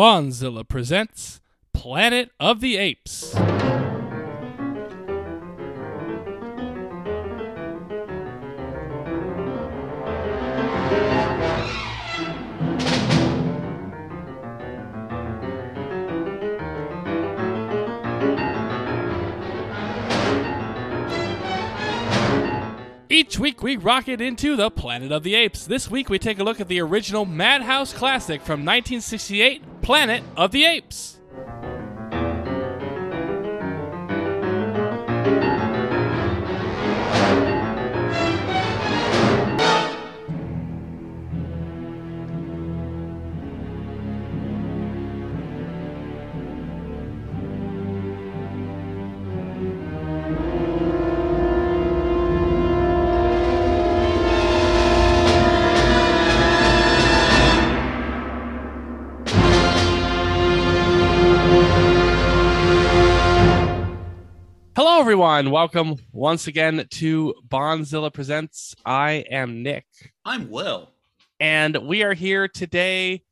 [0.00, 1.42] Bonzilla presents
[1.74, 3.34] Planet of the Apes.
[23.30, 25.64] Each week we rocket into the Planet of the Apes.
[25.64, 30.50] This week we take a look at the original Madhouse classic from 1968, Planet of
[30.50, 31.19] the Apes.
[65.10, 65.50] Everyone.
[65.50, 68.76] Welcome once again to Bonzilla Presents.
[68.86, 69.84] I am Nick,
[70.24, 70.88] I'm Will.
[71.40, 73.24] and we are here today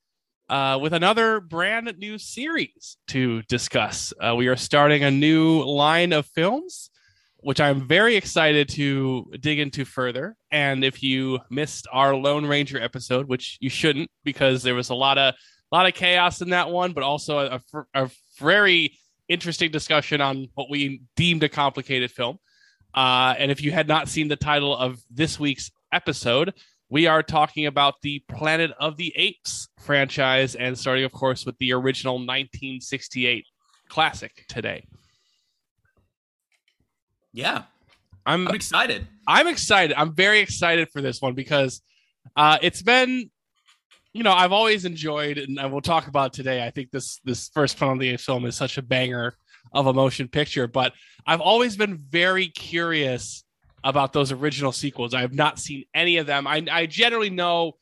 [0.49, 4.13] uh, with another brand new series to discuss.
[4.21, 6.91] Uh, we are starting a new line of films,
[7.37, 10.37] which I'm very excited to dig into further.
[10.51, 14.97] And if you missed our Lone Ranger episode, which you shouldn't, because there was a
[14.97, 15.37] lot of
[15.71, 17.63] a lot of chaos in that one, but also a,
[17.95, 18.98] a, a very
[19.29, 22.39] interesting discussion on what we deemed a complicated film.
[22.95, 26.55] Uh, and if you had not seen the title of this week's episode,
[26.91, 31.57] we are talking about the Planet of the Apes franchise and starting, of course, with
[31.59, 33.45] the original 1968
[33.89, 34.87] classic today.
[37.33, 37.65] Yeah,
[38.25, 39.07] I'm I'm excited.
[39.27, 39.95] I'm excited.
[39.97, 41.83] I'm very excited for this one because
[42.37, 43.31] uh, it's been,
[44.13, 46.65] you know, I've always enjoyed, and I will talk about today.
[46.65, 49.35] I think this this first Apes film is such a banger
[49.73, 50.93] of a motion picture, but
[51.27, 53.45] I've always been very curious
[53.85, 55.15] about those original sequels.
[55.15, 56.47] I have not seen any of them.
[56.47, 57.73] I, I generally know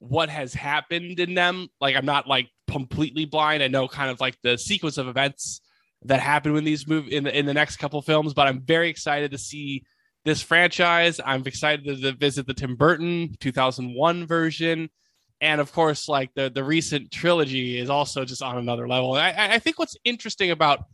[0.00, 1.68] what has happened in them.
[1.80, 3.62] Like I'm not like completely blind.
[3.62, 5.60] I know kind of like the sequence of events
[6.04, 8.88] that happen when these move in the in the next couple films, but I'm very
[8.88, 9.84] excited to see
[10.24, 11.20] this franchise.
[11.24, 14.90] I'm excited to, to visit the Tim Burton 2001 version.
[15.40, 19.14] And of course, like the, the recent trilogy is also just on another level.
[19.14, 20.84] I, I I think what's interesting about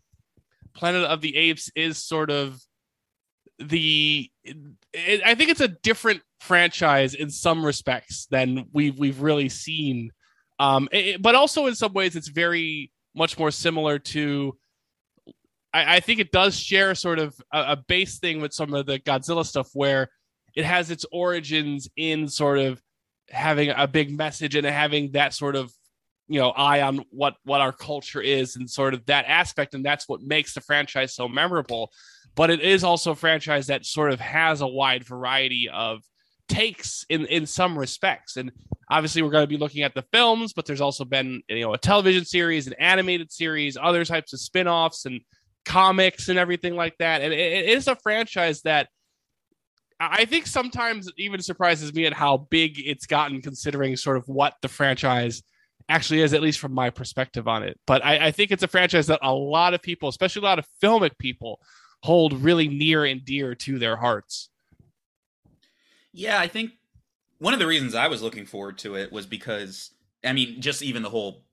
[0.74, 2.60] Planet of the Apes is sort of
[3.58, 9.48] the it, I think it's a different franchise in some respects than we've we've really
[9.48, 10.12] seen.
[10.58, 14.56] Um, it- but also in some ways, it's very much more similar to.
[15.72, 18.86] I, I think it does share sort of a, a base thing with some of
[18.86, 20.08] the Godzilla stuff, where
[20.54, 22.80] it has its origins in sort of
[23.30, 25.72] having a big message and having that sort of
[26.28, 29.74] you know eye on what what our culture is and sort of that aspect.
[29.74, 31.90] And that's what makes the franchise so memorable.
[32.34, 36.02] But it is also a franchise that sort of has a wide variety of
[36.48, 38.36] takes in in some respects.
[38.36, 38.52] And
[38.90, 41.74] obviously we're going to be looking at the films but there's also been you know
[41.74, 45.20] a television series an animated series other types of spin-offs and
[45.66, 47.20] comics and everything like that.
[47.20, 48.88] And it, it is a franchise that
[49.98, 54.54] I think sometimes even surprises me at how big it's gotten considering sort of what
[54.60, 55.42] the franchise
[55.88, 57.78] actually is, at least from my perspective on it.
[57.86, 60.58] But I, I think it's a franchise that a lot of people, especially a lot
[60.58, 61.60] of filmic people,
[62.02, 64.50] hold really near and dear to their hearts.
[66.12, 66.72] Yeah, I think
[67.38, 69.90] one of the reasons I was looking forward to it was because
[70.24, 71.44] I mean, just even the whole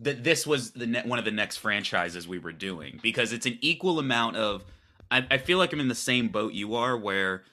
[0.00, 3.46] that this was the ne- one of the next franchises we were doing because it's
[3.46, 4.64] an equal amount of.
[5.10, 7.44] I, I feel like I'm in the same boat you are, where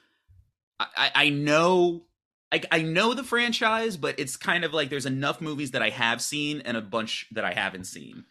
[0.79, 2.05] I, I, know.
[2.51, 5.89] I, I know the franchise, but it's kind of like there's enough movies that I
[5.89, 8.25] have seen and a bunch that I haven't seen.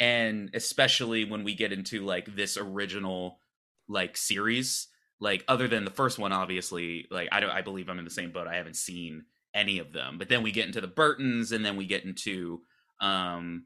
[0.00, 3.40] And especially when we get into like this original
[3.88, 4.88] like series,
[5.20, 8.10] like other than the first one obviously like i don't i believe i'm in the
[8.10, 9.24] same boat i haven't seen
[9.54, 12.60] any of them but then we get into the burtons and then we get into
[13.00, 13.64] um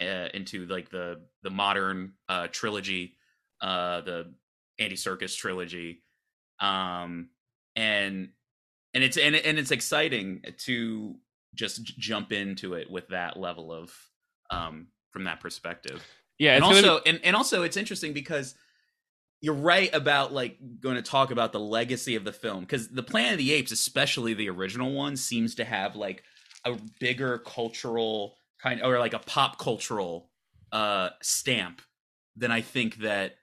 [0.00, 3.14] uh, into like the the modern uh trilogy
[3.60, 4.34] uh the
[4.78, 6.02] andy serkis trilogy
[6.60, 7.28] um
[7.76, 8.30] and
[8.94, 11.16] and it's and, and it's exciting to
[11.54, 13.92] just j- jump into it with that level of
[14.50, 16.04] um from that perspective.
[16.38, 18.54] Yeah, and gonna be- also and, and also it's interesting because
[19.40, 23.02] you're right about like going to talk about the legacy of the film because the
[23.02, 26.24] planet of the apes especially the original one seems to have like
[26.64, 30.30] a bigger cultural kind or like a pop cultural
[30.72, 31.80] uh stamp
[32.36, 33.36] than i think that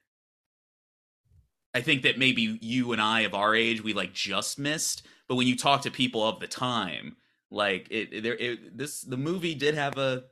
[1.75, 5.35] i think that maybe you and i of our age we like just missed but
[5.35, 7.15] when you talk to people of the time
[7.51, 10.23] like it, it there it, this the movie did have a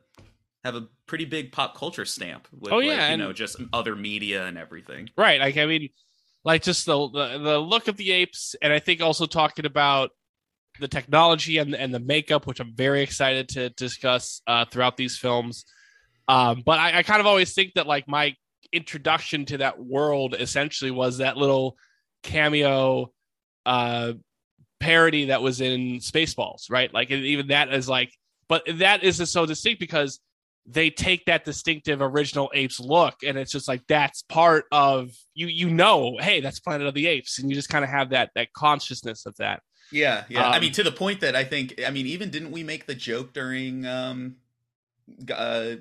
[0.63, 3.57] have a pretty big pop culture stamp with Oh, like, yeah, you and- know just
[3.73, 5.09] other media and everything.
[5.17, 5.39] Right.
[5.41, 5.89] Like I mean,
[6.45, 10.11] like just the, the the look of the apes, and I think also talking about
[10.79, 15.17] the technology and and the makeup, which I'm very excited to discuss uh, throughout these
[15.17, 15.65] films.
[16.29, 18.33] Um, but I, I kind of always think that like my
[18.73, 21.77] introduction to that world essentially was that little
[22.23, 23.11] cameo
[23.65, 24.13] uh
[24.79, 26.93] parody that was in Spaceballs, right?
[26.93, 28.11] Like even that is like,
[28.49, 30.19] but that is so distinct because
[30.65, 35.47] they take that distinctive original apes look and it's just like that's part of you
[35.47, 38.29] you know hey that's planet of the apes and you just kind of have that
[38.33, 39.61] that consciousness of that
[39.91, 40.49] Yeah, yeah.
[40.49, 42.85] I Um, mean, to the point that I think, I mean, even didn't we make
[42.87, 44.37] the joke during um,
[45.33, 45.75] uh,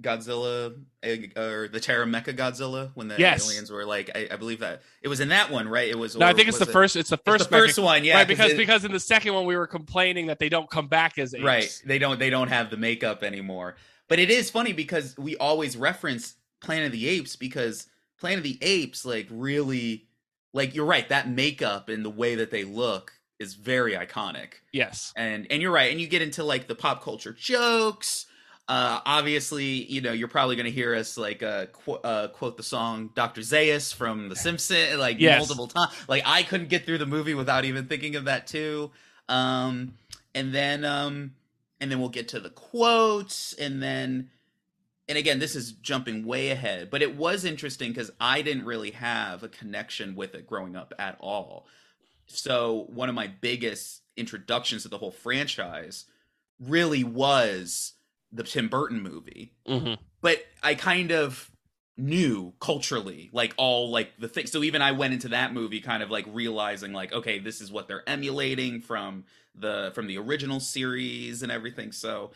[0.00, 0.74] Godzilla
[1.04, 3.46] uh, or the Terra Mecha Godzilla when the Yes.
[3.46, 5.88] aliens were like, I, I believe that it was in that one, right?
[5.88, 6.16] It was.
[6.16, 8.04] no i think it's the it- first it's the it's first the first mecha- one,
[8.04, 10.68] yeah, right because it- because in the second one we were complaining that they don't
[10.70, 13.76] come back as apes right they don't they don't have the makeup anymore
[14.08, 17.86] but it is funny because we always reference planet of the apes because
[18.18, 20.06] planet of the apes like really
[20.52, 25.12] like you're right that makeup and the way that they look is very iconic yes
[25.16, 28.26] and and you're right and you get into like the pop culture jokes
[28.68, 32.56] uh obviously you know you're probably going to hear us like uh, qu- uh quote
[32.56, 35.38] the song dr zaius from the simpsons like Yes.
[35.40, 38.90] multiple times like i couldn't get through the movie without even thinking of that too
[39.28, 39.94] um
[40.34, 41.32] and then um
[41.80, 44.30] and then we'll get to the quotes and then
[45.08, 48.92] and again this is jumping way ahead but it was interesting because i didn't really
[48.92, 51.66] have a connection with it growing up at all
[52.26, 56.06] so one of my biggest introductions to the whole franchise
[56.60, 57.93] really was
[58.34, 61.50] the tim burton movie hmm but I kind of
[61.98, 64.50] knew culturally like all like the things.
[64.50, 67.70] So even I went into that movie kind of like realizing like okay, this is
[67.70, 71.92] what they're emulating from the from the original series and everything.
[71.92, 72.30] So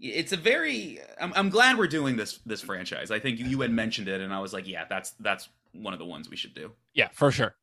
[0.00, 3.10] it's a very I'm, I'm glad we're doing this this franchise.
[3.10, 5.98] I think you had mentioned it and I was like, yeah, that's that's one of
[5.98, 6.72] the ones we should do.
[6.94, 7.54] yeah for sure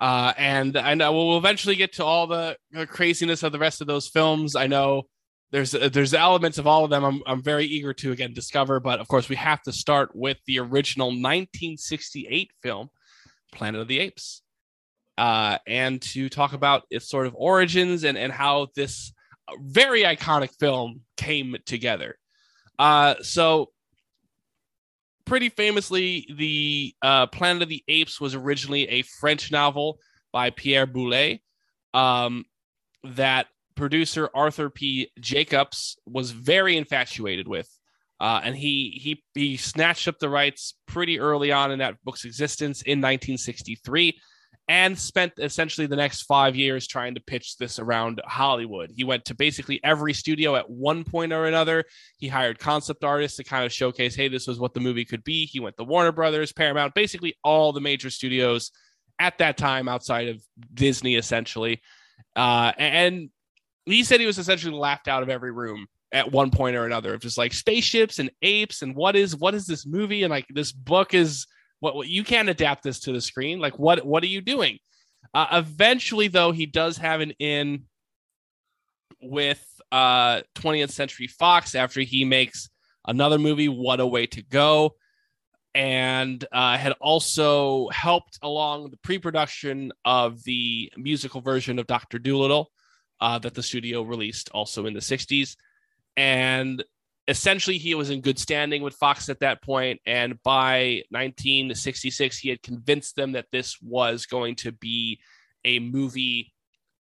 [0.00, 2.56] uh and i know we'll eventually get to all the
[2.88, 5.02] craziness of the rest of those films i know
[5.52, 9.00] there's there's elements of all of them I'm, I'm very eager to again discover but
[9.00, 12.90] of course we have to start with the original 1968 film
[13.56, 14.42] planet of the apes.
[15.18, 19.12] Uh, and to talk about its sort of origins and, and how this
[19.60, 22.18] very iconic film came together.
[22.78, 23.70] Uh, so
[25.24, 29.98] pretty famously the uh, planet of the apes was originally a french novel
[30.32, 31.40] by pierre boulle
[31.94, 32.44] um,
[33.02, 35.10] that producer Arthur P.
[35.20, 37.68] Jacobs was very infatuated with.
[38.18, 42.24] Uh, and he he he snatched up the rights pretty early on in that book's
[42.24, 44.18] existence in 1963
[44.68, 48.90] and spent essentially the next five years trying to pitch this around Hollywood.
[48.94, 51.84] He went to basically every studio at one point or another.
[52.16, 55.22] He hired concept artists to kind of showcase, hey, this was what the movie could
[55.22, 55.46] be.
[55.46, 58.72] He went to Warner Brothers, Paramount, basically all the major studios
[59.20, 60.42] at that time outside of
[60.74, 61.80] Disney, essentially.
[62.34, 63.30] Uh, and
[63.86, 67.14] he said he was essentially laughed out of every room at one point or another
[67.14, 70.22] of just like spaceships and apes and what is what is this movie?
[70.22, 71.46] And like this book is
[71.80, 73.58] what, what you can't adapt this to the screen.
[73.60, 74.78] Like what what are you doing?
[75.34, 77.84] Uh, eventually though he does have an in
[79.22, 82.68] with uh 20th century fox after he makes
[83.06, 84.94] another movie what a way to go
[85.74, 92.70] and uh, had also helped along the pre-production of the musical version of dr dolittle
[93.20, 95.56] uh, that the studio released also in the 60s.
[96.16, 96.82] And
[97.28, 100.00] essentially, he was in good standing with Fox at that point.
[100.06, 105.20] And by 1966, he had convinced them that this was going to be
[105.64, 106.52] a movie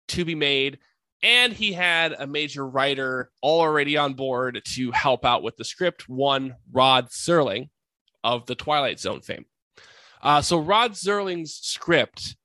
[0.10, 0.80] to be made.
[1.24, 6.08] And he had a major writer already on board to help out with the script,
[6.08, 7.70] one Rod Serling
[8.24, 9.46] of the Twilight Zone fame.
[10.22, 12.36] Uh, so Rod Serling's script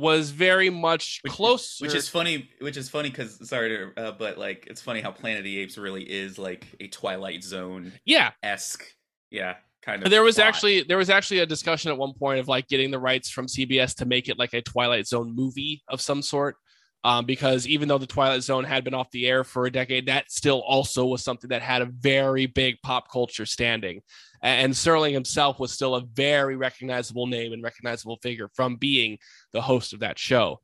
[0.00, 1.84] was very much Which- closer.
[1.84, 2.50] Which is funny.
[2.60, 5.58] Which is funny because sorry, to, uh, but like it's funny how Planet of the
[5.58, 8.32] Apes really is like a Twilight Zone yeah.
[8.42, 8.84] esque,
[9.30, 10.10] yeah, kind of.
[10.10, 10.48] There was plot.
[10.48, 13.46] actually there was actually a discussion at one point of like getting the rights from
[13.46, 16.56] CBS to make it like a Twilight Zone movie of some sort.
[17.04, 20.06] Um, because even though the Twilight Zone had been off the air for a decade,
[20.06, 24.00] that still also was something that had a very big pop culture standing.
[24.42, 29.18] And Serling himself was still a very recognizable name and recognizable figure from being
[29.52, 30.60] the host of that show.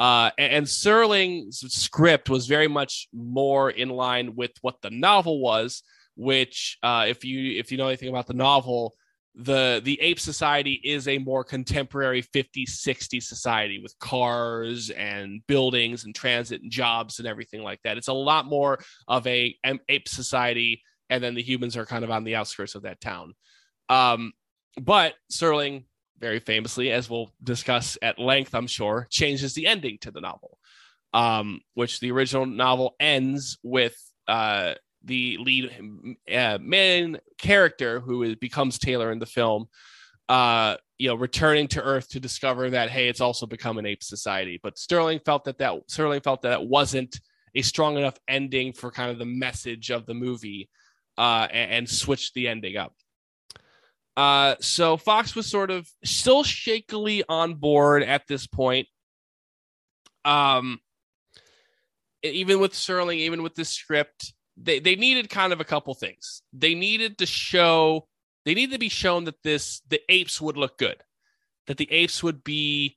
[0.00, 5.82] Uh, and Serling's script was very much more in line with what the novel was,
[6.14, 8.94] which, uh, if you if you know anything about the novel,
[9.38, 16.04] the the ape society is a more contemporary 50s 60s society with cars and buildings
[16.04, 19.78] and transit and jobs and everything like that it's a lot more of a am-
[19.88, 23.34] ape society and then the humans are kind of on the outskirts of that town.
[23.88, 24.32] Um,
[24.80, 25.84] but Serling,
[26.18, 30.58] very famously, as we'll discuss at length, I'm sure, changes the ending to the novel,
[31.14, 33.96] um, which the original novel ends with
[34.26, 34.74] uh,
[35.04, 39.66] the lead uh, main character who is, becomes Taylor in the film,
[40.28, 44.02] uh, you know, returning to Earth to discover that hey, it's also become an ape
[44.02, 44.60] society.
[44.62, 47.18] But Serling felt that that Serling felt that it wasn't
[47.54, 50.68] a strong enough ending for kind of the message of the movie,
[51.18, 52.94] uh, and, and switched the ending up.
[54.16, 58.88] Uh, so Fox was sort of still shakily on board at this point.
[60.24, 60.80] Um,
[62.22, 66.42] even with Serling, even with the script, they, they needed kind of a couple things.
[66.52, 68.08] They needed to show,
[68.44, 71.02] they needed to be shown that this the apes would look good,
[71.66, 72.96] that the apes would be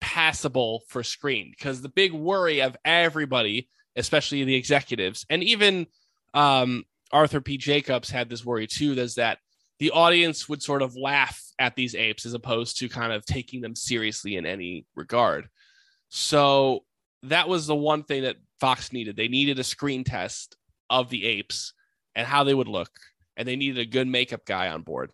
[0.00, 1.50] passable for screen.
[1.50, 5.86] Because the big worry of everybody, especially the executives, and even
[6.34, 7.56] um, Arthur P.
[7.56, 9.38] Jacobs had this worry too, is that
[9.78, 13.60] the audience would sort of laugh at these apes as opposed to kind of taking
[13.60, 15.48] them seriously in any regard.
[16.08, 16.84] So
[17.24, 19.16] that was the one thing that Fox needed.
[19.16, 20.56] They needed a screen test
[20.88, 21.72] of the apes
[22.14, 22.90] and how they would look,
[23.36, 25.10] and they needed a good makeup guy on board.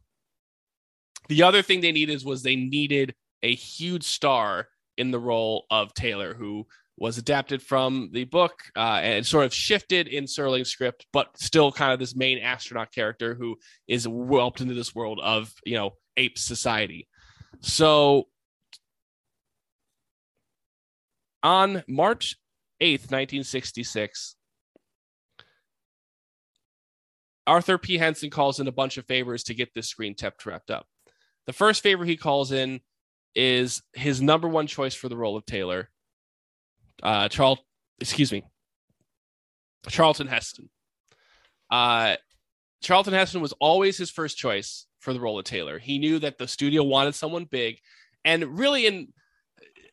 [1.29, 5.95] The other thing they needed was they needed a huge star in the role of
[5.95, 6.67] Taylor, who
[7.01, 11.71] was adapted from the book uh, and sort of shifted in Serling's script, but still
[11.71, 15.93] kind of this main astronaut character who is whelped into this world of you know
[16.17, 17.09] ape society.
[17.61, 18.29] So
[21.43, 22.37] on March
[22.81, 24.37] 8th, 1966,
[27.47, 27.97] Arthur P.
[27.97, 30.87] Henson calls in a bunch of favors to get this screen test wrapped up.
[31.47, 32.81] The first favor he calls in
[33.35, 35.89] is his number one choice for the role of Taylor,
[37.03, 37.59] uh, Charles,
[38.01, 38.45] excuse me,
[39.89, 40.69] Charlton Heston.
[41.71, 42.17] Uh,
[42.83, 45.79] Charlton Heston was always his first choice for the role of Taylor.
[45.79, 47.79] He knew that the studio wanted someone big,
[48.25, 49.09] and really, in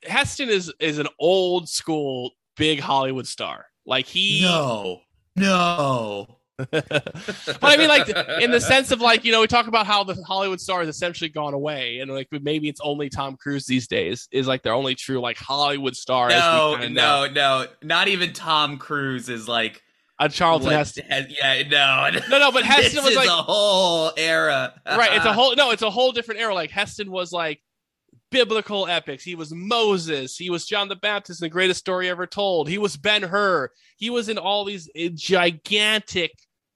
[0.03, 3.65] Heston is is an old school big Hollywood star.
[3.85, 5.01] Like he no
[5.35, 8.07] no but I mean, like
[8.41, 10.89] in the sense of like you know, we talk about how the Hollywood star has
[10.89, 14.73] essentially gone away, and like maybe it's only Tom Cruise these days is like their
[14.73, 16.29] only true like Hollywood star.
[16.29, 17.27] No, no, know.
[17.27, 19.81] no, not even Tom Cruise is like
[20.19, 21.05] a Charlton Heston.
[21.09, 22.51] yeah, no, no, no.
[22.51, 25.13] But Heston was like a whole era, right?
[25.13, 26.53] It's a whole no, it's a whole different era.
[26.53, 27.61] Like Heston was like
[28.31, 29.23] biblical epics.
[29.23, 30.37] He was Moses.
[30.37, 32.69] He was John the Baptist, the greatest story ever told.
[32.69, 33.69] He was Ben Hur.
[33.97, 36.31] He was in all these eh, gigantic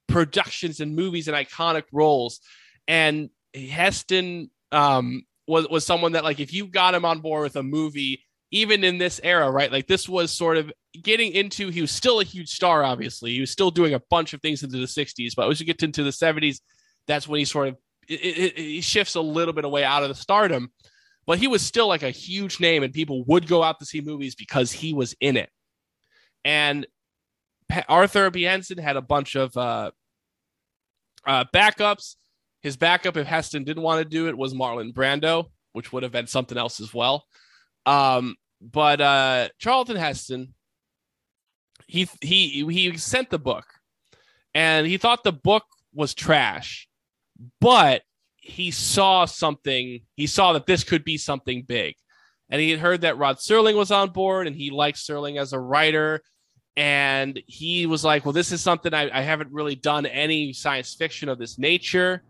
[0.09, 2.39] productions and movies and iconic roles.
[2.87, 7.55] And Heston um, was was someone that like if you got him on board with
[7.55, 9.71] a movie, even in this era, right?
[9.71, 11.69] Like this was sort of getting into.
[11.69, 13.31] He was still a huge star, obviously.
[13.31, 15.83] He was still doing a bunch of things into the '60s, but as you get
[15.83, 16.59] into the '70s,
[17.07, 20.71] that's when he sort of he shifts a little bit away out of the stardom.
[21.27, 24.01] But he was still like a huge name, and people would go out to see
[24.01, 25.49] movies because he was in it.
[26.43, 26.87] And
[27.87, 28.43] Arthur B.
[28.43, 29.91] Henson had a bunch of uh,
[31.25, 32.15] uh, backups.
[32.61, 36.11] His backup, if Heston didn't want to do it, was Marlon Brando, which would have
[36.11, 37.25] been something else as well.
[37.85, 40.53] Um, but uh, Charlton Heston,
[41.87, 43.65] he he he sent the book,
[44.53, 46.89] and he thought the book was trash,
[47.61, 48.01] but
[48.35, 50.01] he saw something.
[50.15, 51.95] He saw that this could be something big,
[52.49, 55.53] and he had heard that Rod Serling was on board, and he liked Serling as
[55.53, 56.21] a writer
[56.79, 60.93] and he was like, "Well, this is something I, I haven't really done any science
[60.93, 62.23] fiction of this nature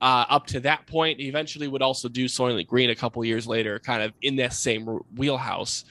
[0.00, 3.46] uh, up to that point." He eventually would also do Soylent Green a couple years
[3.46, 5.84] later, kind of in that same wheelhouse.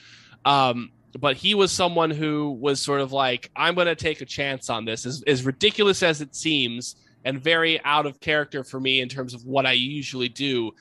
[0.44, 0.90] Um,
[1.20, 4.68] but he was someone who was sort of like, "I'm going to take a chance
[4.70, 9.00] on this." As, as ridiculous as it seems, and very out of character for me
[9.02, 10.72] in terms of what I usually do,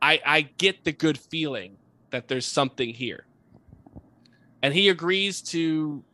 [0.00, 1.76] I, I get the good feeling
[2.08, 3.26] that there's something here.
[4.62, 6.04] And he agrees to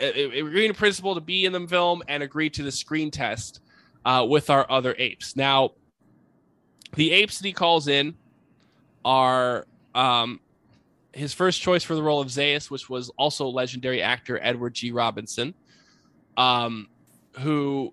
[0.00, 3.60] agreed in principle to be in the film and agreed to the screen test
[4.04, 5.36] uh, with our other apes.
[5.36, 5.72] Now,
[6.94, 8.14] the apes that he calls in
[9.04, 10.40] are um,
[11.12, 14.92] his first choice for the role of Zaius, which was also legendary actor Edward G.
[14.92, 15.54] Robinson,
[16.36, 16.88] um,
[17.38, 17.92] who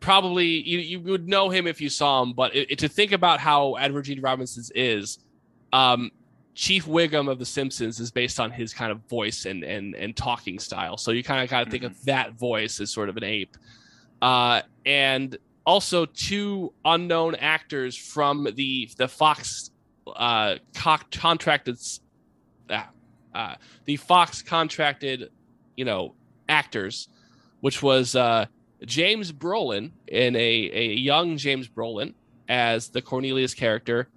[0.00, 3.12] probably you, you would know him if you saw him, but it, it, to think
[3.12, 4.18] about how Edward G.
[4.20, 5.18] Robinson is,
[5.72, 6.10] um,
[6.54, 10.16] Chief Wiggum of The Simpsons is based on his kind of voice and and and
[10.16, 10.96] talking style.
[10.96, 11.92] So you kind of got to think mm-hmm.
[11.92, 13.56] of that voice as sort of an ape.
[14.20, 19.70] Uh, and also two unknown actors from the the Fox
[20.06, 21.78] uh, co- contracted
[22.68, 22.82] uh,
[23.34, 23.54] uh,
[23.84, 25.30] the Fox contracted,
[25.76, 26.14] you know,
[26.48, 27.08] actors,
[27.60, 28.46] which was uh,
[28.84, 32.14] James Brolin in a, a young James Brolin
[32.48, 34.08] as the Cornelius character,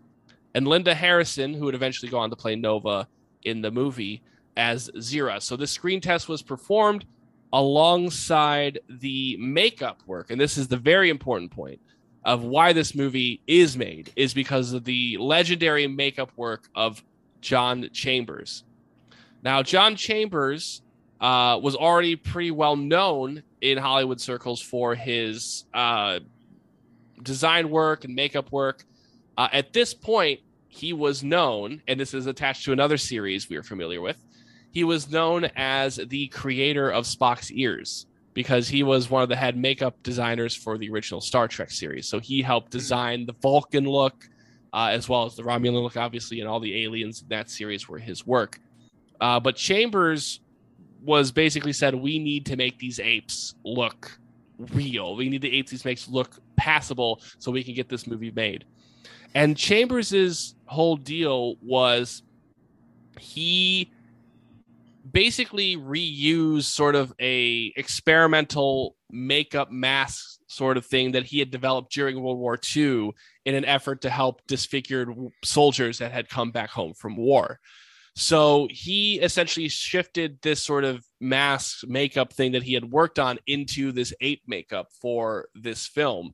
[0.56, 3.08] and Linda Harrison, who would eventually go on to play Nova
[3.44, 4.24] in the movie,
[4.58, 5.42] as Zira.
[5.42, 7.06] So this screen test was performed
[7.52, 10.32] alongside the makeup work.
[10.32, 11.80] And this is the very important point
[12.24, 17.04] of why this movie is made is because of the legendary makeup work of
[17.42, 18.64] John Chambers.
[19.44, 20.82] Now, John Chambers
[21.20, 26.20] uh, was already pretty well known in Hollywood circles for his uh,
[27.22, 28.86] design work and makeup work.
[29.38, 30.40] Uh, at this point,
[30.76, 34.18] he was known, and this is attached to another series we are familiar with.
[34.72, 39.38] He was known as the creator of Spock's ears because he was one of the
[39.38, 42.10] head makeup designers for the original Star Trek series.
[42.10, 42.78] So he helped hmm.
[42.78, 44.28] design the Vulcan look,
[44.74, 47.88] uh, as well as the Romulan look, obviously, and all the aliens in that series
[47.88, 48.60] were his work.
[49.22, 50.42] Uh, but Chambers
[51.02, 54.20] was basically said, we need to make these apes look
[54.74, 55.16] real.
[55.16, 58.66] We need the apes these makes look passable so we can get this movie made.
[59.36, 62.24] And Chambers's whole deal was
[63.20, 63.92] he
[65.12, 71.92] basically reused sort of a experimental makeup mask sort of thing that he had developed
[71.92, 73.12] during World War II
[73.46, 75.14] in an effort to help disfigured
[75.44, 77.60] soldiers that had come back home from war.
[78.16, 83.38] So he essentially shifted this sort of mask makeup thing that he had worked on
[83.48, 86.32] into this ape makeup for this film.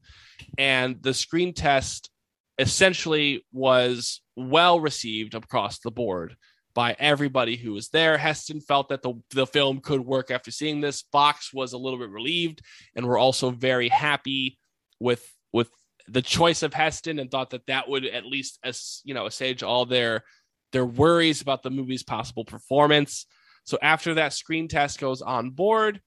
[0.60, 2.12] And the screen test
[2.62, 6.36] essentially was well received across the board
[6.74, 8.18] by everybody who was there.
[8.18, 11.04] Heston felt that the, the film could work after seeing this.
[11.12, 12.62] Fox was a little bit relieved
[12.96, 14.58] and were also very happy
[15.00, 15.70] with with
[16.08, 19.64] the choice of Heston and thought that that would at least as you know assuage
[19.64, 20.24] all their
[20.72, 23.26] their worries about the movie's possible performance.
[23.66, 26.00] So after that screen test goes on board,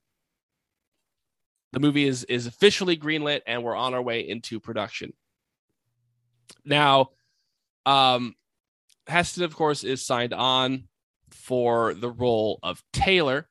[1.73, 5.13] the movie is is officially greenlit and we're on our way into production.
[6.65, 7.11] Now,
[7.87, 8.35] um,
[9.07, 10.89] Heston, of course, is signed on
[11.31, 13.49] for the role of Taylor,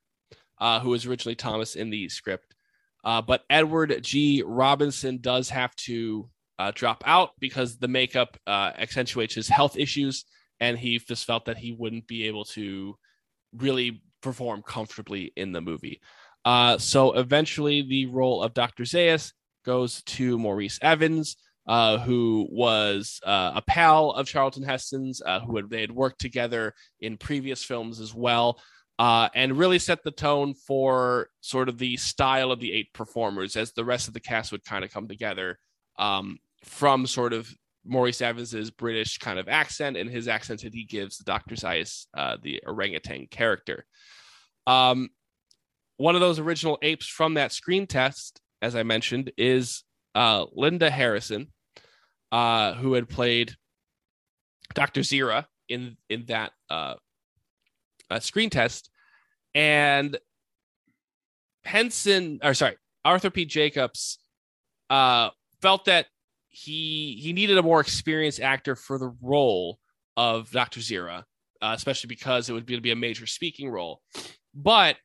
[0.60, 2.56] uh, who was originally Thomas in the script.
[3.03, 4.43] Uh, but Edward G.
[4.45, 10.25] Robinson does have to uh, drop out because the makeup uh, accentuates his health issues
[10.60, 12.97] and he just felt that he wouldn't be able to
[13.53, 15.99] really perform comfortably in the movie.
[16.45, 18.84] Uh, so eventually, the role of Dr.
[18.84, 19.34] Zaius
[19.65, 25.56] goes to Maurice Evans, uh, who was uh, a pal of Charlton Heston's, uh, who
[25.56, 28.60] had, they had worked together in previous films as well,
[28.99, 33.56] uh, and really set the tone for sort of the style of the eight performers
[33.56, 35.58] as the rest of the cast would kind of come together
[35.97, 37.49] um, from sort of
[37.86, 41.56] Maurice Evans's British kind of accent and his accent that he gives the Dr.
[42.13, 43.86] Uh, the orangutan character.
[44.67, 45.10] Um,
[45.97, 49.84] one of those original apes from that screen test, as I mentioned, is
[50.15, 51.52] uh, Linda Harrison,
[52.33, 53.55] uh, who had played
[54.73, 55.01] Dr.
[55.01, 56.95] Zira in in that uh,
[58.09, 58.89] uh, screen test,
[59.53, 60.17] and
[61.63, 63.45] Henson, or sorry, Arthur P.
[63.45, 64.17] Jacobs
[64.89, 65.29] uh,
[65.61, 66.07] felt that
[66.49, 69.77] he he needed a more experienced actor for the role
[70.17, 70.79] of Dr.
[70.79, 71.19] Zira,
[71.61, 74.01] uh, especially because it would be, be a major speaking role.
[74.55, 74.97] But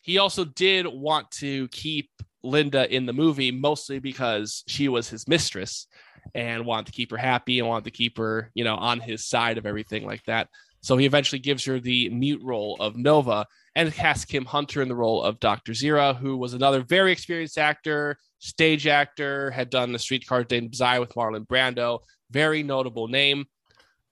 [0.00, 2.10] he also did want to keep
[2.42, 5.86] Linda in the movie, mostly because she was his mistress
[6.34, 9.26] and wanted to keep her happy and wanted to keep her, you know, on his
[9.26, 10.48] side of everything like that.
[10.80, 14.88] So he eventually gives her the mute role of Nova and casts Kim Hunter in
[14.88, 15.72] the role of Dr.
[15.72, 21.00] Zira, who was another very experienced actor, stage actor, had done the streetcar named Desire
[21.00, 23.46] with Marlon Brando, very notable name.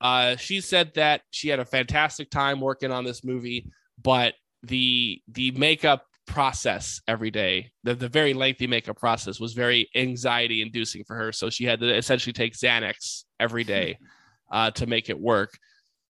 [0.00, 3.70] Uh, she said that she had a fantastic time working on this movie,
[4.02, 9.88] but the the makeup process every day, the, the very lengthy makeup process was very
[9.94, 11.32] anxiety inducing for her.
[11.32, 13.98] So she had to essentially take Xanax every day
[14.52, 15.50] uh, to make it work.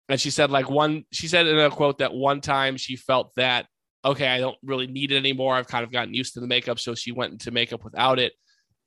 [0.09, 3.33] And she said, like one, she said in a quote that one time she felt
[3.37, 3.67] that
[4.05, 5.55] okay, I don't really need it anymore.
[5.55, 6.79] I've kind of gotten used to the makeup.
[6.79, 8.33] So she went into makeup without it.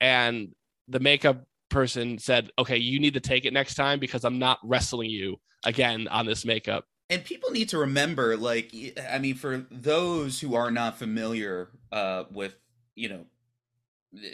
[0.01, 0.49] And
[0.87, 4.59] the makeup person said, okay, you need to take it next time because I'm not
[4.63, 6.85] wrestling you again on this makeup.
[7.09, 8.73] And people need to remember, like,
[9.11, 12.55] I mean, for those who are not familiar uh, with,
[12.95, 13.25] you know,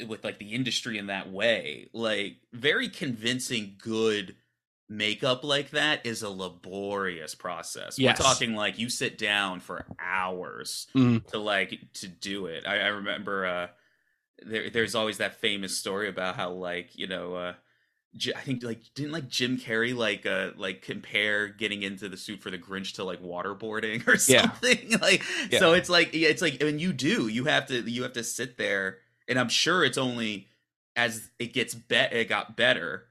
[0.07, 4.35] with like the industry in that way, like, very convincing, good
[4.87, 7.97] makeup like that is a laborious process.
[7.97, 8.19] Yes.
[8.19, 11.25] We're talking like you sit down for hours mm.
[11.27, 12.67] to like to do it.
[12.67, 13.67] I, I remember uh
[14.45, 17.53] there there's always that famous story about how like, you know, uh
[18.35, 22.41] I think like didn't like Jim Carrey like uh like compare getting into the suit
[22.41, 24.97] for the Grinch to like waterboarding or something yeah.
[25.01, 25.59] like yeah.
[25.59, 28.57] so it's like it's like when you do you have to you have to sit
[28.57, 28.97] there
[29.27, 30.47] and I'm sure it's only
[30.95, 33.05] as it gets bet it got better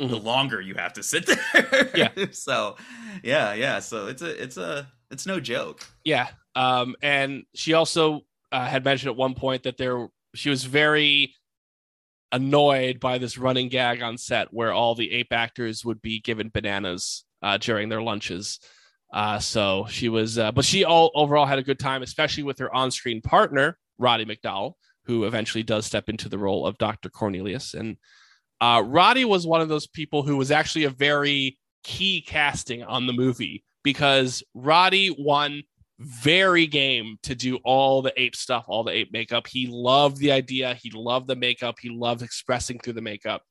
[0.00, 0.10] mm-hmm.
[0.10, 1.90] the longer you have to sit there.
[1.94, 2.26] Yeah.
[2.32, 2.76] so,
[3.22, 3.80] yeah, yeah.
[3.80, 5.86] So it's a it's a it's no joke.
[6.04, 6.28] Yeah.
[6.54, 11.34] Um, and she also uh, had mentioned at one point that there she was very
[12.34, 16.50] annoyed by this running gag on set where all the ape actors would be given
[16.52, 18.58] bananas uh, during their lunches.
[19.12, 22.58] Uh, so she was, uh, but she all overall had a good time, especially with
[22.58, 24.72] her on-screen partner Roddy McDowall,
[25.04, 27.08] who eventually does step into the role of Dr.
[27.08, 27.74] Cornelius.
[27.74, 27.96] And
[28.60, 33.06] uh, Roddy was one of those people who was actually a very key casting on
[33.06, 35.62] the movie because Roddy won
[35.98, 39.46] very game to do all the ape stuff, all the ape makeup.
[39.46, 43.42] He loved the idea, he loved the makeup, he loved expressing through the makeup.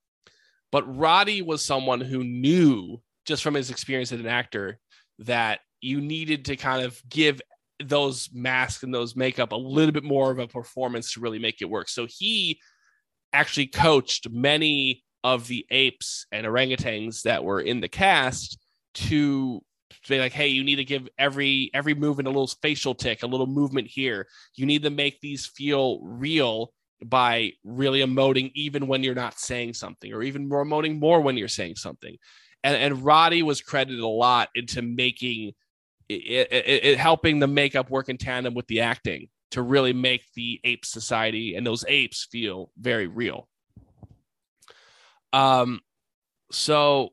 [0.72, 4.80] But Roddy was someone who knew just from his experience as an actor
[5.20, 7.42] that you needed to kind of give
[7.82, 11.62] those masks and those makeup a little bit more of a performance to really make
[11.62, 11.90] it work.
[11.90, 12.60] So he
[13.32, 18.58] actually coached many of the apes and orangutans that were in the cast
[18.96, 19.62] to
[20.04, 23.28] say like hey you need to give every every movement a little facial tick a
[23.28, 24.28] little movement here.
[24.56, 29.74] You need to make these feel real by really emoting even when you're not saying
[29.74, 32.16] something or even more emoting more when you're saying something.
[32.64, 35.54] And, and roddy was credited a lot into making
[36.10, 40.24] it, it, it helping the makeup work in tandem with the acting to really make
[40.36, 43.48] the ape society and those apes feel very real.
[45.32, 45.82] Um
[46.52, 47.10] so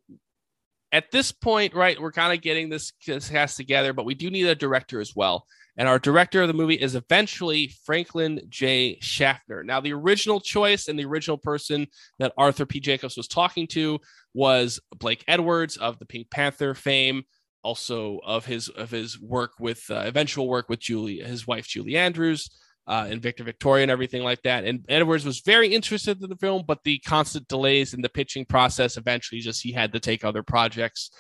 [0.92, 4.46] at this point, right, we're kind of getting this, cast together, but we do need
[4.46, 5.46] a director as well.
[5.76, 8.98] And our director of the movie is eventually Franklin J.
[9.00, 9.62] Schaffner.
[9.62, 11.86] Now, the original choice and the original person
[12.18, 12.80] that Arthur P.
[12.80, 14.00] Jacobs was talking to
[14.34, 17.22] was Blake Edwards of the Pink Panther fame,
[17.62, 21.96] also of his of his work with uh, eventual work with Julie, his wife Julie
[21.96, 22.50] Andrews
[22.86, 24.64] uh, and Victor Victoria and everything like that.
[24.64, 28.44] And Edwards was very interested in the film, but the constant delays in the pitching
[28.44, 31.10] process eventually just he had to take other projects.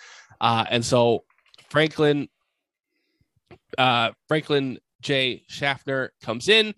[0.40, 1.24] Uh, and so
[1.68, 2.28] Franklin
[3.78, 5.44] uh, Franklin J.
[5.48, 6.74] Schaffner comes in.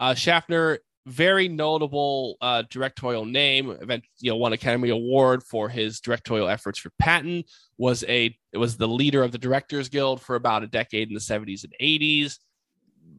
[0.00, 3.70] Uh, Schaffner, very notable uh, directorial name.
[3.70, 7.44] Event, you know, won Academy Award for his directorial efforts for Patton.
[7.78, 11.14] Was a it was the leader of the Directors Guild for about a decade in
[11.14, 12.38] the 70s and 80s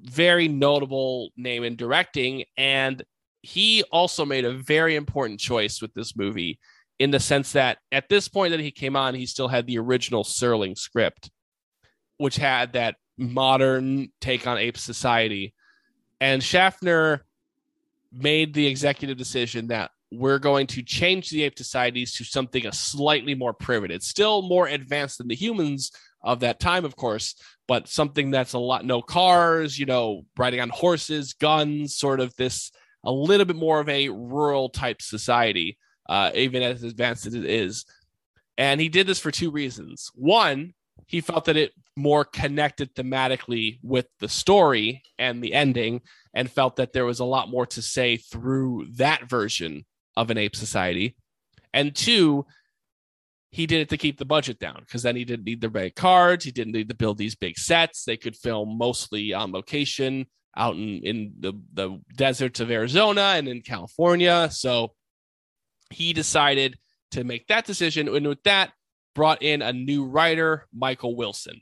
[0.09, 2.45] very notable name in directing.
[2.57, 3.03] And
[3.41, 6.59] he also made a very important choice with this movie
[6.99, 9.77] in the sense that at this point that he came on, he still had the
[9.77, 11.29] original Serling script,
[12.17, 15.53] which had that modern take on ape society.
[16.21, 17.25] And Schaffner
[18.11, 22.71] made the executive decision that we're going to change the ape societies to something a
[22.71, 25.91] slightly more primitive, still more advanced than the humans
[26.23, 27.35] of that time, of course,
[27.67, 32.35] but something that's a lot no cars, you know, riding on horses, guns, sort of
[32.35, 32.71] this
[33.03, 35.77] a little bit more of a rural type society,
[36.09, 37.85] uh, even as advanced as it is.
[38.57, 40.09] And he did this for two reasons.
[40.15, 40.73] One,
[41.07, 46.01] he felt that it more connected thematically with the story and the ending,
[46.33, 49.85] and felt that there was a lot more to say through that version
[50.17, 51.15] of an ape society.
[51.73, 52.45] And two,
[53.55, 55.95] he did it to keep the budget down because then he didn't need the big
[55.95, 56.43] cards.
[56.43, 58.03] He didn't need to build these big sets.
[58.03, 60.25] They could film mostly on location
[60.57, 64.49] out in, in the, the deserts of Arizona and in California.
[64.51, 64.91] So
[65.89, 66.77] he decided
[67.11, 68.09] to make that decision.
[68.09, 68.73] And with that,
[69.13, 71.61] brought in a new writer, Michael Wilson.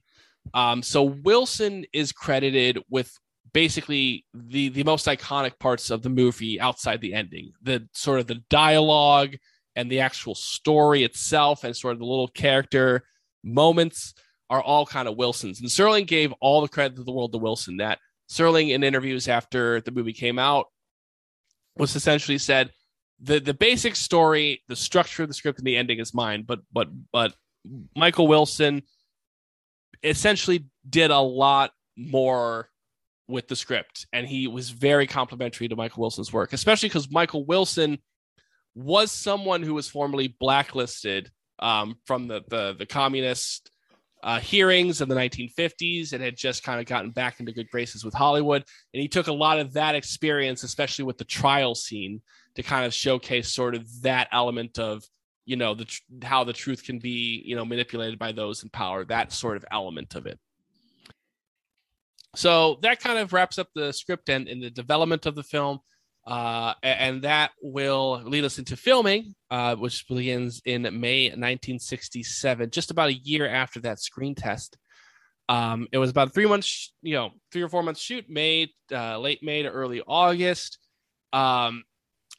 [0.55, 3.15] Um, so Wilson is credited with
[3.53, 8.25] basically the the most iconic parts of the movie outside the ending, the sort of
[8.25, 9.35] the dialogue
[9.75, 13.03] and the actual story itself and sort of the little character
[13.43, 14.13] moments
[14.49, 15.59] are all kind of Wilson's.
[15.59, 17.77] And Serling gave all the credit to the world to Wilson.
[17.77, 20.67] That Serling, in interviews after the movie came out,
[21.77, 22.71] was essentially said
[23.19, 26.43] the the basic story, the structure of the script, and the ending is mine.
[26.45, 27.33] But but but
[27.95, 28.83] Michael Wilson
[30.03, 32.69] essentially did a lot more
[33.27, 37.45] with the script, and he was very complimentary to Michael Wilson's work, especially because Michael
[37.45, 37.99] Wilson
[38.75, 43.69] was someone who was formerly blacklisted um, from the the, the communist
[44.23, 48.05] uh, hearings in the 1950s and had just kind of gotten back into good graces
[48.05, 48.63] with Hollywood.
[48.93, 52.21] And he took a lot of that experience, especially with the trial scene,
[52.55, 55.03] to kind of showcase sort of that element of
[55.45, 55.85] you know the
[56.21, 59.65] how the truth can be you know manipulated by those in power that sort of
[59.71, 60.39] element of it
[62.35, 65.79] so that kind of wraps up the script and, and the development of the film
[66.25, 72.91] uh, and that will lead us into filming, uh, which begins in May 1967, just
[72.91, 74.77] about a year after that screen test.
[75.49, 79.19] Um, it was about three months, you know, three or four months shoot, May, uh,
[79.19, 80.79] late May to early August.
[81.33, 81.83] Um,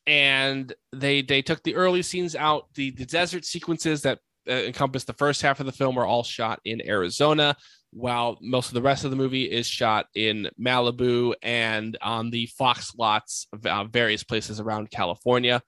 [0.06, 2.66] and they they took the early scenes out.
[2.74, 4.18] The the desert sequences that
[4.48, 7.56] uh, encompass the first half of the film were all shot in Arizona,
[7.94, 12.46] while most of the rest of the movie is shot in Malibu and on the
[12.46, 15.62] Fox lots of uh, various places around California.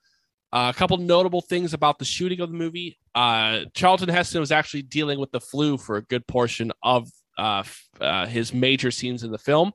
[0.52, 2.98] Uh, a couple notable things about the shooting of the movie.
[3.14, 7.08] Uh, Charlton Heston was actually dealing with the flu for a good portion of
[7.38, 7.62] uh,
[8.00, 9.72] uh, his major scenes in the film,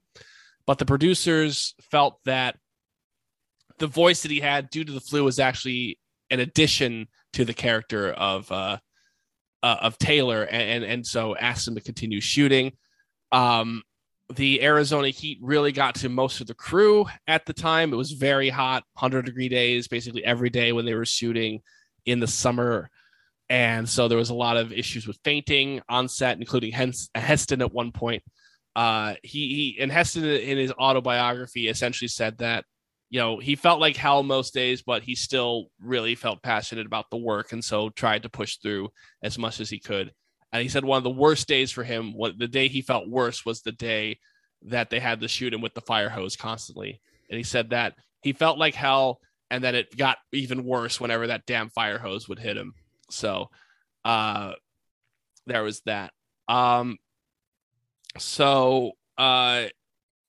[0.65, 2.57] but the producers felt that
[3.79, 5.97] the voice that he had due to the flu was actually
[6.29, 8.51] an addition to the character of
[9.63, 12.73] uh, of Taylor, and, and, and so asked him to continue shooting.
[13.31, 13.83] Um,
[14.35, 17.93] the Arizona heat really got to most of the crew at the time.
[17.93, 21.61] It was very hot, 100 degree days, basically every day when they were shooting
[22.05, 22.89] in the summer.
[23.49, 26.71] And so there was a lot of issues with fainting on set, including
[27.13, 28.23] Heston at one point.
[28.75, 32.63] Uh, he, he and Heston in his autobiography essentially said that
[33.11, 37.11] you know, he felt like hell most days, but he still really felt passionate about
[37.11, 38.89] the work and so tried to push through
[39.21, 40.13] as much as he could.
[40.53, 43.09] And he said one of the worst days for him, what the day he felt
[43.09, 44.19] worse was the day
[44.63, 47.01] that they had to shoot him with the fire hose constantly.
[47.29, 49.19] And he said that he felt like hell
[49.49, 52.73] and that it got even worse whenever that damn fire hose would hit him.
[53.09, 53.49] So
[54.05, 54.53] uh
[55.47, 56.13] there was that.
[56.47, 56.97] Um
[58.17, 59.65] so uh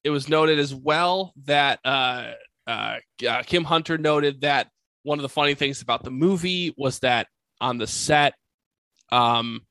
[0.03, 2.33] it was noted as well that uh
[2.67, 2.97] uh,
[3.29, 4.69] uh, Kim Hunter noted that
[5.03, 7.27] one of the funny things about the movie was that
[7.61, 8.35] on the set,
[9.11, 9.63] um,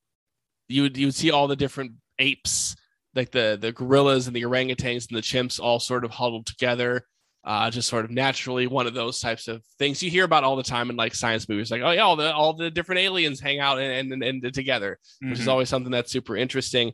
[0.67, 2.75] you would you would see all the different apes,
[3.15, 7.05] like the the gorillas and the orangutans and the chimps, all sort of huddled together,
[7.43, 8.67] uh, just sort of naturally.
[8.67, 11.47] One of those types of things you hear about all the time in like science
[11.47, 14.53] movies, like oh yeah, all the all the different aliens hang out and and, and
[14.53, 15.31] together, mm-hmm.
[15.31, 15.51] which is mm-hmm.
[15.51, 16.93] always something that's super interesting.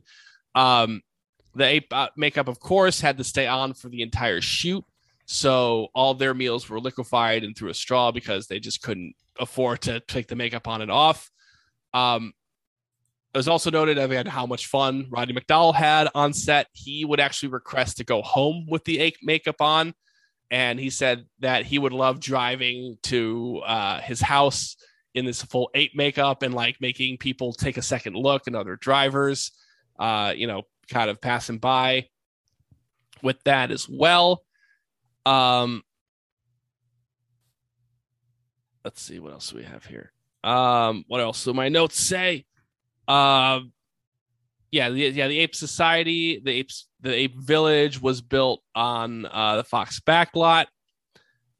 [0.56, 1.02] Um,
[1.56, 4.84] the ape uh, makeup, of course, had to stay on for the entire shoot.
[5.28, 9.82] So all their meals were liquefied and through a straw because they just couldn't afford
[9.82, 11.30] to take the makeup on and off.
[11.94, 12.34] Um,
[13.34, 16.68] it was also noted again how much fun Roddy McDowall had on set.
[16.72, 19.94] He would actually request to go home with the makeup on,
[20.50, 24.78] and he said that he would love driving to uh, his house
[25.14, 28.78] in this full ape makeup and like making people take a second look and other
[28.78, 29.52] drivers,
[30.00, 32.08] uh, you know, kind of passing by
[33.22, 34.44] with that as well.
[35.28, 35.84] Um,
[38.86, 40.14] let's see what else we have here.
[40.44, 42.46] Um, what else do my notes say?
[43.08, 43.74] Um,
[44.72, 49.58] yeah, the, yeah, the Ape Society, the apes, the Ape Village was built on uh,
[49.58, 50.68] the Fox backlot.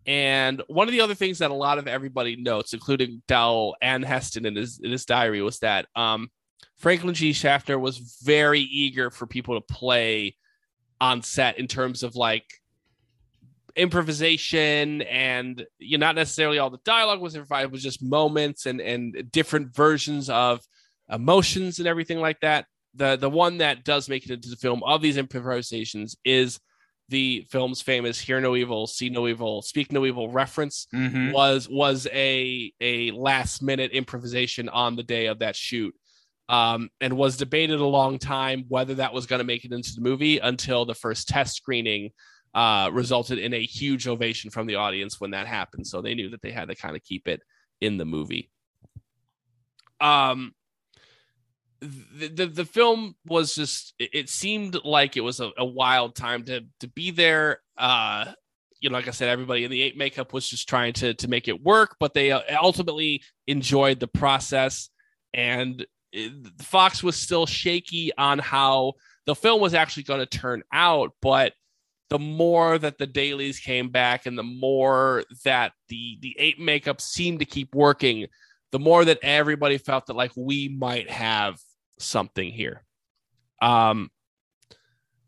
[0.06, 4.06] And one of the other things that a lot of everybody notes, including Dell and
[4.06, 6.30] Heston in his in his diary, was that um,
[6.78, 7.34] Franklin G.
[7.34, 10.38] Schaffner was very eager for people to play
[11.02, 12.46] on set in terms of like
[13.78, 18.66] improvisation and you know, not necessarily all the dialogue was improvised, it was just moments
[18.66, 20.62] and and different versions of
[21.10, 22.66] emotions and everything like that.
[22.96, 26.60] The the one that does make it into the film of these improvisations is
[27.10, 31.32] the film's famous "Hear No Evil, See No Evil, Speak No Evil" reference mm-hmm.
[31.32, 35.96] was was a a last minute improvisation on the day of that shoot,
[36.50, 39.94] um, and was debated a long time whether that was going to make it into
[39.94, 42.12] the movie until the first test screening
[42.54, 45.86] uh, resulted in a huge ovation from the audience when that happened.
[45.88, 47.42] So they knew that they had to kind of keep it
[47.82, 48.50] in the movie.
[50.00, 50.54] Um,
[51.80, 56.44] the, the, the film was just it, seemed like it was a, a, wild time
[56.46, 58.26] to to be there uh
[58.80, 61.28] you know like i said everybody in the eight makeup was just trying to to
[61.28, 64.90] make it work but they uh, ultimately enjoyed the process
[65.34, 65.86] and
[66.60, 68.94] fox was still shaky on how
[69.26, 71.54] the film was actually going to turn out but
[72.10, 77.02] the more that the dailies came back and the more that the the ape makeup
[77.02, 78.28] seemed to keep working
[78.72, 81.58] the more that everybody felt that like we might have
[82.00, 82.84] something here.
[83.62, 84.10] Um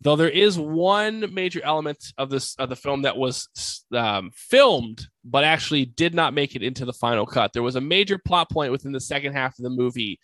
[0.02, 5.06] though there is one major element of this of the film that was um, filmed
[5.26, 7.52] but actually did not make it into the final cut.
[7.52, 10.20] There was a major plot point within the second half of the movie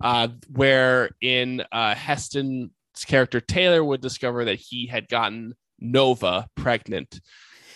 [0.00, 2.70] uh, where in uh, heston's
[3.06, 7.20] character taylor would discover that he had gotten Nova pregnant.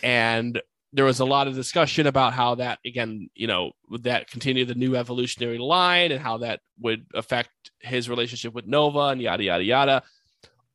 [0.02, 0.60] And
[0.92, 4.64] there was a lot of discussion about how that, again, you know, would that continue
[4.64, 9.44] the new evolutionary line and how that would affect his relationship with Nova and yada,
[9.44, 10.02] yada, yada.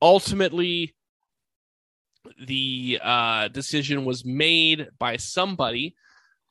[0.01, 0.95] Ultimately,
[2.45, 5.95] the uh, decision was made by somebody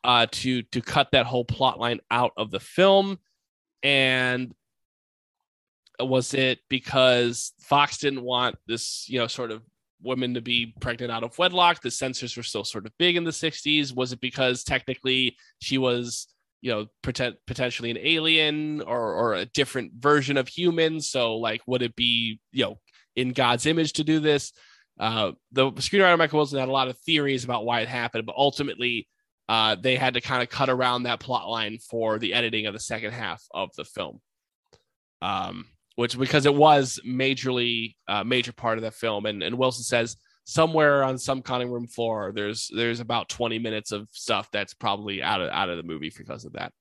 [0.04, 3.18] uh, to to cut that whole plot line out of the film.
[3.82, 4.54] And
[5.98, 9.62] was it because Fox didn't want this, you know, sort of
[10.04, 11.80] women to be pregnant out of wedlock.
[11.80, 13.94] The censors were still sort of big in the 60s.
[13.94, 16.28] Was it because technically she was,
[16.60, 21.00] you know, pretend, potentially an alien or, or a different version of human?
[21.00, 22.78] So, like, would it be, you know,
[23.16, 24.52] in God's image to do this?
[24.98, 28.36] Uh, the screenwriter Michael Wilson had a lot of theories about why it happened, but
[28.36, 29.08] ultimately,
[29.48, 32.72] uh, they had to kind of cut around that plot line for the editing of
[32.72, 34.20] the second half of the film.
[35.20, 39.84] Um, which because it was majorly uh, major part of that film, and, and Wilson
[39.84, 44.74] says somewhere on some cutting room floor, there's there's about 20 minutes of stuff that's
[44.74, 46.72] probably out of out of the movie because of that.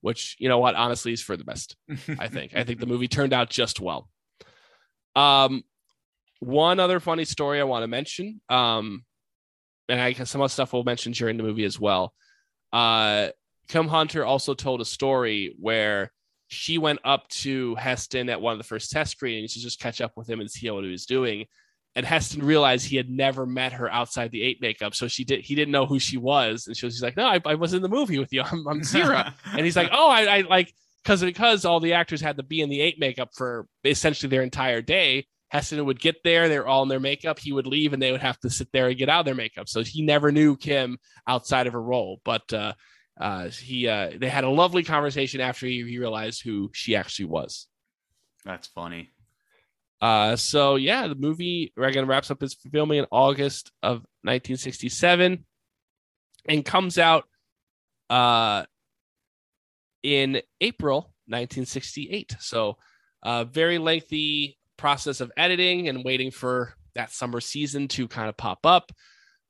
[0.00, 1.76] Which you know what, honestly, is for the best.
[2.18, 2.56] I think.
[2.56, 4.08] I think the movie turned out just well.
[5.14, 5.62] Um,
[6.40, 8.40] one other funny story I want to mention.
[8.48, 9.04] Um,
[9.88, 12.14] and I guess some other stuff we'll mention during the movie as well.
[12.72, 13.28] Uh,
[13.68, 16.10] Kim Hunter also told a story where
[16.52, 20.00] she went up to Heston at one of the first test screenings to just catch
[20.00, 21.46] up with him and see what he was doing.
[21.94, 25.40] And Heston realized he had never met her outside the eight makeup, so she did.
[25.40, 27.74] He didn't know who she was, and she was she's like, "No, I, I was
[27.74, 28.42] in the movie with you.
[28.52, 32.20] I'm, I'm Zira." and he's like, "Oh, I, I like because because all the actors
[32.20, 35.26] had to be in the eight makeup for essentially their entire day.
[35.50, 37.38] Heston would get there, they're all in their makeup.
[37.38, 39.34] He would leave, and they would have to sit there and get out of their
[39.34, 39.68] makeup.
[39.68, 42.22] So he never knew Kim outside of her role.
[42.24, 42.72] But uh,
[43.22, 47.26] uh, he uh, they had a lovely conversation after he, he realized who she actually
[47.26, 47.68] was.
[48.44, 49.10] That's funny.
[50.00, 55.44] Uh, so yeah, the movie Reagan wraps up its filming in August of 1967
[56.48, 57.24] and comes out
[58.10, 58.64] uh
[60.02, 62.34] in April 1968.
[62.40, 62.76] So
[63.22, 68.36] uh very lengthy process of editing and waiting for that summer season to kind of
[68.36, 68.90] pop up.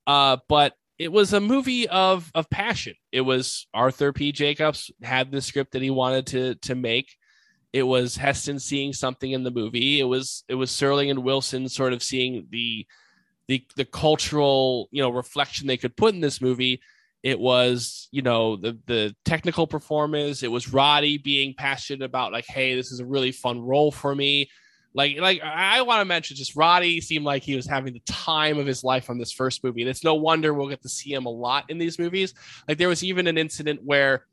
[0.06, 2.94] Uh, but it was a movie of of passion.
[3.10, 4.32] It was Arthur P.
[4.32, 7.16] Jacobs had the script that he wanted to to make.
[7.72, 9.98] It was Heston seeing something in the movie.
[9.98, 12.86] It was it was Serling and Wilson sort of seeing the
[13.48, 16.80] the the cultural you know reflection they could put in this movie.
[17.22, 20.42] It was you know the the technical performance.
[20.42, 24.14] It was Roddy being passionate about like, hey, this is a really fun role for
[24.14, 24.50] me.
[24.94, 28.58] Like, like I want to mention, just Roddy seemed like he was having the time
[28.58, 31.12] of his life on this first movie, and it's no wonder we'll get to see
[31.12, 32.34] him a lot in these movies.
[32.68, 34.26] Like, there was even an incident where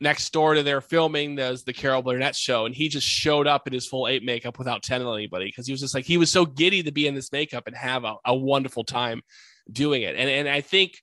[0.00, 3.66] next door to their filming there's the Carol Burnett show, and he just showed up
[3.66, 6.30] in his full eight makeup without telling anybody because he was just like he was
[6.30, 9.22] so giddy to be in this makeup and have a, a wonderful time
[9.70, 10.16] doing it.
[10.16, 11.02] And and I think,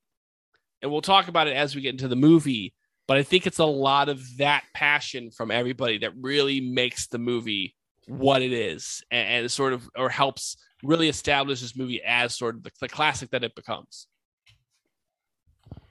[0.82, 2.74] and we'll talk about it as we get into the movie.
[3.08, 7.18] But I think it's a lot of that passion from everybody that really makes the
[7.18, 7.76] movie
[8.08, 12.56] what it is and, and sort of or helps really establish this movie as sort
[12.56, 14.08] of the, the classic that it becomes.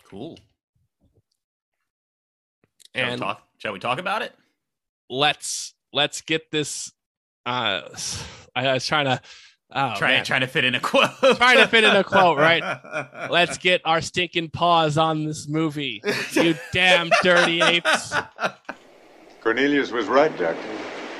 [0.09, 0.39] Cool.
[2.95, 3.43] Shall And we talk?
[3.59, 4.33] Shall we talk about it?
[5.11, 6.93] let's let's get this.
[7.45, 7.83] Uh,
[8.55, 9.21] I, I was trying to
[9.73, 10.25] oh, trying man.
[10.25, 11.11] trying to fit in a quote.
[11.37, 12.63] Trying to fit in a quote, right?
[13.31, 16.03] Let's get our stinking paws on this movie.
[16.33, 18.15] You damn dirty apes.
[19.41, 20.63] Cornelius was right, Doctor.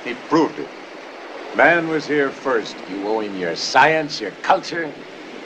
[0.03, 0.67] He proved it.
[1.53, 2.83] Man was here first.
[2.87, 4.95] You owe him your science, your culture,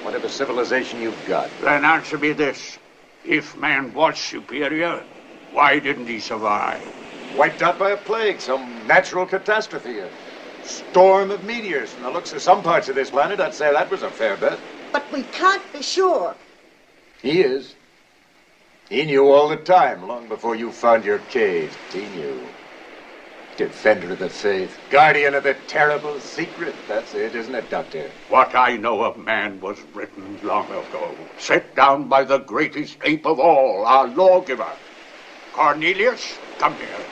[0.01, 1.59] whatever civilization you've got.
[1.59, 2.79] Then answer me this.
[3.23, 5.07] If man was superior,
[5.49, 6.93] why didn't he survive?
[7.31, 10.13] Wiped out by a plague, some natural catastrophe, a
[10.61, 11.93] storm of meteors.
[11.93, 14.37] From the looks of some parts of this planet, I'd say that was a fair
[14.37, 14.63] bet.
[14.93, 16.37] But we can't be sure.
[17.21, 17.77] He is.
[18.89, 21.79] He knew all the time, long before you found your cave.
[21.91, 22.54] He knew.
[23.57, 26.87] Defender of the faith, guardian of the terrible secret.
[26.87, 28.13] That's it, isn't it, Doctor?
[28.27, 33.25] What I know of man was written long ago, set down by the greatest ape
[33.27, 34.77] of all, our lawgiver.
[35.53, 37.07] Cornelius, come here.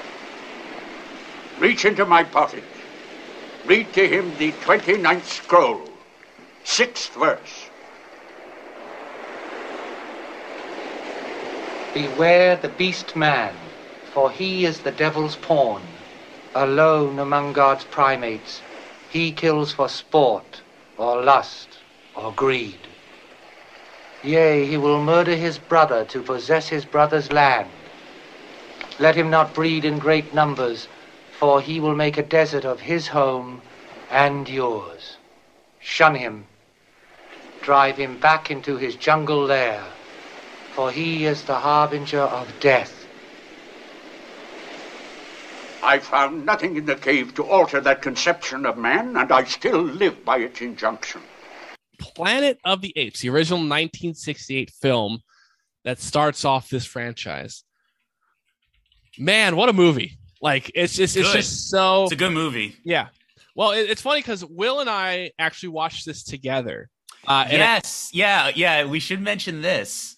[1.58, 2.66] Reach into my pocket.
[3.64, 5.90] Read to him the 29th scroll,
[6.64, 7.70] sixth verse.
[11.94, 13.72] Beware the beast man,
[14.04, 15.93] for he is the devil's pawn.
[16.56, 18.62] Alone among God's primates,
[19.10, 20.62] he kills for sport,
[20.98, 21.78] or lust,
[22.16, 22.78] or greed.
[24.22, 27.72] Yea, he will murder his brother to possess his brother's land.
[29.00, 30.88] Let him not breed in great numbers,
[31.32, 33.62] for he will make a desert of his home
[34.12, 35.18] and yours.
[35.80, 36.46] Shun him.
[37.62, 39.82] Drive him back into his jungle lair,
[40.70, 43.03] for he is the harbinger of death.
[45.84, 49.82] I found nothing in the cave to alter that conception of man, and I still
[49.82, 51.22] live by its injunction.
[52.00, 55.20] Planet of the Apes, the original 1968 film
[55.84, 57.64] that starts off this franchise.
[59.20, 60.18] Man, what a movie!
[60.42, 61.38] Like it's just it's Good.
[61.38, 62.76] just so It's a good movie.
[62.84, 63.08] yeah.
[63.56, 66.90] Well, it, it's funny because Will and I actually watched this together.
[67.28, 68.86] Uh, yes, it, yeah, yeah.
[68.86, 70.16] We should mention this.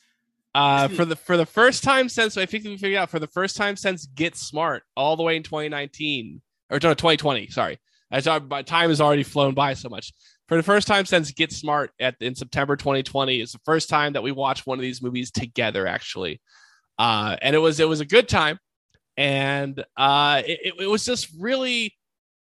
[0.56, 3.28] Uh, for the for the first time since I think we figured out for the
[3.28, 6.42] first time since Get Smart all the way in 2019
[6.72, 7.50] or no, 2020.
[7.50, 7.78] Sorry,
[8.10, 10.14] as our time has already flown by so much.
[10.48, 14.14] For the first time since Get Smart at in September 2020, it's the first time
[14.14, 16.42] that we watched one of these movies together actually,
[16.98, 18.58] uh, and it was it was a good time,
[19.18, 21.94] and uh, it, it was just really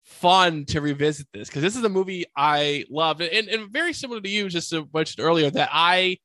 [0.05, 4.21] fun to revisit this because this is a movie I loved and, and very similar
[4.21, 6.19] to you, just mentioned earlier that I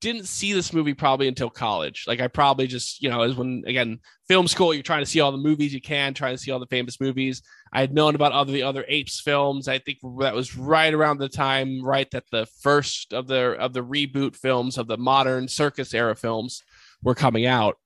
[0.00, 2.04] didn't see this movie probably until college.
[2.06, 5.20] Like I probably just, you know, as when again, film school, you're trying to see
[5.20, 7.42] all the movies you can, trying to see all the famous movies.
[7.72, 9.66] I had known about other the other apes films.
[9.66, 13.72] I think that was right around the time, right, that the first of the of
[13.72, 16.62] the reboot films of the modern Serkis era films
[17.02, 17.76] were coming out.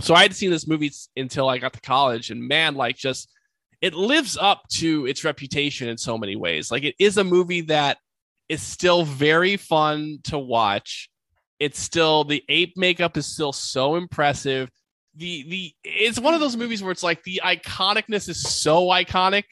[0.00, 3.30] So I had seen this movie until I got to college, and man, like just
[3.80, 6.70] it lives up to its reputation in so many ways.
[6.70, 7.98] Like it is a movie that
[8.48, 11.08] is still very fun to watch.
[11.58, 14.70] It's still the ape makeup is still so impressive.
[15.14, 19.44] The the it's one of those movies where it's like the iconicness is so iconic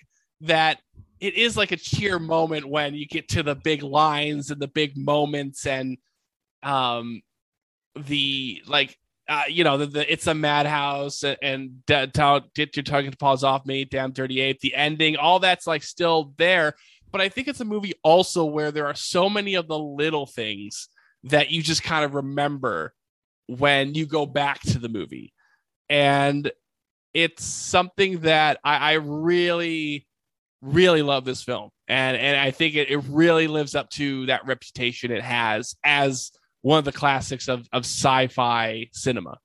[0.43, 0.79] that
[1.21, 4.69] it is like a cheer moment when you get to the big lines and the
[4.69, 5.97] big moments and
[6.63, 7.23] um
[7.97, 12.15] the like uh, you know, the, the, it's a madhouse and, and did
[12.77, 16.75] your to paws off me, damn dirty ape, the ending, all that's like still there.
[17.15, 20.27] But I think it's a movie also where there are so many of the little
[20.27, 20.89] things
[21.23, 22.93] that you just kind of remember
[23.47, 25.33] when you go back to the movie.
[25.89, 26.51] And
[27.13, 30.09] it's something that I, I really,
[30.61, 31.71] really love this film.
[31.87, 36.33] And and I think it, it really lives up to that reputation it has as
[36.63, 39.39] one of the classics of, of sci-fi cinema.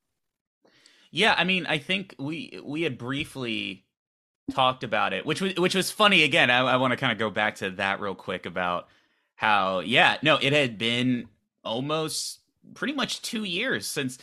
[1.11, 3.85] Yeah, I mean, I think we we had briefly
[4.49, 6.23] talked about it, which was which was funny.
[6.23, 8.87] Again, I, I want to kind of go back to that real quick about
[9.35, 11.27] how yeah, no, it had been
[11.63, 12.39] almost
[12.73, 14.17] pretty much two years since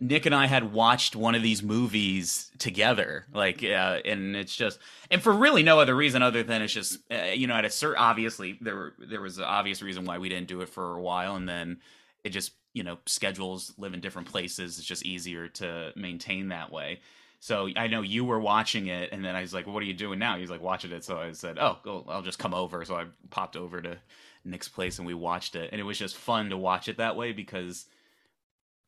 [0.00, 4.78] Nick and I had watched one of these movies together, like, uh, and it's just,
[5.10, 7.70] and for really no other reason other than it's just, uh, you know, at a
[7.70, 10.96] certain, obviously there were there was an obvious reason why we didn't do it for
[10.96, 11.78] a while, and then
[12.24, 16.70] it just you know schedules live in different places it's just easier to maintain that
[16.70, 17.00] way
[17.38, 19.94] so i know you were watching it and then i was like what are you
[19.94, 20.38] doing now?
[20.38, 21.04] He's like watching it.
[21.04, 22.84] So i said oh i'll just come over.
[22.84, 23.98] So i popped over to
[24.44, 25.70] nick's place and we watched it.
[25.72, 27.86] And it was just fun to watch it that way because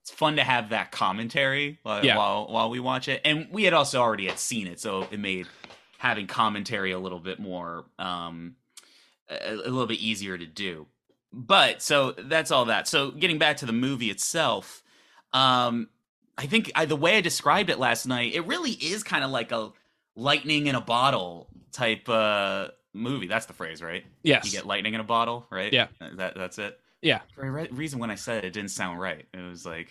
[0.03, 2.17] it's fun to have that commentary while, yeah.
[2.17, 3.21] while while we watch it.
[3.25, 5.47] And we had also already had seen it so it made
[5.99, 8.57] having commentary a little bit more um
[9.29, 10.87] a, a little bit easier to do.
[11.33, 12.89] But so that's all that.
[12.89, 14.83] So getting back to the movie itself,
[15.33, 15.89] um,
[16.39, 19.31] I think I, the way I described it last night, it really is kind of
[19.31, 19.73] like a
[20.15, 23.27] lightning in a bottle type uh, movie.
[23.27, 24.05] That's the phrase, right?
[24.23, 24.47] Yes.
[24.47, 25.73] You get lightning in a bottle, right?
[25.73, 25.89] Yeah.
[26.17, 26.79] That that's it.
[27.03, 27.21] Yeah.
[27.35, 29.27] For a re- reason when I said it, it didn't sound right.
[29.35, 29.91] It was like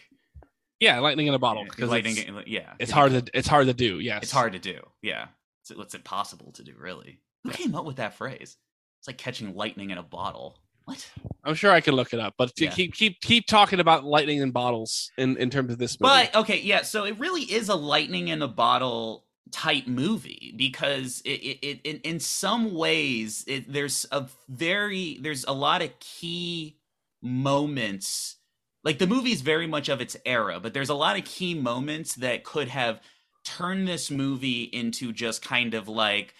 [0.80, 2.18] yeah, lightning in a bottle because lightning.
[2.18, 4.00] It's, yeah, it's hard to it's hard to do.
[4.00, 4.80] Yes, it's hard to do.
[5.02, 5.28] Yeah,
[5.62, 6.74] it's, it's impossible to do.
[6.78, 8.58] Really, who came up with that phrase?
[9.00, 10.60] It's like catching lightning in a bottle.
[10.88, 11.06] What?
[11.44, 12.70] I'm sure I can look it up, but yeah.
[12.70, 16.30] keep keep keep talking about lightning in bottles in in terms of this movie.
[16.32, 21.22] But okay, yeah, so it really is a lightning in a bottle type movie because
[21.26, 25.92] it, it, it in, in some ways it, there's a very there's a lot of
[26.00, 26.78] key
[27.22, 28.38] moments
[28.86, 31.54] like the movie is very much of its era but there's a lot of key
[31.54, 33.02] moments that could have
[33.44, 36.34] turned this movie into just kind of like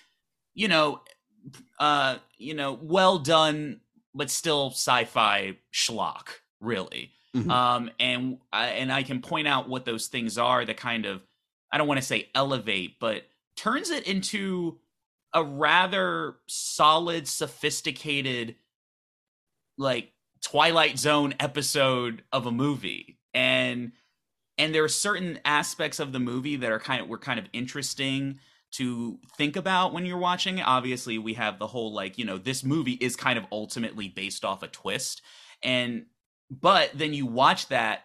[0.54, 1.02] you know
[1.80, 3.80] uh you know well done
[4.18, 7.12] but still sci-fi schlock, really.
[7.36, 7.52] Mm-hmm.
[7.52, 11.22] Um, and I, and I can point out what those things are that kind of
[11.72, 13.24] I don't want to say elevate, but
[13.56, 14.80] turns it into
[15.34, 18.56] a rather solid, sophisticated,
[19.78, 23.20] like Twilight Zone episode of a movie.
[23.34, 23.92] And
[24.58, 27.46] and there are certain aspects of the movie that are kind of were kind of
[27.54, 28.40] interesting
[28.72, 30.60] to think about when you're watching.
[30.60, 30.68] It.
[30.68, 34.44] Obviously, we have the whole like, you know, this movie is kind of ultimately based
[34.44, 35.22] off a twist.
[35.64, 36.06] And
[36.50, 38.04] but then you watch that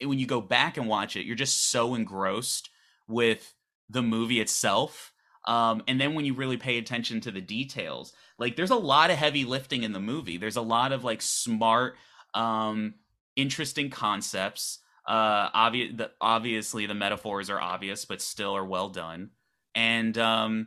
[0.00, 2.70] when you go back and watch it, you're just so engrossed
[3.08, 3.54] with
[3.88, 5.12] the movie itself.
[5.46, 9.10] Um, and then when you really pay attention to the details, like there's a lot
[9.10, 10.38] of heavy lifting in the movie.
[10.38, 11.96] There's a lot of like smart,
[12.34, 12.94] um,
[13.36, 14.80] interesting concepts.
[15.06, 19.30] Uh, obvious, the, obviously the metaphors are obvious, but still are well done
[19.76, 20.66] and um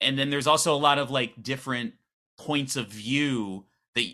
[0.00, 1.94] and then there's also a lot of like different
[2.36, 4.06] points of view that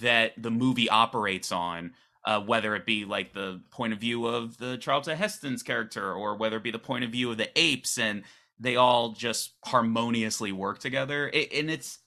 [0.00, 1.92] that the movie operates on
[2.26, 6.36] uh, whether it be like the point of view of the Charlton Heston's character or
[6.36, 8.22] whether it be the point of view of the apes and
[8.60, 12.00] they all just harmoniously work together, it, and it's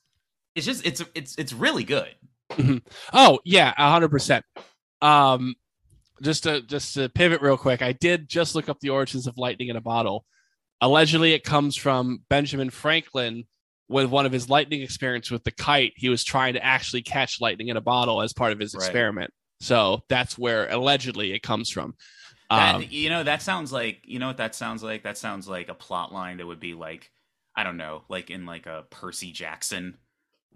[0.54, 2.14] it's just it's it's it's really good.
[3.14, 4.46] Oh yeah, hundred percent.
[5.02, 5.56] Um,
[6.22, 9.38] just to just to pivot real quick, I did just look up the origins of
[9.38, 10.26] lightning in a bottle.
[10.82, 13.46] Allegedly, it comes from Benjamin Franklin
[13.88, 15.94] with one of his lightning experiments with the kite.
[15.96, 18.86] He was trying to actually catch lightning in a bottle as part of his Right.
[18.86, 19.32] experiment.
[19.60, 21.96] So that's where allegedly it comes from.
[22.50, 25.04] That, Um, you know, that sounds like you know what that sounds like.
[25.04, 27.12] That sounds like a plot line that would be like,
[27.56, 29.98] I don't know, like in like a Percy Jackson.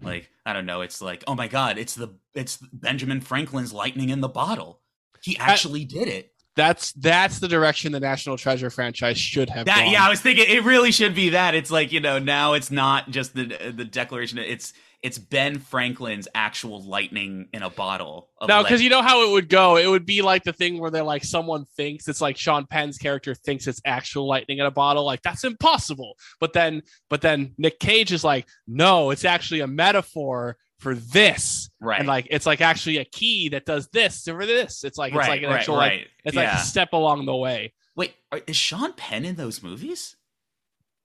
[0.02, 0.82] Like I don't know.
[0.82, 4.82] It's like, oh my god, it's the it's Benjamin Franklin's lightning in the bottle.
[5.22, 6.32] He actually did it.
[6.56, 9.92] That's that's the direction the National Treasure franchise should have That gone.
[9.92, 11.54] yeah, I was thinking it really should be that.
[11.54, 13.44] It's like you know now it's not just the
[13.74, 14.38] the declaration.
[14.38, 18.30] It's it's Ben Franklin's actual lightning in a bottle.
[18.40, 19.76] of No, because you know how it would go.
[19.76, 22.96] It would be like the thing where they're like, someone thinks it's like Sean Penn's
[22.96, 25.04] character thinks it's actual lightning in a bottle.
[25.04, 26.16] Like that's impossible.
[26.40, 31.70] But then, but then Nick Cage is like, no, it's actually a metaphor for this,
[31.80, 34.84] right, and like it's like actually a key that does this or this.
[34.84, 36.06] It's like it's like an right, actual like right.
[36.24, 37.72] it's like a step along the way.
[37.96, 40.16] Wait, are- is Sean Penn in those movies?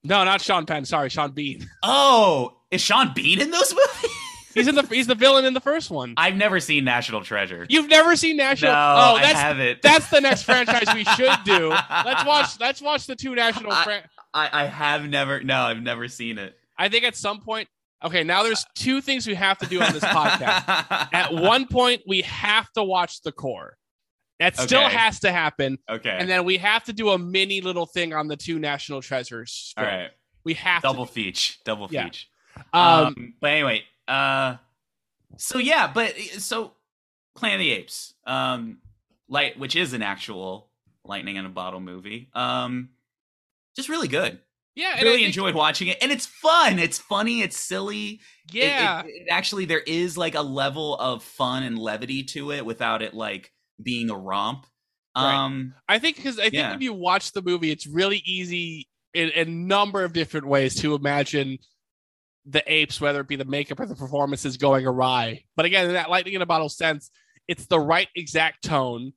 [0.04, 0.86] No, not Sean Penn.
[0.86, 1.68] Sorry, Sean Bean.
[1.84, 4.12] Oh, is Sean Bean in those movies?
[4.54, 6.14] He's in the he's the villain in the first one.
[6.18, 7.66] I've never seen National Treasure.
[7.70, 8.74] You've never seen National?
[8.74, 9.82] no, oh, I that's haven't.
[9.84, 11.70] that's the next franchise we should do.
[11.70, 12.60] Let's watch.
[12.60, 13.72] Let's watch the two national.
[13.72, 14.04] I- Fran-
[14.34, 15.42] I, I have never.
[15.44, 16.56] No, I've never seen it.
[16.78, 17.68] I think at some point.
[18.04, 21.10] Okay, now there's two things we have to do on this podcast.
[21.14, 23.78] At one point, we have to watch the core.
[24.40, 26.10] That still has to happen, okay.
[26.20, 29.72] and then we have to do a mini little thing on the two national treasures.
[29.78, 30.10] All film.
[30.44, 31.12] we have Double to.
[31.12, 31.60] feature.
[31.64, 32.06] Double Yeah.
[32.06, 32.26] feature.
[32.74, 34.56] Um, Um, but anyway, uh,
[35.38, 36.74] so yeah, but so
[37.36, 38.80] Planet of the Apes, um,
[39.30, 40.72] light, which is an actual
[41.06, 42.90] lightning in a bottle movie, um,
[43.76, 44.40] just really good.
[44.76, 46.80] Yeah, really enjoyed watching it, and it's fun.
[46.80, 47.42] It's funny.
[47.42, 48.22] It's silly.
[48.54, 52.52] It- it- Yeah, it- actually, there is like a level of fun and levity to
[52.52, 53.52] it without it like
[53.82, 54.66] being a romp.
[55.16, 55.34] Right.
[55.36, 56.76] Um, I think because I think Yeah.
[56.76, 60.76] if you watch the movie, it's really easy in in a number of different ways
[60.82, 61.58] to imagine
[62.46, 65.44] the apes, whether it be the makeup or the performances going awry.
[65.56, 67.12] But again, in that lightning in a bottle sense,
[67.48, 69.14] it's the right exact tone.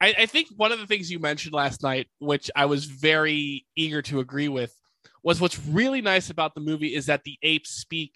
[0.00, 3.66] I, I think one of the things you mentioned last night, which I was very
[3.76, 4.74] eager to agree with,
[5.26, 8.12] was what's really nice about the movie is that the apes speak.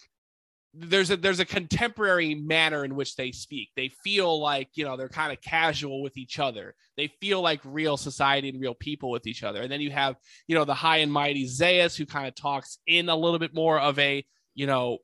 [0.72, 3.70] There's a there's a contemporary manner in which they speak.
[3.74, 6.76] They feel like you know they're kind of casual with each other.
[6.96, 9.60] They feel like real society and real people with each other.
[9.60, 10.14] And then you have
[10.46, 13.52] you know the high and mighty Zaius who kind of talks in a little bit
[13.52, 14.98] more of a you know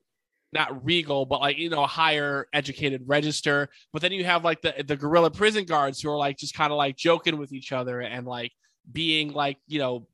[0.52, 4.72] not regal but like you know higher educated register but then you have like the
[4.86, 8.00] the gorilla prison guards who are like just kind of like joking with each other
[8.00, 8.52] and like
[8.92, 10.06] being like you know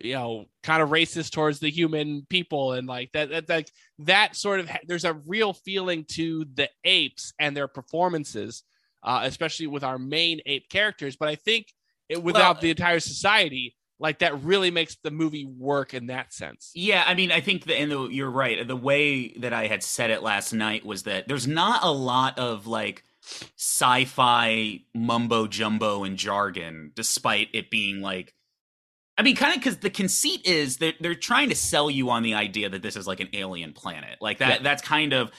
[0.00, 4.36] you know kind of racist towards the human people and like that that that, that
[4.36, 8.62] sort of there's a real feeling to the apes and their performances
[9.02, 11.66] uh, especially with our main ape characters but i think
[12.08, 16.32] it, without Well, the entire society like that really makes the movie work in that
[16.32, 18.66] sense Yeah, I mean, I think that, and the, you're right.
[18.66, 22.38] The way that I had said it last night was that there's not a lot
[22.38, 23.04] of like
[23.56, 28.34] sci-fi mumbo jumbo and jargon, despite it being like,
[29.20, 32.22] I mean, kind of because the conceit is that they're trying to sell you on
[32.22, 34.48] the idea that this is like an alien planet, like that.
[34.48, 34.62] Yeah.
[34.62, 35.30] That's kind of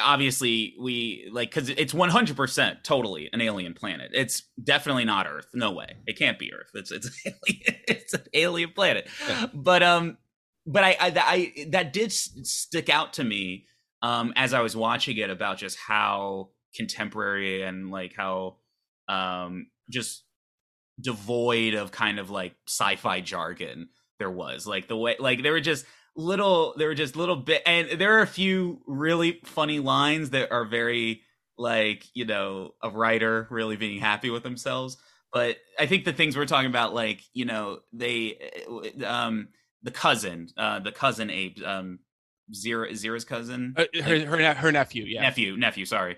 [0.00, 4.12] obviously we like because it's 100% totally an alien planet.
[4.14, 5.48] It's definitely not Earth.
[5.52, 5.96] No way.
[6.06, 6.70] It can't be Earth.
[6.72, 7.36] It's it's alien.
[7.88, 9.06] It's an alien planet.
[9.52, 10.16] But um,
[10.66, 13.66] but I, I I that did stick out to me
[14.00, 18.56] um as I was watching it about just how contemporary and like how
[19.10, 20.24] um just
[21.00, 23.88] devoid of kind of like sci-fi jargon
[24.18, 24.66] there was.
[24.66, 25.86] Like the way like there were just
[26.16, 30.50] little there were just little bit and there are a few really funny lines that
[30.50, 31.22] are very
[31.56, 34.96] like you know a writer really being happy with themselves.
[35.32, 38.50] But i think the things we're talking about like you know they
[39.04, 39.48] um
[39.82, 41.98] the cousin uh the cousin ape um
[42.50, 43.74] Zira zira's cousin?
[43.76, 45.20] Uh, her, her, her nephew yeah.
[45.20, 46.16] Nephew nephew sorry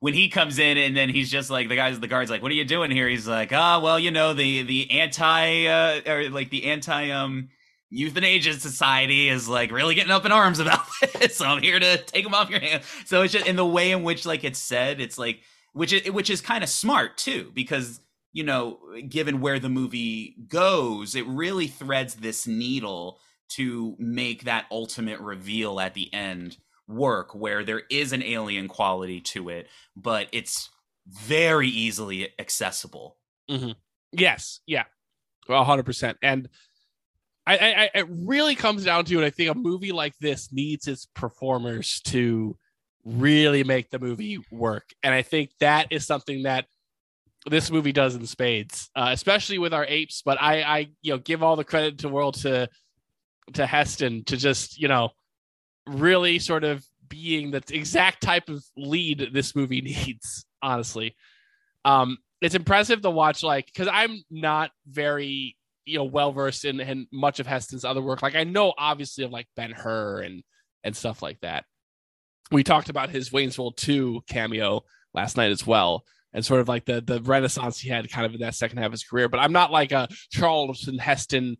[0.00, 2.52] when he comes in and then he's just like the guys the guards like what
[2.52, 3.08] are you doing here?
[3.08, 7.48] He's like ah well you know the the anti uh or like the anti um
[7.90, 10.84] euthanasia society is like really getting up in arms about
[11.14, 13.64] this so i'm here to take them off your hands so it's just in the
[13.64, 15.40] way in which like it's said it's like
[15.72, 18.00] which is which is kind of smart too because
[18.32, 18.78] you know
[19.08, 23.18] given where the movie goes it really threads this needle
[23.48, 26.58] to make that ultimate reveal at the end
[26.88, 30.70] work where there is an alien quality to it but it's
[31.06, 33.16] very easily accessible
[34.12, 34.84] Yes, yeah,
[35.48, 36.18] hundred percent.
[36.22, 36.48] And
[37.46, 40.86] I, I, it really comes down to, and I think a movie like this needs
[40.86, 42.56] its performers to
[43.04, 44.84] really make the movie work.
[45.02, 46.66] And I think that is something that
[47.46, 50.20] this movie does in spades, uh, especially with our apes.
[50.22, 52.68] But I, I, you know, give all the credit to world to
[53.54, 55.10] to Heston to just, you know,
[55.88, 60.44] really sort of being the exact type of lead this movie needs.
[60.62, 61.14] Honestly,
[61.84, 63.42] um, it's impressive to watch.
[63.42, 68.02] Like, because I'm not very, you know, well versed in, in much of Heston's other
[68.02, 68.22] work.
[68.22, 70.42] Like, I know obviously of like Ben Hur and
[70.84, 71.64] and stuff like that.
[72.50, 74.82] We talked about his Wayne's World 2 cameo
[75.12, 78.34] last night as well and sort of like the the renaissance he had kind of
[78.34, 79.28] in that second half of his career.
[79.28, 81.56] But I'm not like a Charlton Heston,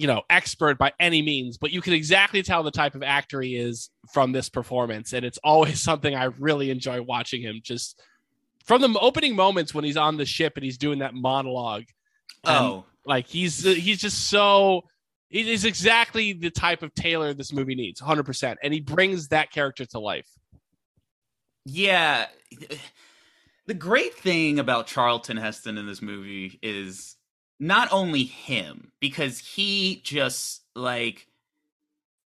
[0.00, 1.58] you know, expert by any means.
[1.58, 5.24] But you can exactly tell the type of actor he is from this performance, and
[5.24, 7.60] it's always something I really enjoy watching him.
[7.62, 8.00] Just
[8.64, 11.84] from the opening moments when he's on the ship and he's doing that monologue.
[12.44, 14.82] Oh, like he's he's just so.
[15.28, 18.56] He's exactly the type of Taylor this movie needs, 100%.
[18.64, 20.26] And he brings that character to life.
[21.64, 22.26] Yeah
[23.70, 27.14] the great thing about Charlton Heston in this movie is
[27.60, 31.26] not only him because he just like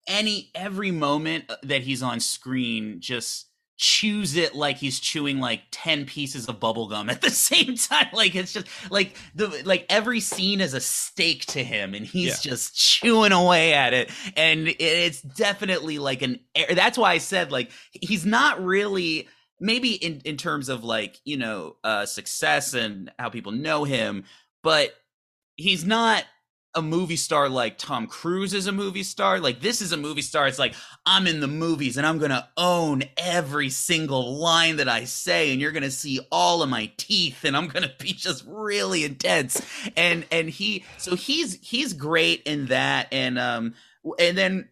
[0.08, 5.64] any every moment uh, that he's on screen just chews it like he's chewing like
[5.72, 9.86] 10 pieces of bubble gum at the same time like it's just like the like
[9.90, 12.52] every scene is a steak to him and he's yeah.
[12.52, 16.40] just chewing away at it and it's definitely like an
[16.76, 19.28] that's why i said like he's not really
[19.60, 24.24] maybe in in terms of like you know uh success and how people know him
[24.62, 24.94] but
[25.56, 26.26] he's not
[26.76, 29.40] a movie star like Tom Cruise is a movie star.
[29.40, 30.48] Like this is a movie star.
[30.48, 30.74] It's like
[31.06, 35.52] I'm in the movies and I'm going to own every single line that I say
[35.52, 38.44] and you're going to see all of my teeth and I'm going to be just
[38.48, 39.62] really intense.
[39.96, 43.76] And and he so he's he's great in that and um
[44.20, 44.70] and then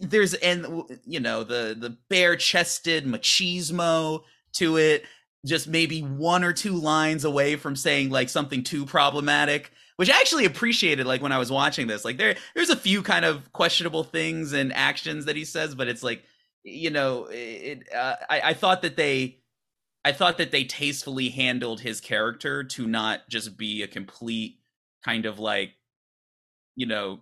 [0.00, 4.22] there's and you know the the bare chested machismo
[4.54, 5.04] to it,
[5.46, 10.18] just maybe one or two lines away from saying like something too problematic which I
[10.18, 12.04] actually appreciated like when I was watching this.
[12.04, 15.88] Like there there's a few kind of questionable things and actions that he says, but
[15.88, 16.22] it's like
[16.62, 19.38] you know, it uh, I, I thought that they
[20.04, 24.58] I thought that they tastefully handled his character to not just be a complete
[25.04, 25.74] kind of like
[26.76, 27.20] you know,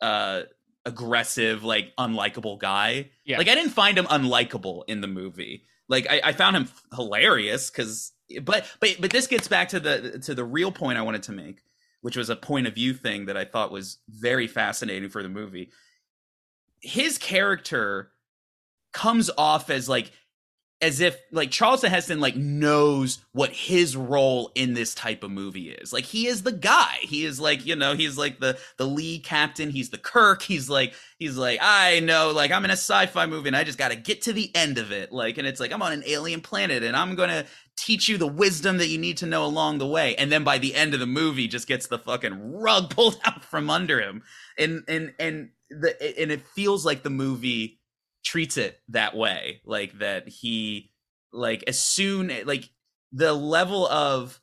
[0.00, 0.42] uh
[0.84, 3.10] aggressive like unlikable guy.
[3.24, 3.38] Yeah.
[3.38, 5.64] Like I didn't find him unlikable in the movie.
[5.88, 8.12] Like I, I found him hilarious because,
[8.42, 11.32] but but but this gets back to the to the real point I wanted to
[11.32, 11.62] make,
[12.02, 15.28] which was a point of view thing that I thought was very fascinating for the
[15.28, 15.70] movie.
[16.80, 18.10] His character
[18.92, 20.12] comes off as like
[20.82, 25.70] as if like Charlton Heston like knows what his role in this type of movie
[25.70, 25.92] is.
[25.92, 26.96] Like he is the guy.
[27.02, 30.42] He is like, you know, he's like the the lead captain, he's the Kirk.
[30.42, 33.78] He's like he's like I know like I'm in a sci-fi movie and I just
[33.78, 35.12] got to get to the end of it.
[35.12, 37.46] Like and it's like I'm on an alien planet and I'm going to
[37.76, 40.14] teach you the wisdom that you need to know along the way.
[40.16, 43.44] And then by the end of the movie just gets the fucking rug pulled out
[43.44, 44.22] from under him.
[44.58, 47.80] And and and the and it feels like the movie
[48.24, 50.92] treats it that way like that he
[51.32, 52.70] like as soon like
[53.12, 54.40] the level of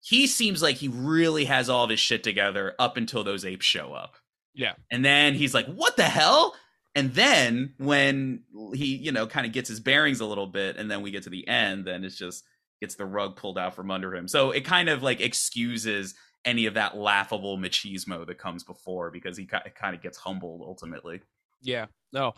[0.00, 3.64] he seems like he really has all of his shit together up until those apes
[3.66, 4.16] show up
[4.54, 6.54] yeah and then he's like what the hell
[6.94, 8.42] and then when
[8.74, 11.22] he you know kind of gets his bearings a little bit and then we get
[11.22, 12.44] to the end then it's just
[12.80, 16.14] gets the rug pulled out from under him so it kind of like excuses
[16.44, 21.20] any of that laughable machismo that comes before because he kind of gets humbled ultimately
[21.62, 22.32] yeah no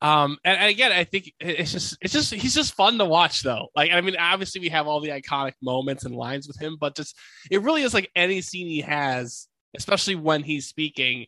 [0.00, 3.42] um, and, and, again, I think it's just it's just he's just fun to watch
[3.42, 3.68] though.
[3.74, 6.94] Like I mean, obviously we have all the iconic moments and lines with him, but
[6.94, 7.16] just
[7.50, 11.26] it really is like any scene he has, especially when he's speaking.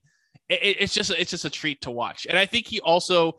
[0.51, 3.39] It, it's just it's just a treat to watch, and I think he also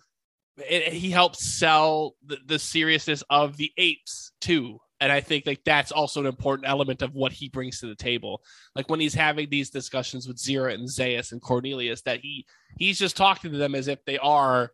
[0.57, 5.63] it, he helps sell the, the seriousness of the apes too and I think like
[5.65, 8.43] that's also an important element of what he brings to the table.
[8.75, 12.45] Like when he's having these discussions with Zira and Zaius and Cornelius, that he
[12.77, 14.71] he's just talking to them as if they are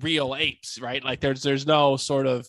[0.00, 1.02] real apes, right?
[1.02, 2.48] Like there's there's no sort of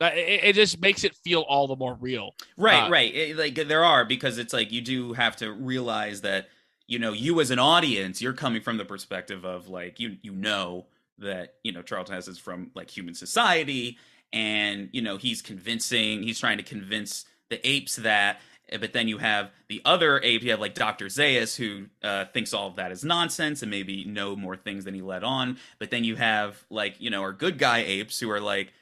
[0.00, 2.34] it, it just makes it feel all the more real.
[2.56, 3.14] Right, uh, right.
[3.14, 6.48] It, like there are because it's like you do have to realize that
[6.90, 10.32] you know you as an audience you're coming from the perspective of like you you
[10.32, 10.84] know
[11.18, 13.96] that you know Charlton Heston is from like human society
[14.32, 19.08] and you know he's convincing he's trying to convince the apes that Eh, but then
[19.08, 20.42] you have the other ape.
[20.42, 21.06] You have like Dr.
[21.06, 24.94] Zaius, who uh, thinks all of that is nonsense and maybe know more things than
[24.94, 25.58] he let on.
[25.78, 28.72] But then you have like, you know, our good guy apes who are like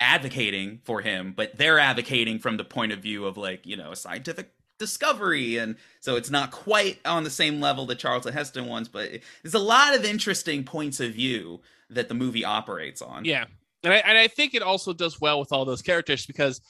[0.00, 3.92] advocating for him, but they're advocating from the point of view of like, you know,
[3.92, 8.66] a scientific Discovery, and so it's not quite on the same level that Charlton Heston
[8.66, 9.10] ones, but
[9.42, 11.60] there's a lot of interesting points of view
[11.90, 13.24] that the movie operates on.
[13.24, 13.46] Yeah,
[13.82, 16.60] and I, and I think it also does well with all those characters because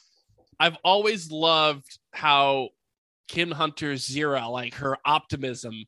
[0.61, 2.71] I've always loved how
[3.29, 5.85] Kim Hunter's Zira, like her optimism,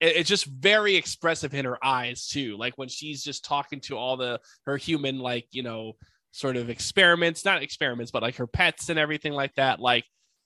[0.00, 2.56] it, it's just very expressive in her eyes too.
[2.56, 5.94] Like when she's just talking to all the her human, like you know,
[6.32, 9.80] sort of experiments, not experiments, but like her pets and everything like that.
[9.80, 10.04] Like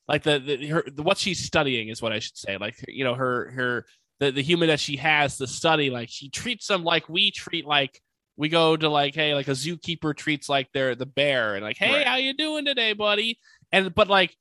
[0.09, 2.57] like the, the her the, what she's studying is what I should say.
[2.59, 3.87] Like you know her her
[4.21, 7.67] the, the human that she has to study, like she treats them like we treat
[7.67, 8.01] like
[8.37, 11.77] we go to like hey like a zookeeper treats like they're the bear and like
[11.79, 12.07] hey Right.
[12.07, 13.39] how you doing today buddy
[13.73, 14.37] and but like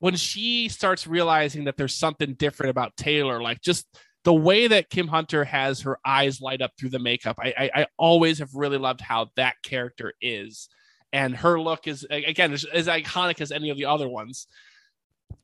[0.00, 3.86] when she starts realizing that there's something different about taylor like just
[4.24, 7.70] the way that kim hunter has her eyes light up through the makeup i i,
[7.82, 10.68] I always have really loved how that character is
[11.12, 14.46] and her look is again is as iconic as any of the other ones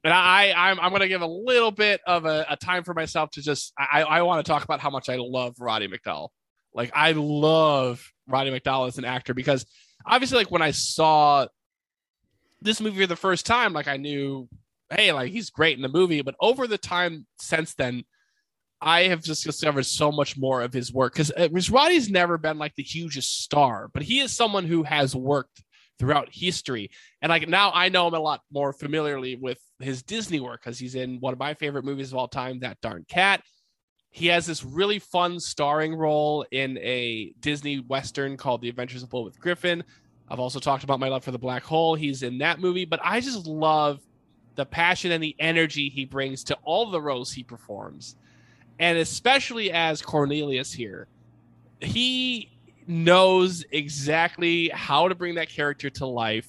[0.03, 2.95] and I, I'm, I'm going to give a little bit of a, a time for
[2.95, 6.29] myself to just, I, I want to talk about how much I love Roddy McDowall.
[6.75, 9.65] Like I love Roddy McDowall as an actor because
[10.05, 11.47] obviously, like when I saw
[12.61, 14.49] this movie for the first time, like I knew,
[14.91, 16.23] hey, like he's great in the movie.
[16.23, 18.05] But over the time since then,
[18.81, 22.59] I have just discovered so much more of his work because uh, Roddy's never been
[22.59, 25.63] like the hugest star, but he is someone who has worked
[25.99, 26.91] throughout history.
[27.23, 30.79] And like now I know him a lot more familiarly with his Disney work because
[30.79, 33.43] he's in one of my favorite movies of all time, That Darn Cat.
[34.11, 39.09] He has this really fun starring role in a Disney Western called The Adventures of
[39.09, 39.83] Bullwhip Griffin.
[40.29, 41.97] I've also talked about my love for the black hole.
[41.97, 44.01] He's in that movie, but I just love
[44.55, 48.17] the passion and the energy he brings to all the roles he performs.
[48.79, 51.09] And especially as Cornelius here,
[51.81, 52.54] he
[52.87, 56.49] knows exactly how to bring that character to life.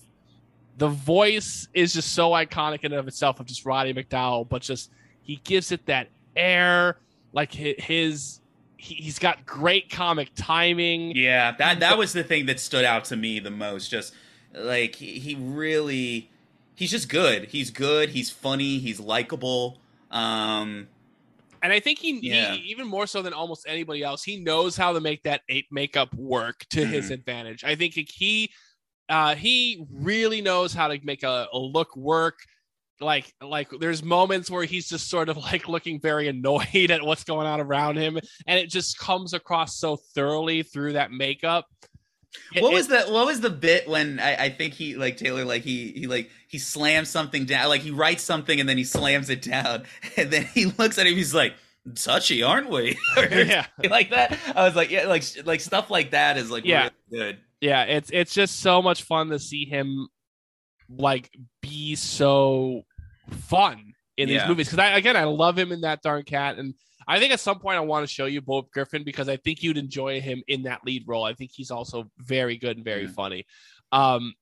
[0.78, 4.62] The voice is just so iconic in and of itself of just Roddy McDowall, but
[4.62, 6.98] just he gives it that air,
[7.32, 8.42] like his
[8.78, 11.16] he, he's got great comic timing.
[11.16, 13.90] Yeah, that that was the thing that stood out to me the most.
[13.90, 14.14] Just
[14.54, 16.30] like he really,
[16.76, 17.46] he's just good.
[17.46, 18.10] He's good.
[18.10, 18.80] He's funny.
[18.80, 19.80] He's likable.
[20.12, 20.88] Um,
[21.66, 22.54] and I think he, Yeah.
[22.54, 25.68] he even more so than almost anybody else, he knows how to make that ape
[25.72, 27.14] makeup work to his Mhm.
[27.16, 27.64] advantage.
[27.64, 28.52] I think he
[29.10, 32.38] uh he really knows how to make a, a look work.
[33.02, 37.24] Like like there's moments where he's just sort of like looking very annoyed at what's
[37.26, 41.66] going on around him, and it just comes across so thoroughly through that makeup.
[42.54, 45.18] It- what it- was the what was the bit when I, I think he like
[45.18, 48.78] Taylor like he he like he slams something down like he writes something and then
[48.78, 49.84] he slams it down
[50.18, 51.54] and then he looks at him he's like
[51.96, 53.66] touchy aren't we Yeah.
[53.90, 56.90] like that I was like yeah like like stuff like that is like Yeah.
[57.12, 60.08] really good yeah it's it's just so much fun to see him
[60.90, 61.30] like
[61.62, 62.84] be so
[63.32, 66.74] fun in these movies because i again i love him in that darn cat and
[67.08, 69.64] i think at some point i want to show you Bullwhip griffin because i think
[69.64, 73.06] you'd enjoy him in that lead role i think he's also very good and very
[73.06, 73.12] Yeah.
[73.16, 73.46] funny
[73.92, 74.34] um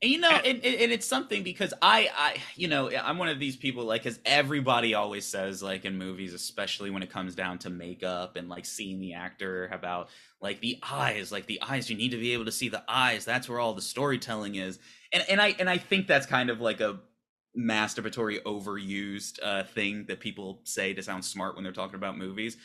[0.00, 3.26] And you know, and, and and it's something because I, I, you know, I'm one
[3.26, 7.34] of these people like, because everybody always says, like in movies, especially when it comes
[7.34, 10.10] down to makeup and like seeing the actor about
[10.40, 13.24] like the eyes, like the eyes, you need to be able to see the eyes.
[13.24, 14.78] That's where all the storytelling is.
[15.12, 17.00] And and I and I think that's kind of like a
[17.58, 22.56] masturbatory, overused uh, thing that people say to sound smart when they're talking about movies.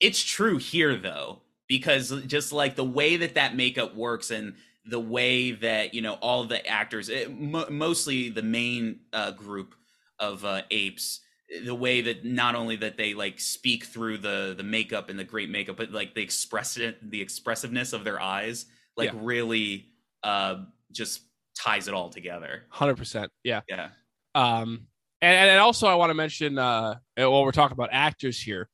[0.00, 5.00] It's true here though, because just like the way that that makeup works and the
[5.00, 9.74] way that you know all the actors it, mo- mostly the main uh, group
[10.18, 11.20] of uh, apes
[11.64, 15.24] the way that not only that they like speak through the the makeup and the
[15.24, 18.66] great makeup but like the express the expressiveness of their eyes
[18.96, 19.18] like Yeah.
[19.22, 19.92] really
[20.22, 21.22] uh just
[21.54, 23.90] ties it all together 100% yeah yeah
[24.38, 24.86] um
[25.20, 28.68] and, and also i want to mention uh while we're talking about actors here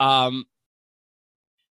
[0.00, 0.44] um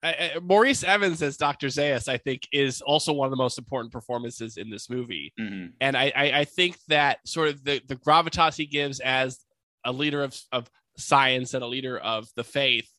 [0.03, 1.67] I- I- Maurice Evans as Dr.
[1.67, 5.31] Zaius, I think, is also one of the most important performances in this movie.
[5.37, 9.39] hmm and I, I I think that sort of the the gravitas he gives as
[9.85, 12.89] a leader of of science and a leader of the faith,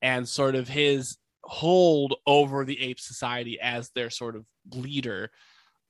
[0.00, 5.30] and sort of his hold over the ape society as their sort of leader,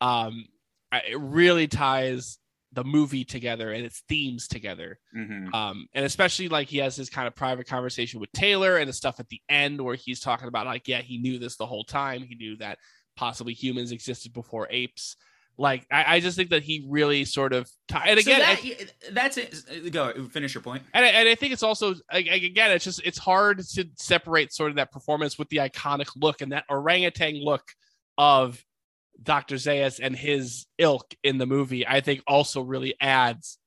[0.00, 0.46] um,
[0.92, 2.38] it really ties
[2.74, 4.98] the movie together and its themes together.
[5.12, 8.88] hmm Um, and especially like he has this kind of private conversation with Taylor and
[8.88, 11.66] the stuff at the end where he's talking about like, yeah, he knew this the
[11.66, 12.22] whole time.
[12.22, 12.78] He knew that
[13.16, 15.16] possibly humans existed before apes.
[15.56, 19.12] Like, I, I just think that he really sort of, ti- and again, so that,
[19.12, 22.72] that's it go finish your point and, I- and I think it's also like, again,
[22.72, 26.50] it's just it's hard to separate sort of that performance with the iconic look and
[26.50, 27.62] that orangutan look
[28.18, 28.60] of
[29.22, 29.56] Dr.
[29.56, 31.86] Zaius and his ilk in the movie.
[31.86, 33.58] I think also really adds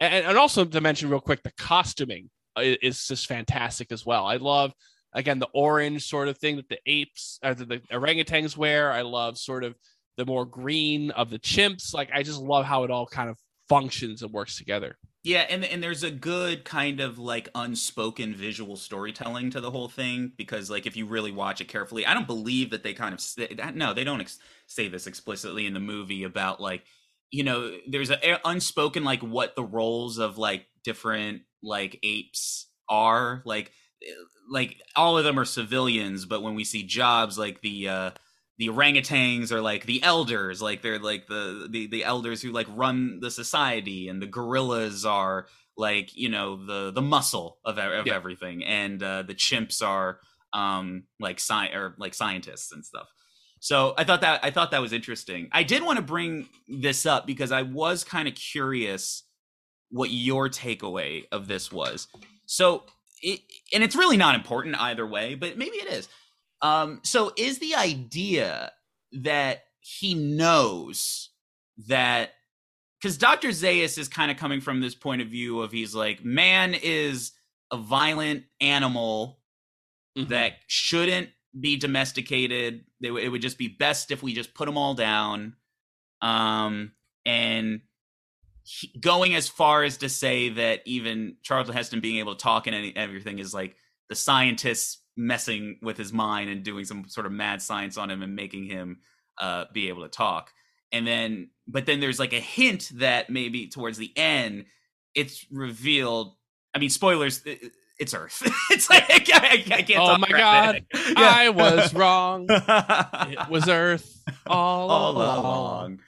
[0.00, 4.04] and, and also to mention real quick, the costuming uh, is, is just fantastic as
[4.04, 4.26] well.
[4.26, 4.72] I love
[5.12, 8.92] again the orange sort of thing that the apes uh, or the, the orangutans wear.
[8.92, 9.74] I love sort of
[10.16, 11.94] the more green of the chimps.
[11.94, 13.38] Like I just love how it all kind of
[13.68, 14.96] functions and works together.
[15.26, 19.88] Yeah, and and there's a good kind of like unspoken visual storytelling to the whole
[19.88, 23.12] thing because like if you really watch it carefully, I don't believe that they kind
[23.12, 23.20] of
[23.58, 26.84] that no, they don't ex- say this explicitly in the movie about like
[27.32, 33.42] you know there's an unspoken like what the roles of like different like apes are
[33.44, 33.72] like
[34.06, 34.12] eh,
[34.48, 38.10] like all of them are civilians but when we see jobs like the uh
[38.58, 42.66] the orangutans are like the elders like they're like the, the the elders who like
[42.70, 45.46] run the society and the gorillas are
[45.76, 48.14] like you know the the muscle of, of yeah.
[48.14, 50.20] everything and uh the chimps are
[50.52, 53.08] um like sci or like scientists and stuff.
[53.60, 55.48] So i thought that i thought that was interesting.
[55.52, 59.24] I did want to bring this up because i was kind of curious
[59.90, 62.08] what your takeaway of this was.
[62.46, 62.84] So
[63.22, 63.40] it,
[63.72, 66.08] and it's really not important either way but maybe it is
[66.62, 68.72] um, so is the idea
[69.12, 71.30] that he knows
[71.88, 72.30] that
[73.00, 73.48] because Dr.
[73.48, 77.32] Zaius is kind of coming from this point of view of he's like, man is
[77.70, 79.38] a violent animal
[80.16, 80.28] mm-hmm.
[80.30, 81.28] that shouldn't
[81.58, 82.84] be domesticated.
[83.00, 85.54] It would just be best if we just put them all down.
[86.22, 86.92] Um,
[87.24, 87.82] and
[88.62, 92.66] he, going as far as to say that even Charlton Heston being able to talk
[92.66, 93.76] and any, everything is like
[94.08, 98.22] the scientists messing with his mind and doing some sort of mad science on him
[98.22, 98.98] and making him
[99.40, 100.52] uh, be able to talk.
[100.92, 104.66] And then, but then there's like a hint that maybe towards the end,
[105.14, 106.36] it's revealed.
[106.74, 107.42] I mean, spoilers.
[107.98, 108.42] It's Earth.
[108.70, 110.00] it's like I, I can't.
[110.00, 111.12] Oh my god, yeah.
[111.16, 112.46] I was wrong.
[112.50, 115.38] it was Earth all, all along.
[115.38, 116.00] along.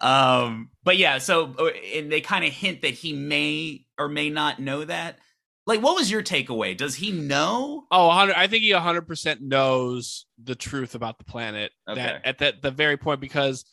[0.00, 4.30] Um, but yeah, so uh, and they kind of hint that he may or may
[4.30, 5.18] not know that.
[5.66, 6.76] Like, what was your takeaway?
[6.76, 7.86] Does he know?
[7.90, 12.00] Oh, I think he 100% knows the truth about the planet okay.
[12.00, 13.64] that at that the very point because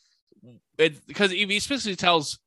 [0.79, 2.39] it because he specifically tells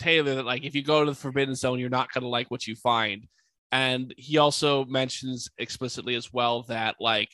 [0.00, 2.66] Taylor that like if you go to the Forbidden Zone, you're not gonna like what
[2.66, 3.26] you find,
[3.70, 7.30] and he also mentions explicitly as well that like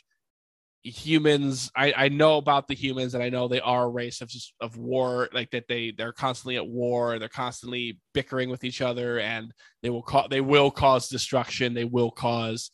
[0.84, 4.30] humans I, I know about the humans and i know they are a race of
[4.60, 9.18] of war like that they they're constantly at war they're constantly bickering with each other
[9.18, 9.50] and
[9.82, 12.70] they will cause they will cause destruction they will cause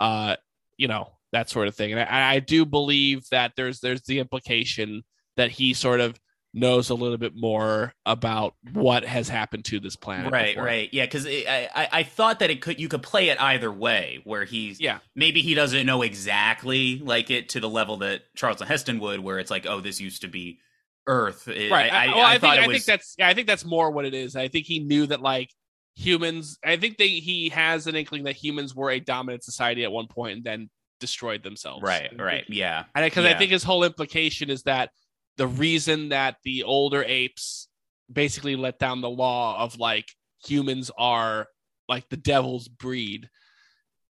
[0.00, 0.36] uh
[0.78, 1.92] you know that sort of thing.
[1.92, 5.02] And I, I do believe that there's there's the implication
[5.36, 6.18] that he sort of
[6.54, 10.32] knows a little bit more about what has happened to this planet.
[10.32, 10.64] Right, before.
[10.64, 11.04] right, yeah.
[11.04, 14.44] Because I, I, I thought that it could you could play it either way, where
[14.44, 19.00] he's yeah maybe he doesn't know exactly like it to the level that Charlton Heston
[19.00, 20.60] would, where it's like oh this used to be
[21.06, 21.48] Earth.
[21.48, 21.92] It, right.
[21.92, 24.04] I, I, well, I, I think, I think that's yeah, I think that's more what
[24.04, 24.36] it is.
[24.36, 25.50] I think he knew that like
[25.96, 26.58] humans.
[26.64, 30.06] I think they he has an inkling that humans were a dominant society at one
[30.06, 31.82] point and then destroyed themselves.
[31.82, 32.10] Right.
[32.18, 32.44] Right.
[32.48, 32.84] Yeah.
[32.94, 33.32] And because yeah.
[33.32, 34.90] I think his whole implication is that
[35.36, 37.68] the reason that the older apes
[38.12, 40.06] basically let down the law of like
[40.44, 41.46] humans are
[41.88, 43.28] like the devil's breed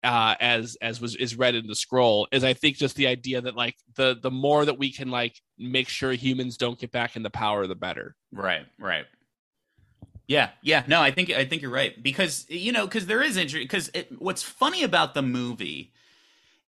[0.03, 3.41] uh as as was is read in the scroll is i think just the idea
[3.41, 7.17] that like the the more that we can like make sure humans don't get back
[7.17, 8.17] in the power the better.
[8.33, 9.07] Right right.
[10.27, 10.83] Yeah yeah.
[10.87, 12.01] No i think i think you're right.
[12.03, 15.93] Because you know because there is injury because what's funny about the movie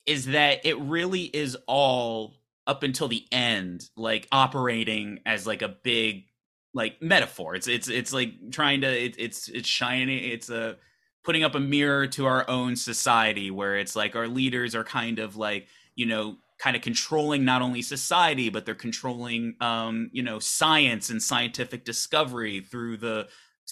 [0.05, 2.33] is that it really is all
[2.67, 6.25] up until the end like operating as like a big
[6.73, 7.55] like metaphor.
[7.55, 10.77] It's it's it's like trying to it, it's it's shining it's a
[11.23, 15.19] putting up a mirror to our own society where it's like our leaders are kind
[15.19, 20.23] of like you know kind of controlling not only society but they're controlling um you
[20.23, 23.27] know science and scientific discovery through the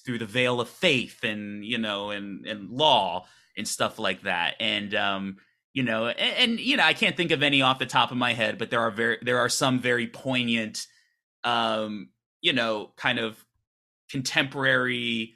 [0.05, 3.25] through the veil of faith and you know and and law
[3.57, 4.55] and stuff like that.
[4.59, 5.37] And um
[5.75, 8.17] you know and, and, you know i can't think of any off the top of
[8.17, 10.87] my head but there are very there are some very poignant
[11.43, 12.09] um
[12.41, 13.37] you know kind of
[14.09, 15.33] contemporary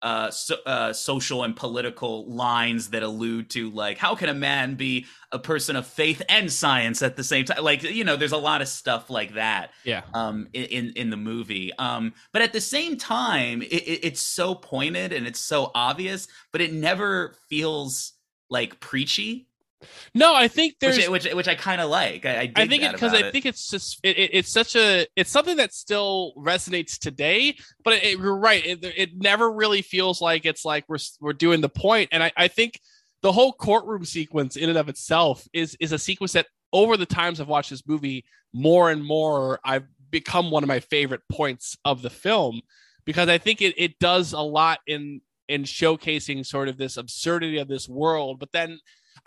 [0.00, 4.76] uh, so, uh social and political lines that allude to like how can a man
[4.76, 8.30] be a person of faith and science at the same time like you know there's
[8.30, 10.02] a lot of stuff like that yeah.
[10.14, 14.54] um in in the movie um but at the same time it, it, it's so
[14.54, 18.12] pointed and it's so obvious but it never feels
[18.48, 19.47] like preachy
[20.14, 22.26] no, I think there's which which, which I kind of like.
[22.26, 25.06] I, I, I think it because I think it's just it, it, it's such a
[25.14, 27.56] it's something that still resonates today.
[27.84, 31.60] But it, you're right; it, it never really feels like it's like we're we're doing
[31.60, 32.08] the point.
[32.12, 32.80] And I, I think
[33.22, 37.06] the whole courtroom sequence in and of itself is is a sequence that over the
[37.06, 41.76] times I've watched this movie more and more I've become one of my favorite points
[41.84, 42.62] of the film
[43.04, 47.58] because I think it it does a lot in in showcasing sort of this absurdity
[47.58, 48.38] of this world.
[48.38, 48.78] But then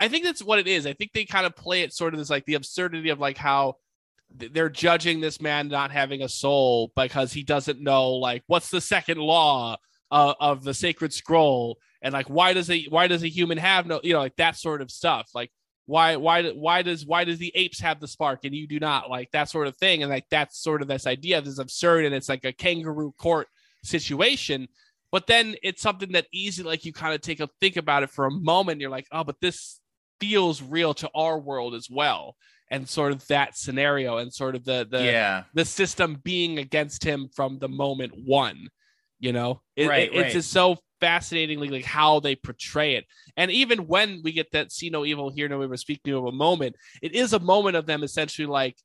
[0.01, 0.87] I think that's what it is.
[0.87, 3.37] I think they kind of play it sort of this like the absurdity of like
[3.37, 3.75] how
[4.35, 8.81] they're judging this man not having a soul because he doesn't know like what's the
[8.81, 9.77] second law
[10.09, 11.77] uh, of the sacred scroll?
[12.01, 14.57] And like why does a why does a human have no you know like that
[14.57, 15.29] sort of stuff.
[15.35, 15.51] Like
[15.85, 19.07] why why why does why does the apes have the spark and you do not?
[19.07, 20.01] Like that sort of thing.
[20.01, 23.13] And like that's sort of this idea of this absurd and it's like a kangaroo
[23.19, 23.49] court
[23.83, 24.67] situation.
[25.11, 28.09] But then it's something that easy like you kind of take a think about it
[28.09, 28.81] for a moment.
[28.81, 29.79] You're like oh but this
[30.21, 32.37] feels real to our world as well.
[32.69, 35.43] And sort of that scenario and sort of the the yeah.
[35.53, 38.69] the system being against him from the moment one
[39.19, 39.61] you know?
[39.75, 40.31] It, Right, it- it's right.
[40.33, 43.05] just so fascinatingly like how they portray it.
[43.37, 46.31] And even when we get that see no evil hear no evil speak no evil
[46.31, 48.77] moment it is a moment of them essentially like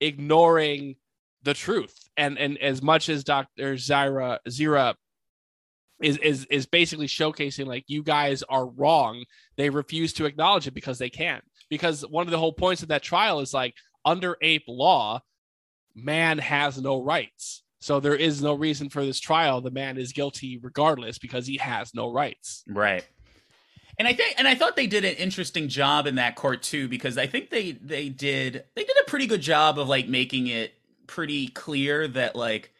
[0.00, 0.96] ignoring
[1.42, 1.94] the truth.
[2.16, 4.94] And and as much as dr zira zira
[6.02, 9.24] is is is basically showcasing like you guys are wrong.
[9.56, 11.44] They refuse to acknowledge it because they can't.
[11.68, 13.74] Because one of the whole points of that trial is like
[14.04, 15.22] under ape law
[15.94, 17.62] man has no rights.
[17.80, 19.60] So there is no reason for this trial.
[19.60, 22.62] The man is guilty regardless because he has no rights.
[22.68, 23.06] Right.
[23.98, 26.88] And I think and I thought they did an interesting job in that court too
[26.88, 30.46] because I think they they did they did a pretty good job of like making
[30.46, 30.72] it
[31.06, 32.72] pretty clear that like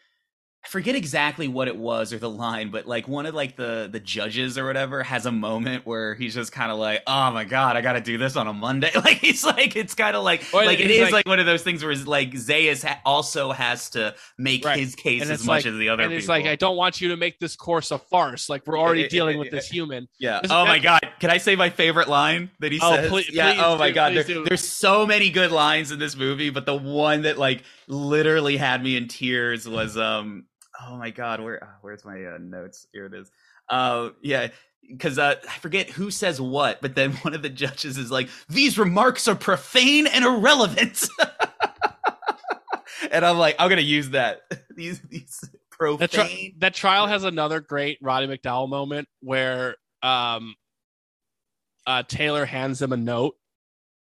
[0.63, 3.89] I forget exactly what it was or the line, but like one of like the
[3.91, 7.45] the judges or whatever has a moment where he's just kind of like, "Oh my
[7.45, 10.23] god, I got to do this on a Monday." Like he's like, it's kind of
[10.23, 13.01] like Or like it's like- like, one of those things where it's like Zaius ha-
[13.07, 14.79] also has to make Right.
[14.79, 16.19] his case as much like as the other and people.
[16.19, 19.09] it's like i don't want you to make this course a farce like we're already
[19.17, 20.41] dealing with this human Yeah.
[20.43, 21.01] This- Oh my god!
[21.21, 23.09] Can I say my favorite line that he Oh, says?
[23.09, 23.55] please- yeah.
[23.55, 24.15] please oh my god!
[24.15, 28.59] There- there's so many good lines in this movie, but the one that like literally
[28.59, 30.45] had me in tears was um.
[30.87, 31.41] Oh my god!
[31.41, 32.87] Where ah, where's my uh, notes?
[32.93, 33.31] Here it is.
[33.69, 34.49] Uh, yeah.
[34.89, 38.29] Because uh, I forget who says what, but then one of the judges is like,
[38.49, 41.07] "These remarks are profane and irrelevant,"
[43.11, 44.43] and I'm like, "I'm gonna use that."
[44.75, 45.99] these these profane.
[45.99, 50.55] that, tri- that trial has another great Roddy McDowall moment where um
[51.87, 53.37] uh Taylor hands him a note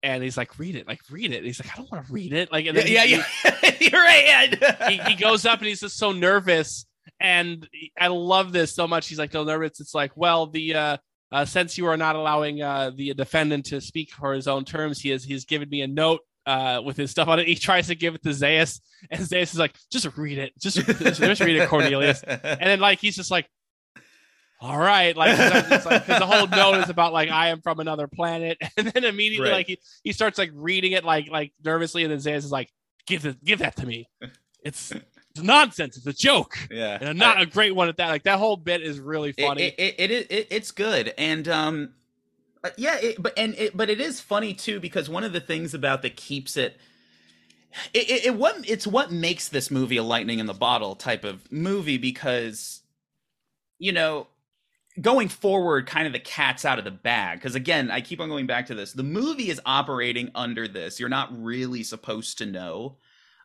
[0.04, 1.38] and he's like, read it, like read it.
[1.38, 2.52] And he's like, I don't want to read it.
[2.52, 3.72] Like and then yeah, he, yeah, yeah.
[3.80, 4.90] You're right.
[4.90, 6.86] he, he goes up and he's just so nervous.
[7.20, 7.68] And
[8.00, 9.08] I love this so much.
[9.08, 9.80] He's like so nervous.
[9.80, 10.98] It's like, well, the uh
[11.34, 15.02] uh, since you are not allowing uh, the defendant to speak for his own terms,
[15.02, 17.48] he has he's given me a note uh, with his stuff on it.
[17.48, 18.80] He tries to give it to Zaius,
[19.10, 23.00] and Zaius is like, "Just read it, just, just read it, Cornelius." And then like
[23.00, 23.48] he's just like,
[24.64, 28.08] "All right," like because like, the whole note is about like I am from another
[28.08, 29.58] planet, and then immediately Right.
[29.58, 32.72] like he, he starts like reading it like like nervously, and then Zaius is like,
[33.06, 34.10] "Give it, give that to me.
[34.64, 34.94] It's."
[35.36, 35.98] It's nonsense.
[35.98, 38.10] It's a joke, yeah, and not a great one at that.
[38.10, 39.64] Like that whole bit is really funny.
[39.64, 41.94] it, it, it, it it's good and um
[42.64, 45.40] uh, yeah it, but and it but it is funny too because one of the
[45.40, 46.78] things about that keeps it
[47.96, 51.24] it, it, it what it's what makes this movie a lightning in the bottle type
[51.24, 52.82] of movie because
[53.80, 54.28] you know
[55.02, 58.30] going forward kind of the cat's out of the bag because again i keep on
[58.30, 58.94] going back to this.
[58.94, 61.00] The movie is operating under this.
[61.00, 62.98] You're not really supposed to know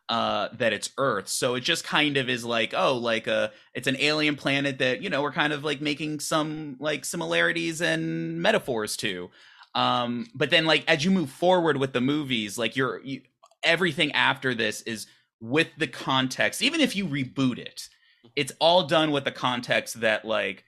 [0.09, 1.27] uh that it's earth.
[1.27, 5.01] So it just kind of is like oh like uh it's an alien planet that
[5.01, 9.29] you know we're kind of like making some like similarities and metaphors to.
[9.73, 13.21] Um but then like as you move forward with the movies like you're you,
[13.63, 15.07] everything after this is
[15.41, 16.61] with the context.
[16.61, 17.89] Even if you reboot it
[18.35, 20.65] it's all done with the context that like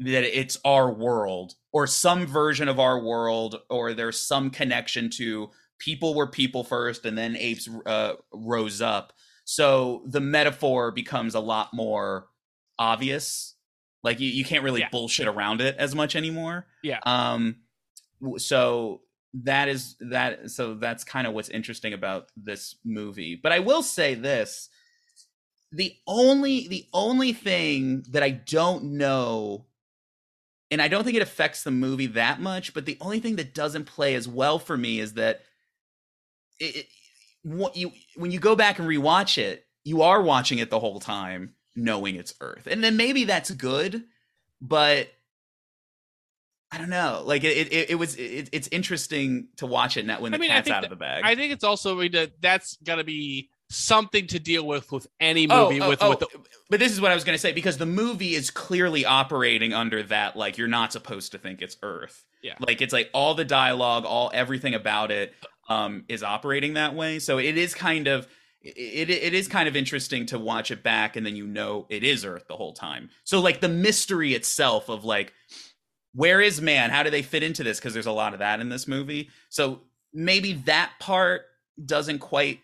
[0.00, 5.50] that it's our world or some version of our world or there's some connection to
[5.78, 9.12] people were people first and then apes uh, rose up
[9.44, 12.26] so the metaphor becomes a lot more
[12.78, 13.54] obvious
[14.02, 14.88] like you, you can't really Yeah.
[14.90, 17.00] bullshit around it as much anymore Yeah.
[17.04, 17.56] um
[18.38, 19.02] so
[19.44, 23.82] that is that so that's kind of what's interesting about this movie but i will
[23.82, 24.70] say this
[25.72, 29.65] the only the only thing that i don't know
[30.70, 33.54] and i don't think it affects the movie that much but the only thing that
[33.54, 35.42] doesn't play as well for me is that
[36.60, 36.86] it, it-
[37.42, 40.98] what you when you go back and rewatch it you are watching it the whole
[40.98, 44.02] time knowing it's earth and then maybe that's good
[44.60, 45.08] but
[46.72, 47.22] I don't know.
[47.24, 48.16] Like it, it, it was.
[48.16, 50.96] It, it's interesting to watch it now when I the mean, cat's out of the
[50.96, 51.22] bag.
[51.24, 55.06] I think it's also I mean, that's got to be something to deal with with
[55.20, 56.28] any Oh, movie oh, with oh, with the,
[56.70, 59.72] but this is what I was going to say because the movie is clearly operating
[59.72, 60.36] under that.
[60.36, 62.24] Like you're not supposed to think it's Earth.
[62.42, 62.54] Yeah.
[62.60, 65.34] Like it's like all the dialogue, all everything about it,
[65.68, 67.18] um, is operating that way.
[67.18, 68.28] So it is kind of
[68.62, 72.04] it it is kind of interesting to watch it back and then you know it
[72.04, 73.10] is Earth the whole time.
[73.24, 75.32] So like the mystery itself of like
[76.14, 76.90] where is man?
[76.90, 77.78] How do they fit into this?
[77.78, 79.28] Because there's a lot of that in this movie.
[79.50, 79.80] So
[80.14, 81.42] maybe that part
[81.84, 82.60] doesn't quite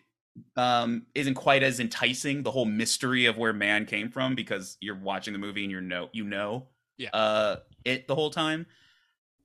[0.55, 4.95] um isn't quite as enticing the whole mystery of where man came from because you're
[4.99, 6.67] watching the movie and you know you know
[6.97, 7.09] Yeah.
[7.13, 8.65] uh it the whole time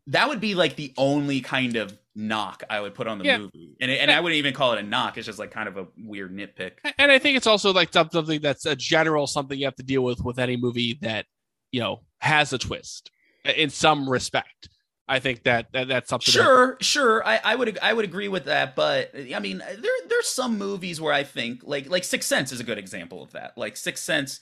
[0.06, 3.38] that would be like the only kind of knock i would put on the Yeah.
[3.38, 5.76] movie and and i wouldn't even call it a knock it's just like kind of
[5.76, 9.66] a weird nitpick and I think it's also like something that's a general something you
[9.66, 11.26] have to deal with with any movie that
[11.70, 13.10] you know has a twist
[13.44, 14.68] in some respect.
[15.08, 16.26] I think that, that that's something.
[16.32, 17.26] that- Sure, sure.
[17.26, 21.00] I, I would I would agree with that, but I mean, there there's some movies
[21.00, 23.56] where I think like like Sixth Sense is a good example of that.
[23.56, 24.40] Like Sixth Sense,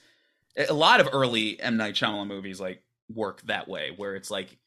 [0.69, 2.83] a lot of early M Night Shyamalan movies like
[3.15, 4.59] work that way, where it's like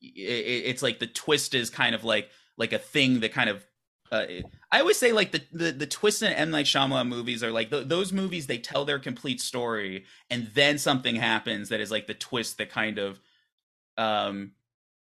[0.00, 3.64] it, it's like the twist is kind of like like a thing that kind of.
[4.10, 4.24] Uh,
[4.72, 7.68] I always say like the, the the twists in M Night Shyamalan movies are like
[7.68, 12.06] th- those movies they tell their complete story and then something happens that is like
[12.06, 13.20] the twist that kind of
[13.98, 14.52] um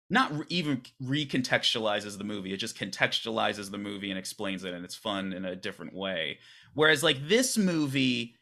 [0.09, 4.83] not re- even recontextualizes the movie it just contextualizes the movie and explains it and
[4.85, 6.39] it's fun in a different way
[6.73, 8.35] whereas like this movie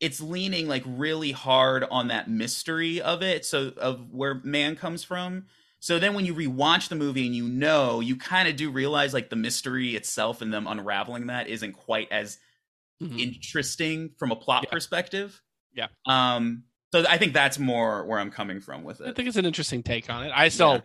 [0.00, 5.04] it's leaning like really hard on that mystery of it so of where man comes
[5.04, 5.46] from
[5.80, 9.14] so then when you rewatch the movie and you know you kind of do realize
[9.14, 12.38] like the mystery itself and them unraveling that isn't quite as
[13.02, 13.18] Mhm.
[13.18, 14.70] interesting from a plot Yeah.
[14.70, 15.42] perspective
[15.74, 15.88] Yeah.
[16.06, 16.62] um
[16.92, 19.08] so i think that's more where i'm coming from with it.
[19.08, 20.32] I think it's an interesting take on it.
[20.34, 20.80] I still Yeah.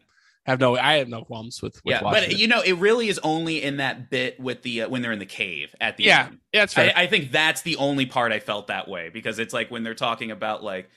[0.46, 0.78] Have no.
[0.78, 1.76] I have no qualms with.
[1.86, 2.38] with yeah, but it.
[2.40, 5.20] you know, it really is only in that bit with the uh, when they're in
[5.20, 6.40] the cave at the yeah, end.
[6.54, 6.94] yeah, that's fair.
[6.96, 9.84] I, I think that's the only part I felt that way because it's like when
[9.84, 10.90] they're talking about like,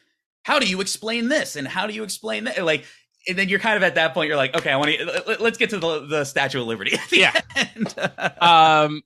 [0.44, 2.64] how do you explain this and how do you explain that?
[2.64, 2.84] Like,
[3.28, 4.28] and then you're kind of at that point.
[4.28, 6.94] You're like, okay, I want to let's get to the the Statue of Liberty.
[6.94, 7.40] At the Yeah.
[7.54, 7.94] end.
[8.40, 9.02] um,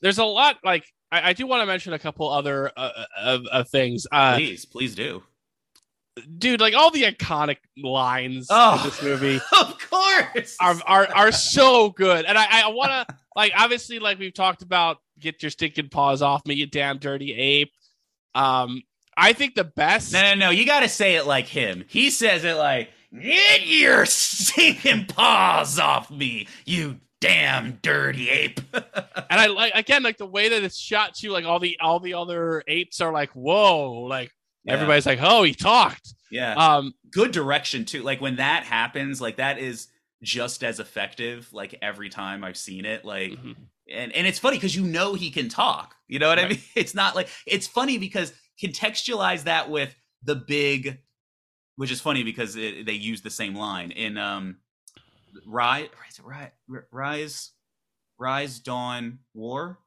[0.00, 0.56] there's a lot.
[0.64, 4.06] Like I, I do want to mention a couple other uh, of, of things.
[4.10, 5.22] Uh, please, please do.
[6.38, 8.78] Dude, like all the iconic lines Oh.
[8.82, 9.40] in this movie.
[9.58, 10.56] of course.
[10.60, 12.24] are are are so good.
[12.24, 16.22] And I I want to like obviously like we've talked about get your stinking paws
[16.22, 17.72] off me, you damn dirty ape.
[18.34, 18.82] Um,
[19.16, 20.12] I think the best.
[20.12, 20.50] no, no, no.
[20.50, 21.84] You got to say it like him.
[21.88, 28.84] He says it like, "Get your stinking paws off me, you damn dirty ape." and
[29.40, 31.30] I like again like the way that it's shot too.
[31.30, 34.30] Like all the all the other apes are like whoa, like
[34.64, 34.74] Yeah.
[34.74, 36.14] everybody's like oh he talked.
[36.30, 36.54] yeah.
[36.54, 38.02] Um, good direction too.
[38.02, 39.88] Like when that happens, like that is
[40.22, 41.52] just as effective.
[41.52, 43.56] Like every time I've seen it, like mhm.
[43.90, 45.94] and and it's funny because you know he can talk.
[46.06, 46.58] You know what I mean?
[46.74, 48.32] It's not like it's funny because
[48.62, 50.98] contextualize that with the big,
[51.76, 54.56] which is funny because it, they use the same line in um,
[55.46, 55.88] rise,
[56.26, 57.50] rise, rise,
[58.18, 59.78] rise, dawn, war.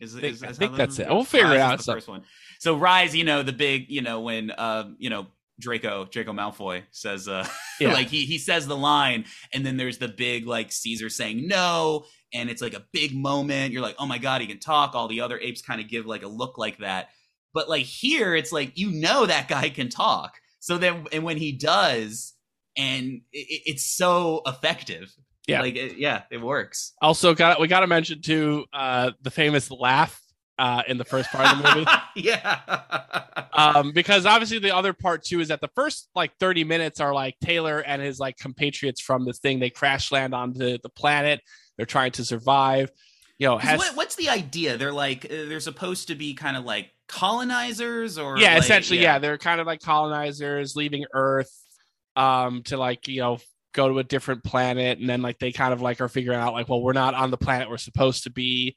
[0.00, 1.08] Is, I think- is, I think that's it.
[1.08, 2.22] We'll figure it is out The some- first one.
[2.60, 5.26] So rise, you know, the big, you know, when um, you know,
[5.60, 7.46] Draco, Draco Malfoy says, uh,
[7.80, 7.92] Yeah.
[7.92, 12.04] like he he says the line, and then there's the big like Caesar saying no,
[12.32, 13.72] and it's like a big moment.
[13.72, 14.94] You're like, oh my god, he can talk.
[14.94, 17.08] All the other apes kind of give like a look like that,
[17.54, 20.34] but like here, it's like you know that guy can talk.
[20.60, 22.34] So then, and when he does,
[22.76, 25.12] and it, it's so effective.
[25.48, 25.62] Yeah.
[25.62, 26.92] like it, yeah, it works.
[27.00, 30.20] also got we got to mention too uh the famous laugh
[30.58, 31.90] uh in the first part of the movie.
[32.16, 33.44] yeah.
[33.54, 37.14] um because obviously the other part too is that the first like 30 minutes are
[37.14, 41.40] like taylor and his like compatriots from this thing they crash land onto the planet
[41.76, 42.90] they're trying to survive
[43.38, 44.76] you know, has what, what's the idea?
[44.76, 49.00] They're like uh, they're supposed to be kind of like colonizers, or yeah like- essentially
[49.00, 49.18] yeah.
[49.20, 51.50] they're kind of like colonizers leaving earth
[52.16, 53.38] um to like you know
[53.74, 56.52] go to a different planet and then like they kind of like are figuring out
[56.54, 58.76] like well we're not on the planet we're supposed to be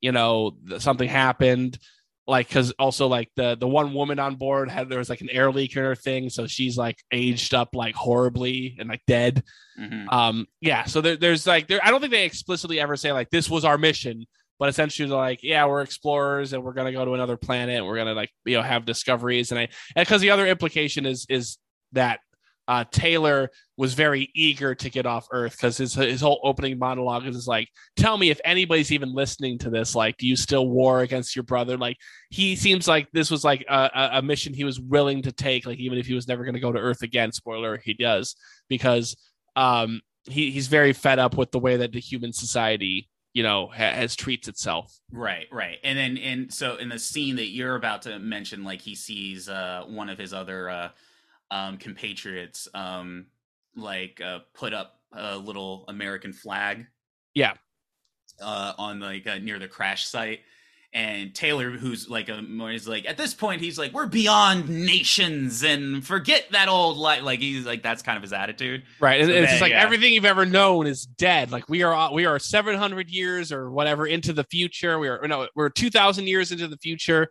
[0.00, 1.78] you know something happened
[2.26, 5.30] like because also like the the one woman on board had there was like an
[5.30, 9.42] air leak in her thing so she's like aged up like horribly and like dead
[9.78, 10.12] Mhm.
[10.12, 13.30] um yeah so there, there's like there i don't think they explicitly ever say like
[13.30, 14.24] this was our mission
[14.58, 17.86] but essentially they're like yeah we're explorers and we're gonna go to another planet and
[17.86, 21.26] we're gonna like you know have discoveries and i and because the other implication is
[21.28, 21.58] is
[21.92, 22.20] that
[22.68, 27.26] uh taylor was very eager to get off earth because his his whole opening monologue
[27.26, 29.94] is like tell me if anybody's even listening to this.
[29.94, 31.76] Like do you still war against your brother?
[31.76, 31.98] Like
[32.30, 35.78] he seems like this was like a, a- mission he was willing to take like
[35.78, 38.36] even if he was never going to go to earth again spoiler he does
[38.68, 39.16] because
[39.56, 40.00] um
[40.30, 44.16] he, he's very fed up with the way that the human society you know has
[44.16, 44.98] treats itself.
[45.12, 45.78] Right, right.
[45.84, 49.48] And then and so in the scene that you're about to mention, like he sees
[49.48, 50.88] uh one of his other uh
[51.50, 53.26] um compatriots um
[53.76, 56.86] like uh put up a little American flag.
[57.34, 57.54] Yeah.
[58.40, 60.40] Uh on like uh, near the crash site.
[60.92, 62.38] and Taylor, who's like a
[62.70, 67.22] is like at this point he's like we're beyond nations and forget that old life.
[67.22, 69.20] Like he's like that's kind of his attitude, right?
[69.20, 69.82] And So it's then, just like yeah.
[69.82, 71.50] everything you've ever known is dead.
[71.52, 74.98] Like we are we are 700 years or whatever into the future.
[74.98, 77.28] We are no we're 2,000 years into the future,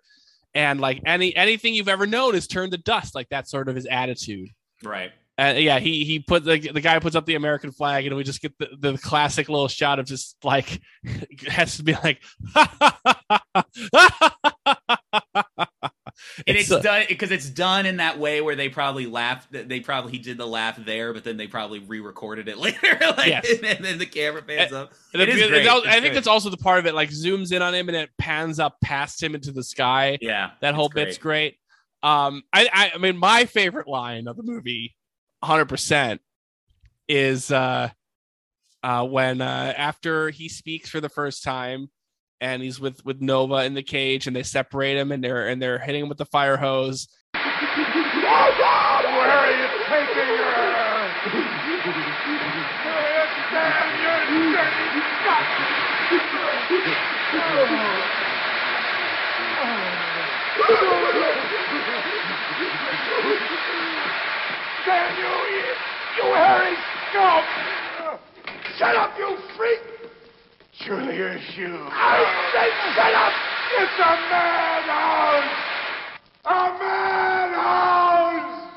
[0.55, 3.15] and like any anything you've ever known is turned to dust.
[3.15, 4.49] Like that's sort of his attitude.
[4.83, 5.11] right?
[5.37, 8.23] Uh, yeah, he he put the the guy puts up the American flag, and we
[8.23, 10.79] just get the, the classic little shot of just like
[11.47, 12.21] has to be like,
[16.47, 19.51] And it's, uh, done because it's done in that way where they probably laughed.
[19.51, 22.97] They probably he did the laugh there, but then they probably re-recorded it later.
[23.17, 23.47] like, Yes.
[23.63, 24.93] and then the camera pans up.
[25.13, 25.67] and It is great.
[25.67, 26.13] I It's think great.
[26.13, 26.93] that's also the part of it.
[26.95, 30.17] Like zooms in on him and it pans up past him into the sky.
[30.21, 31.57] Yeah, that whole it's bit's great.
[32.03, 34.95] Um, I, I I mean, my favorite line of the movie,
[35.43, 36.21] hundred percent,
[37.07, 37.89] is uh,
[38.83, 41.89] uh, when uh, after he speaks for the first time,
[42.43, 45.61] and he's with with Nova in the cage, and they separate him, and they're and
[45.61, 47.07] they're hitting him with the fire hose.
[64.85, 65.31] Damn you,
[66.17, 66.75] you hairy
[67.09, 67.43] scum!
[68.77, 70.02] Shut up, you freak!
[70.79, 71.29] Surely you're.
[71.29, 71.37] I
[72.51, 73.33] said shut up!
[73.77, 75.53] It's a madhouse!
[76.45, 78.69] A madhouse!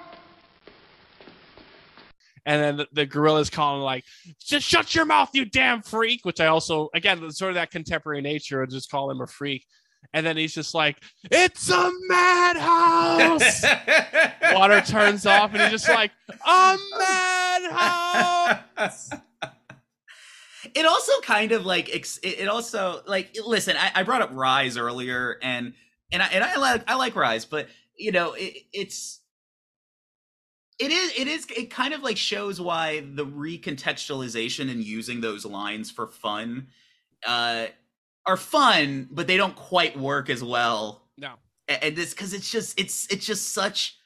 [2.45, 4.05] And then the, the gorilla's calling like,
[4.41, 8.21] "Just shut your mouth, you damn freak!" Which I also, again, sort of that contemporary
[8.21, 9.65] nature of just call him a freak.
[10.13, 10.99] And then he's just like,
[11.31, 13.65] "It's a madhouse."
[14.53, 16.13] Water turns off, and he's just like,
[16.47, 16.79] "A
[18.77, 19.11] madhouse."
[20.77, 21.89] It also kind of like
[22.23, 25.73] it also like listen I, I brought up rise earlier and
[26.13, 29.21] and I, and I like I like rise but you know it, it's
[30.79, 35.47] it is it is it kind of like shows why the recontextualization and using those
[35.47, 36.69] lines for fun
[37.27, 37.67] uh
[38.27, 41.35] are fun but they don't quite work as well No.
[41.69, 43.99] And this because it's just it's it's just such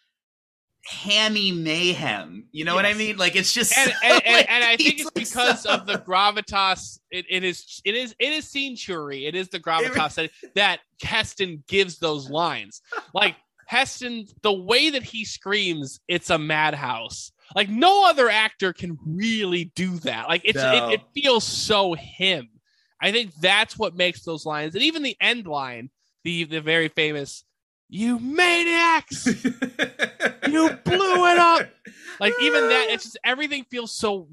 [0.91, 4.77] hammy mayhem you know what i mean like it's just and, and, and, and I
[4.77, 6.99] think it's because so- of the gravitas.
[7.11, 9.27] It, it is it is it is scene churi.
[9.27, 12.83] It is the gravitas that, that Heston gives those lines.
[13.15, 13.37] Like
[13.67, 19.73] Heston, the way that he screams, "It's a madhouse." Like no other actor can really
[19.77, 20.29] do that.
[20.29, 20.91] Like it's No.
[20.91, 22.49] it, it feels so him.
[23.01, 25.91] I think that's what makes those lines, and even the end line,
[26.25, 27.45] the the very famous
[27.91, 29.27] "You maniacs."
[30.47, 31.69] you blew it up.
[32.19, 34.29] Like even that, it's just everything feels so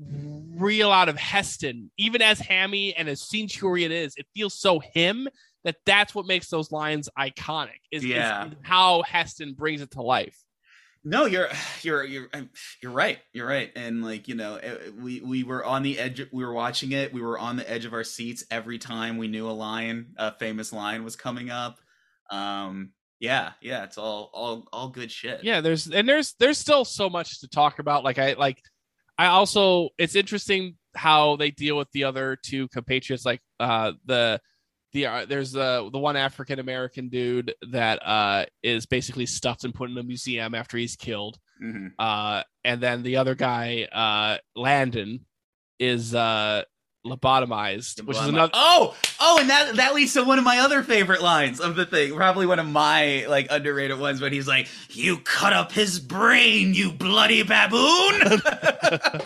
[0.55, 1.91] real out of Heston.
[1.97, 5.27] Even as hammy and as century it is, it feels so him
[5.63, 7.79] that that's what makes those lines iconic.
[7.91, 8.31] Is, is
[8.61, 10.37] how Heston brings it to life.
[11.03, 11.47] No, you're
[11.83, 12.27] you're you're
[12.81, 13.19] you're right.
[13.31, 13.71] You're right.
[13.75, 16.21] And like you know, eh, we we were on the edge.
[16.33, 17.13] We were watching it.
[17.13, 20.33] We were on the edge of our seats every time we knew a line, a
[20.33, 21.79] famous line was coming up.
[22.29, 25.43] Um, yeah, yeah, it's all all all good shit.
[25.43, 28.03] Yeah, there's and there's there's still so much to talk about.
[28.03, 28.61] Like I like
[29.17, 33.25] I also it's interesting how they deal with the other two compatriots.
[33.25, 34.39] Like uh the
[34.93, 39.73] the uh, there's the the one African American dude that uh is basically stuffed and
[39.73, 41.37] put in a museum after he's killed.
[41.61, 41.91] Mhm.
[41.97, 45.25] Uh and then the other guy, uh Landon,
[45.79, 46.63] is uh
[47.07, 48.43] lobotomized, which is Blah, blah.
[48.43, 51.75] another Oh, oh, and that that leads to one of my other favorite lines of
[51.75, 52.15] the thing.
[52.15, 56.73] Probably one of my like underrated ones when he's like, "You cut up his brain,
[56.73, 58.41] you bloody baboon."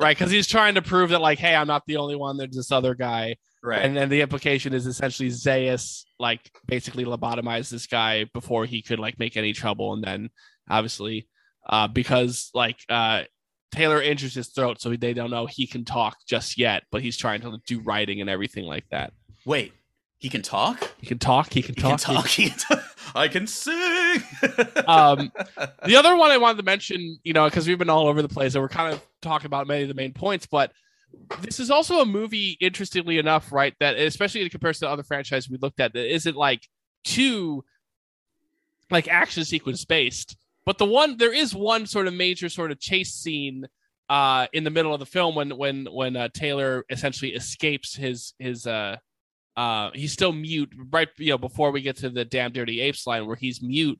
[0.00, 2.54] right because he's trying to prove that like hey i'm not the only one there's
[2.54, 3.34] this other guy
[3.64, 3.84] right.
[3.84, 8.98] and then the implication is essentially Zaius like basically lobotomized this guy before he could
[8.98, 10.30] like make any trouble, and then
[10.68, 11.28] obviously
[11.68, 13.22] uh, because like uh,
[13.70, 17.16] Taylor injures his throat, so they don't know he can talk just yet, but he's
[17.16, 19.12] trying to do writing and everything like that.
[19.44, 19.72] Wait,
[20.18, 20.90] he can talk.
[20.98, 21.52] He can talk.
[21.52, 22.00] He can He can talk.
[22.00, 22.26] talk.
[22.26, 22.84] He can talk.
[23.14, 23.74] I can sing.
[24.86, 25.32] um,
[25.84, 28.28] the other one I wanted to mention, you know, because we've been all over the
[28.28, 30.72] place and we're kind of talking about many of the main points, but
[31.40, 33.74] this is also a movie, interestingly enough, right?
[33.80, 36.68] That especially in comparison to other franchises we looked at, that isn't like
[37.04, 37.64] too
[38.90, 40.36] like action sequence based.
[40.68, 43.66] But the one there is one sort of major sort of chase scene
[44.10, 48.34] uh in the middle of the film when when when uh, Taylor essentially escapes his
[48.38, 48.96] his uh
[49.56, 53.06] uh he's still mute right you know before we get to the damn dirty apes
[53.06, 53.98] line where he's mute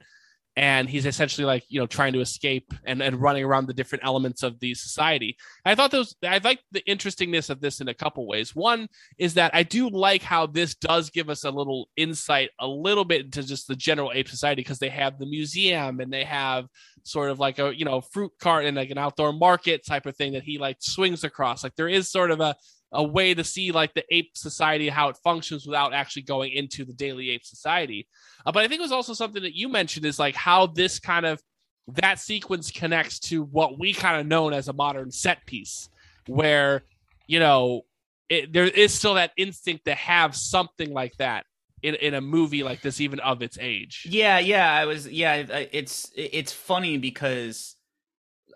[0.59, 4.05] and he's essentially like you know trying to escape and, and running around the different
[4.05, 5.37] elements of the society.
[5.65, 8.57] I thought those i like the interestingness of this in a couple ways.
[8.57, 12.67] One is that i do like how this does give us a little insight a
[12.67, 16.25] little bit into just the general ape society because they have the museum and they
[16.25, 16.67] have
[17.05, 20.17] sort of like a you know fruit cart and like an outdoor market type of
[20.17, 21.63] thing that he like swings across.
[21.63, 22.57] Like there is sort of a
[22.93, 26.85] a way to see like the ape society how it functions without actually going into
[26.85, 28.09] the daily ape society.
[28.47, 30.99] Uh, but i think it was also something that you mentioned is like how this
[30.99, 31.41] kind of
[31.89, 35.89] that sequence connects to what we kind of known as a modern set piece
[36.27, 36.85] where
[37.27, 37.83] you know
[38.29, 41.47] it, there is still that instinct to have something like that
[41.83, 44.07] in, in a movie like this even of its age.
[44.09, 45.37] Yeah, yeah, I was yeah,
[45.73, 47.77] it's it's funny because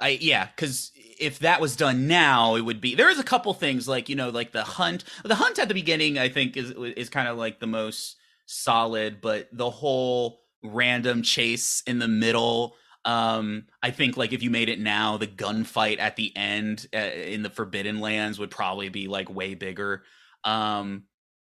[0.03, 3.55] I yeah, cuz if that was done now, it would be there is a couple
[3.55, 5.05] things like, you know, like the hunt.
[5.25, 8.17] The hunt at the beginning I think is is kind of like the most
[8.47, 14.51] solid, but the whole random chase in the middle um i think like if you
[14.51, 18.89] made it now the gunfight at the end uh, in the forbidden lands would probably
[18.89, 20.05] be like way bigger
[20.45, 21.03] um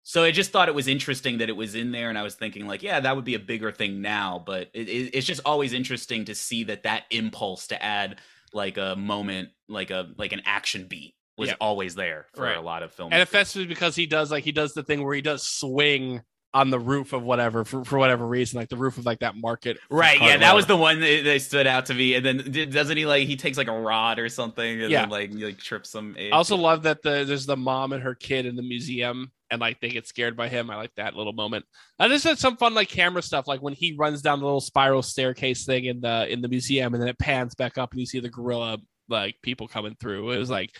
[0.04, 2.34] so I just thought it was interesting that it was in there, and I was
[2.34, 4.42] thinking like, yeah, that would be a bigger thing now.
[4.44, 8.18] But it, it, it's just always interesting to see that that impulse to add
[8.52, 11.54] like a moment, like a like an action beat, was Yeah.
[11.60, 12.56] always there for Right.
[12.56, 13.12] a lot of films.
[13.12, 16.20] and especially because he does like he does the thing where he does swing
[16.54, 19.34] on the roof of whatever for, for whatever reason like the roof of like that
[19.34, 22.12] market Right, yeah, that was the one that, that stood out to me.
[22.14, 25.00] And then doesn't he like he takes like a rod or something and Yeah.
[25.02, 26.14] then like like trips some.
[26.20, 29.60] I also love that the there's the mom and her kid in the museum and
[29.60, 30.70] like they get scared by him.
[30.70, 31.66] I like that little moment.
[31.98, 34.62] I just had some fun like camera stuff, like when he runs down the little
[34.62, 38.00] spiral staircase thing in the in the museum, and then it pans back up and
[38.00, 40.30] you see the gorilla like people coming through.
[40.30, 40.70] It was like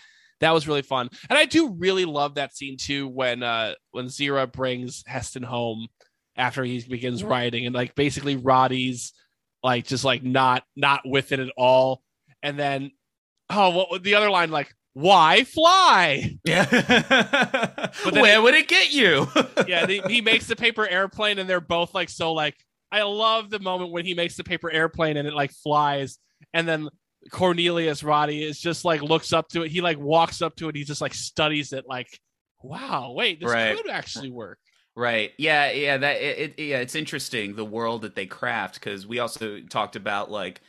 [0.41, 4.07] that was really fun, and I do really love that scene too when uh when
[4.07, 5.87] Zira brings Heston home
[6.35, 9.13] after he begins riding, and like basically Roddy's
[9.61, 12.01] like just like not not with it at all,
[12.41, 12.89] and then
[13.51, 16.65] oh what was the other line like why fly yeah.
[18.11, 19.27] Where he- would it get you?
[19.67, 22.55] yeah he, he makes the paper airplane and they're both like so like
[22.91, 26.19] i love the moment when he makes the paper airplane and it like flies
[26.53, 26.89] and then
[27.31, 30.75] cornelius roddy is just like looks up to it he like walks up to it
[30.75, 32.19] he just like studies it like
[32.61, 33.75] wow wait this Right.
[33.75, 34.59] could actually work
[34.95, 35.31] Right.
[35.39, 35.71] Yeah.
[35.71, 35.97] Yeah.
[35.97, 36.63] That it, it.
[36.63, 36.77] Yeah.
[36.77, 40.61] It's interesting the world that they craft because we also talked about like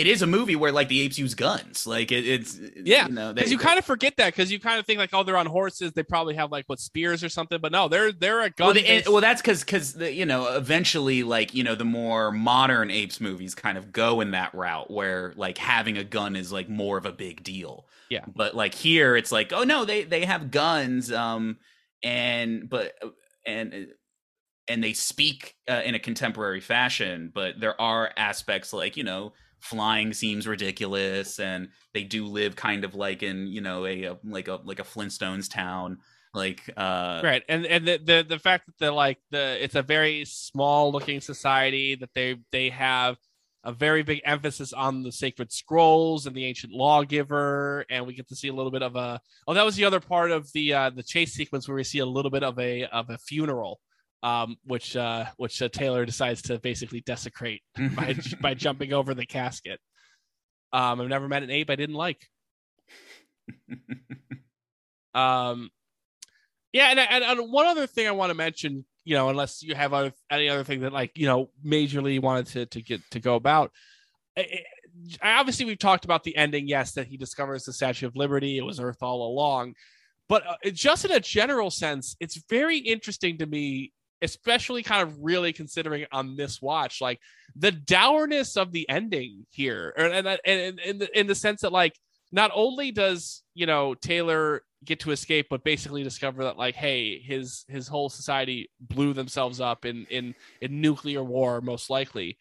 [0.00, 1.86] it is a movie where like the apes use guns.
[1.86, 4.80] Like it, it's Yeah, You know, because you kind of forget that because you kind
[4.80, 7.60] of think like oh they're on horses they probably have like what spears or something
[7.60, 10.56] but no they're they're a gun well, the, and- well, that's because because you know
[10.56, 14.90] eventually like you know the more modern apes movies kind of go in that route
[14.90, 17.86] where like having a gun is like more of a big deal.
[18.08, 18.24] Yeah.
[18.34, 21.58] But like here, it's like oh no, they they have guns, um,
[22.02, 22.94] and but
[23.46, 23.88] and
[24.66, 29.34] and they speak uh, in a contemporary fashion, but there are aspects like you know
[29.60, 34.18] flying seems ridiculous, and they do live kind of like in you know a, a
[34.24, 35.98] like a like a Flintstones town,
[36.34, 39.82] like uh right and and the, the the fact that the like the it's a
[39.82, 43.16] very small looking society that they they have
[43.64, 48.28] a very big emphasis on the sacred scrolls and the ancient lawgiver and we get
[48.28, 50.72] to see a little bit of a oh that was the other part of the
[50.72, 53.80] uh the chase sequence where we see a little bit of a of a funeral
[54.22, 57.62] um which uh which uh, taylor decides to basically desecrate
[57.96, 59.80] by by jumping over the casket.
[60.72, 62.26] Um i've never met an ape i didn't like.
[65.14, 65.70] Um
[66.72, 69.74] yeah and, and, and one other thing i want to mention you know unless you
[69.74, 73.18] have other, any other thing that like you know majorly wanted to to get to
[73.18, 73.72] go about
[74.38, 74.62] I-
[75.22, 78.56] I- obviously we've talked about the ending yes that he discovers the statue of liberty
[78.58, 79.74] it was earth all along
[80.28, 83.92] but uh, just in a general sense it's very interesting to me
[84.22, 87.20] especially kind of really considering on this watch like
[87.56, 91.72] the dourness of the ending here and and, and in the in the sense that
[91.72, 91.94] like
[92.32, 97.18] not only does you know taylor get to escape but basically discover that like hey
[97.18, 102.36] his his whole society blew themselves up in in in nuclear war most likely.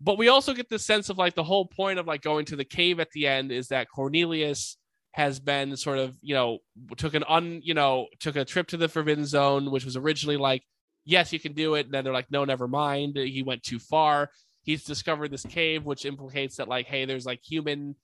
[0.00, 2.56] But we also get the sense of like the whole point of like going to
[2.56, 4.76] the cave at the end is that cornelius
[5.12, 6.58] has been sort of you know
[6.96, 10.36] took an un you know took a trip to the forbidden zone which was originally
[10.36, 10.64] like
[11.04, 11.86] yes you can do it.
[11.86, 13.16] And then they're like no never mind.
[13.16, 14.30] He went too far.
[14.62, 17.96] He's discovered this cave which implicates that like hey there's like human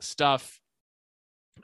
[0.00, 0.60] stuff.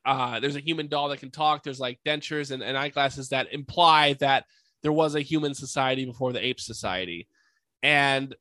[0.04, 1.62] Uh there's a human doll that can talk.
[1.62, 4.44] There's like dentures and, and eyeglasses that imply that
[4.82, 7.28] there was a human society before the ape society.
[7.82, 8.34] And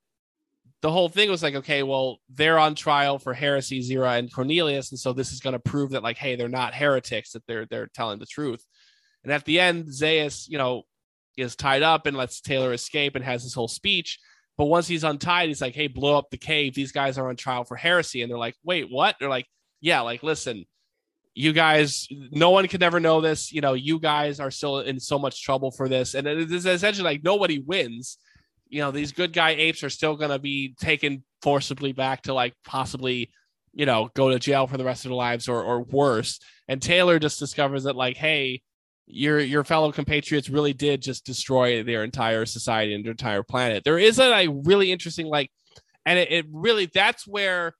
[0.83, 4.91] the whole thing was like okay well they're on trial for heresy zira and cornelius.
[4.91, 7.65] And so this is going to prove that like hey they're not heretics that they're
[7.65, 8.63] they're telling the truth.
[9.23, 10.83] And at the end zaius you know
[11.37, 14.19] is tied up and lets taylor escape and has this whole speech
[14.57, 16.73] But once he's untied, he's like, "Hey, blow up the cave.
[16.73, 19.45] These guys are on trial for heresy." And they're like, "Wait, what?" They're like,
[19.81, 20.65] "Yeah, like listen,
[21.35, 23.51] you guys, no one could ever know this.
[23.53, 26.65] You know, you guys are still in so much trouble for this, and it is
[26.65, 28.17] essentially like nobody wins.
[28.69, 32.33] You know, these good guy apes are still going to be taken forcibly back to
[32.33, 33.29] like possibly,
[33.73, 36.39] you know, go to jail for the rest of their lives or or worse.
[36.67, 38.61] And Taylor just discovers that like, hey,
[39.07, 43.83] your your fellow compatriots really did just destroy their entire society and their entire planet.
[43.83, 45.49] There is a like, really interesting like,
[46.05, 47.73] and it, it really that's where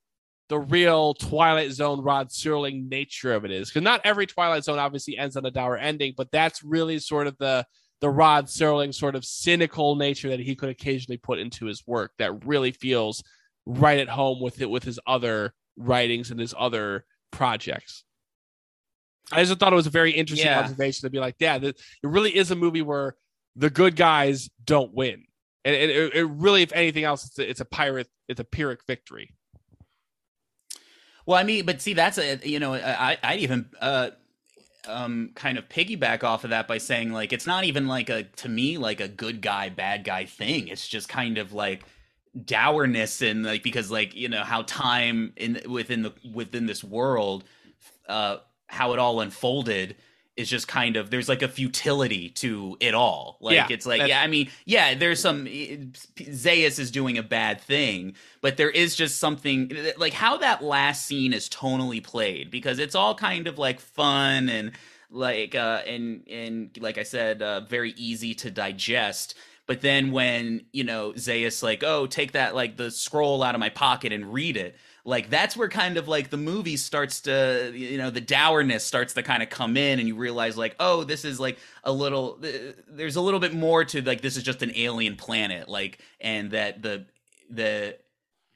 [0.50, 3.70] the real Twilight Zone Rod Serling nature of it is.
[3.70, 7.28] Because not every Twilight Zone obviously ends on a dour ending, but that's really sort
[7.28, 7.66] of the
[8.00, 12.12] the Rod Serling sort of cynical nature that he could occasionally put into his work
[12.20, 13.24] that really feels
[13.66, 18.06] right at home with it with his other writings and his other projects.
[19.32, 20.60] I just thought it was a very interesting Yeah.
[20.60, 23.16] observation to be like, yeah, it really is a movie where
[23.56, 25.26] the good guys don't win.
[25.66, 28.46] And it, it, it really, if anything else, it's a, it's a pirate, it's a
[28.46, 29.34] pyrrhic victory.
[31.26, 34.12] Well, I mean, but see, that's a you know, I I'd even uh
[34.88, 38.24] um kind of piggyback off of that by saying like it's not even like a
[38.24, 40.70] to me like a good guy bad guy thing.
[40.70, 41.84] It's just kind of like
[42.46, 47.44] dourness and like because like you know how time in within the within this world
[48.08, 48.38] uh
[48.68, 49.96] how it all unfolded
[50.38, 53.38] is just kind of there's like a futility to it all.
[53.42, 57.60] Like Yeah, it's like yeah i mean yeah there's some zaius is doing a bad
[57.60, 62.78] thing but there is just something like how that last scene is tonally played because
[62.78, 64.74] it's all kind of like fun and
[65.10, 69.36] like uh and and like i said uh very easy to digest.
[69.66, 73.60] But then when you know zaius like oh take that like the scroll out of
[73.60, 74.78] my pocket and read it
[75.08, 79.14] like that's where kind of like the movie starts to you know the dourness starts
[79.14, 82.38] to kind of come in and you realize like oh this is like a little
[82.44, 82.48] uh,
[82.90, 86.52] there's a little bit more to like this is just an alien planet like and
[86.52, 87.06] that the
[87.50, 87.98] the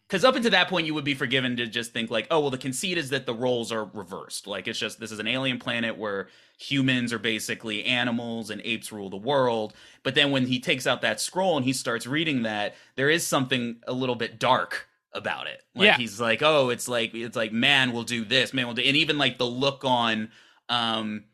[0.07, 2.49] because up until that point you would be forgiven to just think like oh well
[2.49, 4.45] the conceit is that the roles are reversed.
[4.45, 6.27] Like it's just this is an alien planet where
[6.59, 9.73] humans are basically animals and apes rule the world.
[10.03, 13.25] But then when he takes out that scroll and he starts reading that there is
[13.25, 15.61] something a little bit dark about it.
[15.75, 15.97] Like Yeah.
[15.97, 18.95] he's like oh it's like it's like man will do this man will do and
[18.97, 20.29] even like the look on
[20.69, 21.25] um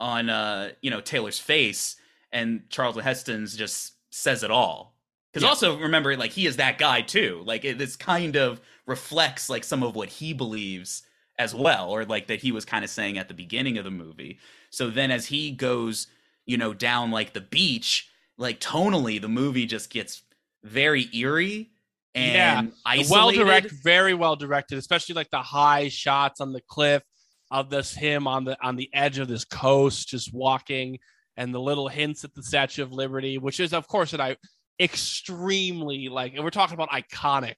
[0.00, 1.96] on uh you know taylor's face
[2.32, 4.94] and Charles heston's just says it all.
[5.32, 5.48] Because Yeah.
[5.50, 7.42] also remember like he is that guy too.
[7.44, 11.02] Like it, this kind of reflects like some of what he believes
[11.38, 13.90] as well or like that he was kind of saying at the beginning of the
[13.90, 14.38] movie.
[14.70, 16.06] So then as he goes
[16.46, 20.22] you know down like the beach like tonally the movie just gets
[20.64, 21.70] very eerie
[22.14, 22.74] and Yeah.
[22.84, 23.10] isolated.
[23.10, 27.02] well directed, very well directed, especially like the high shots on the cliff
[27.50, 30.98] of this him on the on the edge of this coast, just walking,
[31.36, 34.36] and the little hints at the Statue of Liberty, which is of course an I
[34.80, 37.54] extremely like, and we're talking about iconic,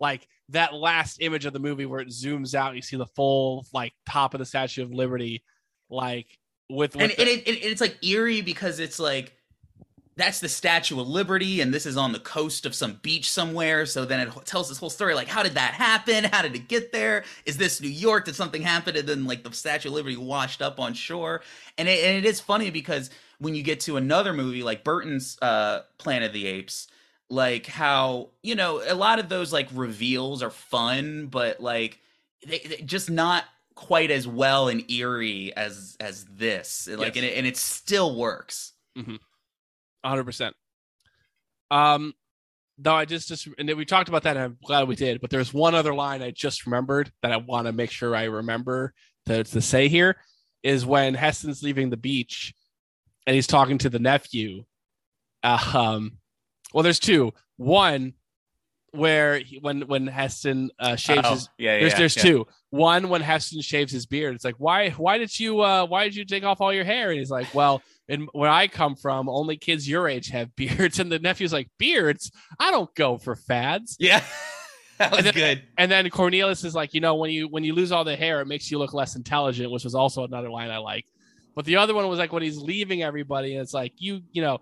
[0.00, 3.66] like that last image of the movie where it zooms out, you see the full
[3.72, 5.42] like top of the Statue of Liberty,
[5.90, 6.26] like
[6.70, 9.34] with, with and, the- and it, it, it's like eerie because it's like
[10.16, 13.84] that's the statue of liberty and this is on the coast of some beach somewhere.
[13.86, 16.24] So then it tells this whole story like how did that happen?
[16.24, 17.24] How did it get there?
[17.46, 18.24] Is this new york?
[18.26, 18.96] Did something happen?
[18.96, 21.42] And then like the statue of liberty washed up on shore.
[21.76, 25.36] And it, and it is funny because when you get to another movie like burton's
[25.42, 26.86] uh planet of the apes
[27.28, 31.98] like how you know a lot of those like reveals are fun but like
[32.46, 36.86] they, they just not quite as well and eerie as as this.
[36.88, 37.16] Like Yes.
[37.16, 38.72] and, it, and it still works
[40.04, 40.54] hundred percent.
[41.70, 42.12] Um,
[42.78, 45.20] though I just just and we talked about that, and I'm glad we did.
[45.20, 48.24] But there's one other line I just remembered that I want to make sure I
[48.24, 48.92] remember
[49.26, 50.16] to to say here
[50.62, 52.54] is when Heston's leaving the beach,
[53.26, 54.64] and he's talking to the nephew.
[55.42, 56.18] Uh, um,
[56.72, 57.32] well, there's two.
[57.56, 58.14] One
[58.94, 62.22] where he, when when Heston uh, shaves Oh, his yeah there's yeah, there's yeah.
[62.22, 62.46] two.
[62.70, 64.34] One when Heston shaves his beard.
[64.34, 67.10] It's like why why did you uh why did you take off all your hair?
[67.10, 70.98] And he's like, well, and where I come from, only kids your age have beards.
[70.98, 72.30] And the nephew's like, beards?
[72.58, 73.96] I don't go for fads.
[73.98, 74.22] yeah
[74.98, 77.64] that was And then- good And then Cornelius is like, you know, when you when
[77.64, 80.50] you lose all the hair, it makes you look less intelligent, which was also another
[80.50, 81.06] line I like.
[81.56, 84.42] But the other one was like when he's leaving everybody, and it's like you, you
[84.42, 84.58] know,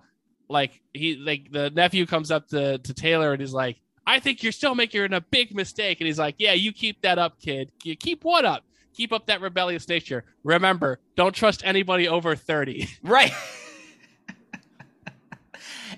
[0.51, 4.43] like he like the nephew comes up to to Taylor and he's like, I think
[4.43, 6.01] you're still making a big mistake.
[6.01, 7.71] And he's like, Yeah, you keep that up, kid.
[7.85, 8.65] You keep what up?
[8.95, 10.25] Keep up that rebellious nature.
[10.45, 12.89] Remember, don't trust anybody over 30.
[13.03, 13.33] right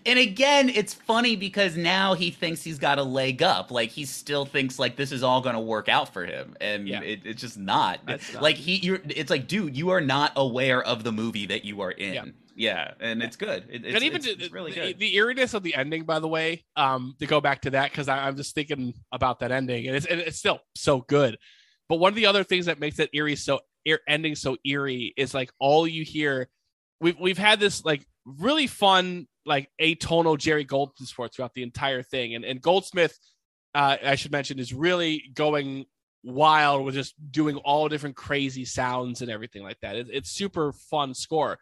[0.07, 3.71] and again, it's funny because now he thinks he's got a leg up.
[3.71, 6.87] Like he still thinks like this is all going to work out for him, and
[6.87, 7.01] Yeah.
[7.01, 8.01] it, it's just not.
[8.41, 9.01] Like he, you're.
[9.09, 12.15] It's like, dude, you are not aware of the movie that you are in.
[12.15, 12.25] Yeah.
[12.57, 13.65] Yeah, and it's good.
[13.69, 14.99] It, it's, and even it's, it's really the, good.
[14.99, 18.09] the eeriness of the ending, by the way, um, to go back to that because
[18.09, 21.37] I'm just thinking about that ending, and it's and it's still so good.
[21.89, 25.13] But one of the other things that makes that eerie so ear ending so eerie
[25.17, 26.49] is like all you hear.
[27.01, 32.03] We've we've had this like really fun like atonal Jerry Goldsmith score throughout the entire
[32.03, 33.19] thing, and and Goldsmith,
[33.75, 35.87] uh, I should mention, is really going
[36.23, 39.97] wild with just doing all different crazy sounds and everything like that.
[39.97, 41.59] It, it's super fun score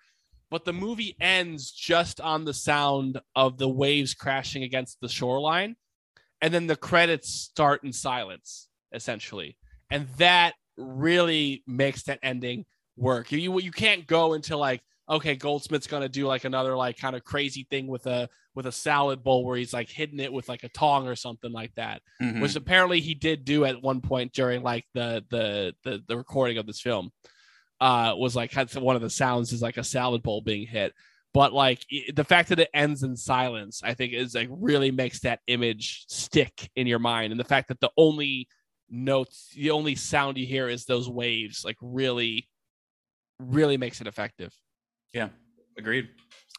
[0.53, 5.75] but the movie ends just on the sound of the waves crashing against the shoreline
[6.43, 9.57] and then the credits start in silence essentially.
[9.91, 12.67] And that really makes that ending
[12.97, 13.33] work.
[13.33, 17.25] You you can't go into like okay goldsmith's gonna do like another like kind of
[17.25, 20.63] crazy thing with a with a salad bowl where he's like hitting it with like
[20.65, 22.41] a tong or something like that Mhm.
[22.43, 26.59] which apparently he did do at one point during like the the the, the recording
[26.59, 27.11] of this film
[27.83, 30.93] uh was like had one of the sounds is like a salad bowl being hit
[31.35, 31.85] but like
[32.15, 36.05] the fact that it ends in silence i think is like really makes that image
[36.09, 38.47] stick in your mind and the fact that the only
[38.89, 42.49] notes the only sound you hear is those waves like really
[43.39, 44.53] really makes it effective
[45.13, 45.29] yeah,
[45.77, 46.09] agreed.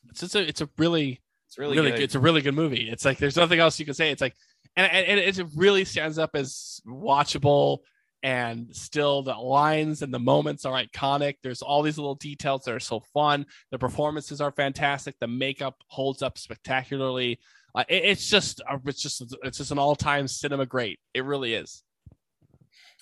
[0.10, 1.98] it's just a it's a really It's really, really, good.
[1.98, 2.04] good.
[2.04, 2.90] It's a really good movie.
[2.90, 4.12] It's like there's nothing else you can say.
[4.12, 4.36] It's like,
[4.76, 7.80] and, and it really stands up as watchable,
[8.24, 11.36] and still the lines and the moments are iconic.
[11.44, 13.46] There's all these little details that are so fun.
[13.72, 15.16] The performances are fantastic.
[15.20, 17.40] The makeup holds up spectacularly.
[17.76, 21.00] Uh, it- it's just a, it's just it's just an all time cinema great.
[21.14, 21.84] It really is.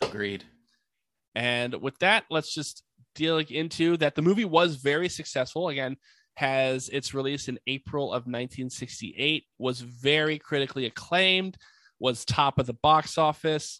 [0.01, 0.43] Agreed.
[1.35, 2.83] And with that, let's just
[3.13, 4.15] deal into that.
[4.15, 5.69] The movie was very successful.
[5.69, 5.97] Again,
[6.35, 9.45] has its release in April of 1968.
[9.59, 11.57] Was very critically acclaimed.
[11.99, 13.79] Was top of the box office.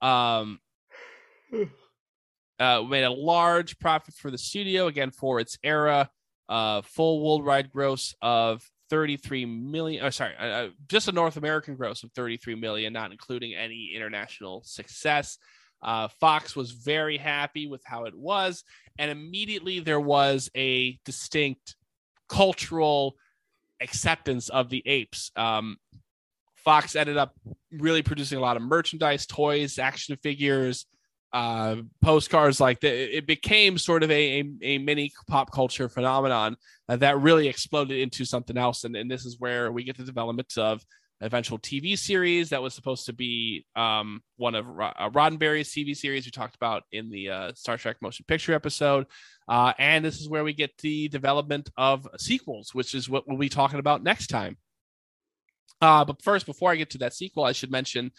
[0.00, 0.60] Um,
[2.60, 6.10] uh, made a large profit for the studio again for its era.
[6.48, 10.04] Uh, full worldwide gross of 33 million.
[10.04, 13.92] Oh, sorry, uh, uh, just a North American gross of 33 million, not including any
[13.94, 15.38] international success.
[15.82, 18.64] Uh, Fox was very happy with how it was,
[18.98, 21.76] and immediately there was a distinct
[22.28, 23.16] cultural
[23.80, 25.30] acceptance of the apes.
[25.36, 25.76] Um,
[26.56, 27.34] Fox ended up
[27.70, 30.86] really producing a lot of merchandise, toys, action figures,
[31.36, 32.60] uh, postcards.
[32.60, 36.56] Like the, it became sort of a, a, a mini pop culture phenomenon
[36.88, 38.84] uh, that really exploded into something else.
[38.84, 40.82] And, and this is where we get the development of
[41.20, 45.94] eventual TV series that was supposed to be um, one of Ro- uh, Roddenberry's TV
[45.94, 49.04] series we talked about in the uh, Star Trek motion picture episode.
[49.46, 53.36] Uh, and this is where we get the development of sequels, which is what we'll
[53.36, 54.56] be talking about next time.
[55.82, 58.10] Uh, but first, before I get to that sequel, I should mention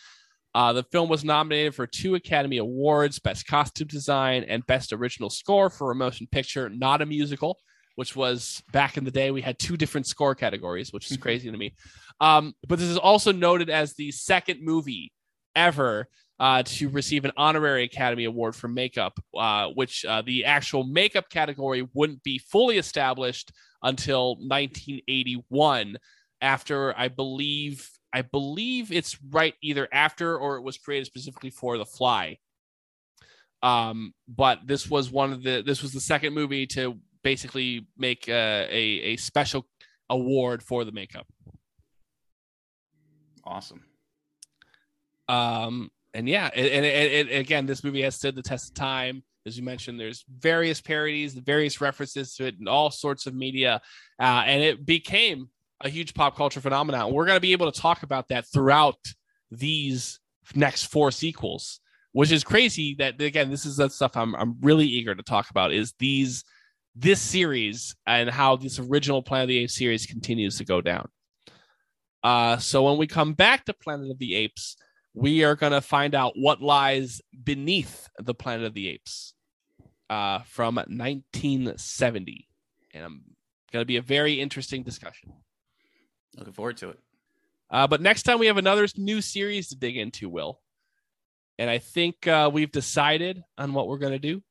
[0.56, 5.30] uh, the film was nominated for two Academy Awards Best Costume Design and Best Original
[5.30, 7.58] Score for a motion picture, not a musical,
[7.96, 9.32] which was back in the day.
[9.32, 11.76] We had two different score categories, which is crazy to me.
[12.20, 15.12] Um, but this is also noted as the second movie
[15.56, 16.08] ever
[16.40, 21.30] uh, to receive an honorary Academy Award for makeup, uh, which uh, the actual makeup
[21.30, 23.52] category wouldn't be fully established
[23.82, 25.98] until 1981,
[26.42, 31.78] after I believe I believe it's right either after or it was created specifically for
[31.78, 32.38] The Fly.
[33.62, 38.30] Um, but this was one of the this was the second movie to basically make
[38.30, 39.66] uh, a a special
[40.10, 41.28] award for the makeup.
[43.44, 43.84] Awesome.
[45.28, 48.76] Um, and yeah, and, and, and, and again, this movie has stood the test of
[48.76, 49.24] time.
[49.46, 53.82] As you mentioned, there's various parodies, various references to it in all sorts of media,
[54.20, 55.50] uh, and it became
[55.82, 57.14] a huge pop culture phenomenon.
[57.14, 59.00] We're going to be able to talk about that throughout
[59.52, 60.20] these
[60.56, 61.80] next four sequels,
[62.14, 62.96] which is crazy.
[63.00, 65.74] That again, this is the stuff I'm I'm really eager to talk about.
[65.74, 66.44] Is these
[66.96, 71.08] this series and how this original Planet of the Apes series continues to go down.
[72.24, 74.78] Uh, so when we come back to Planet of the Apes,
[75.14, 79.34] we are going to find out what lies beneath the Planet of the Apes
[80.10, 82.48] uh, from 1970.
[82.94, 83.22] And I'm
[83.72, 85.34] going to be a very interesting discussion.
[86.38, 87.00] Looking forward to it.
[87.70, 90.60] Uh, but next time we have another new series to dig into, Will.
[91.60, 94.42] And I think uh, we've decided on what we're going to do.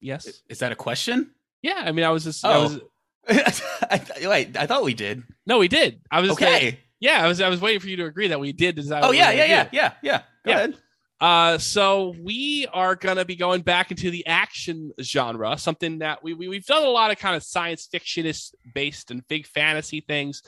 [0.00, 0.42] Yes.
[0.48, 1.32] Is that a question?
[1.62, 1.82] Yeah.
[1.84, 2.44] I mean, I was just.
[2.44, 2.62] I Oh.
[2.62, 2.80] was,
[3.90, 5.22] I th- wait, I thought we did.
[5.46, 6.00] no, we did.
[6.10, 6.78] I was Okay.
[7.00, 7.22] yeah.
[7.22, 7.40] I was.
[7.42, 9.02] I was waiting for you to agree that we did decide.
[9.04, 9.70] Oh yeah, yeah, yeah, do.
[9.76, 10.18] yeah, yeah.
[10.44, 10.56] Go Yeah.
[10.56, 10.76] ahead.
[11.20, 16.32] Uh, so we are gonna be going back into the action genre, something that we,
[16.32, 20.42] we we've done a lot of kind of science fictionist based and big fantasy things.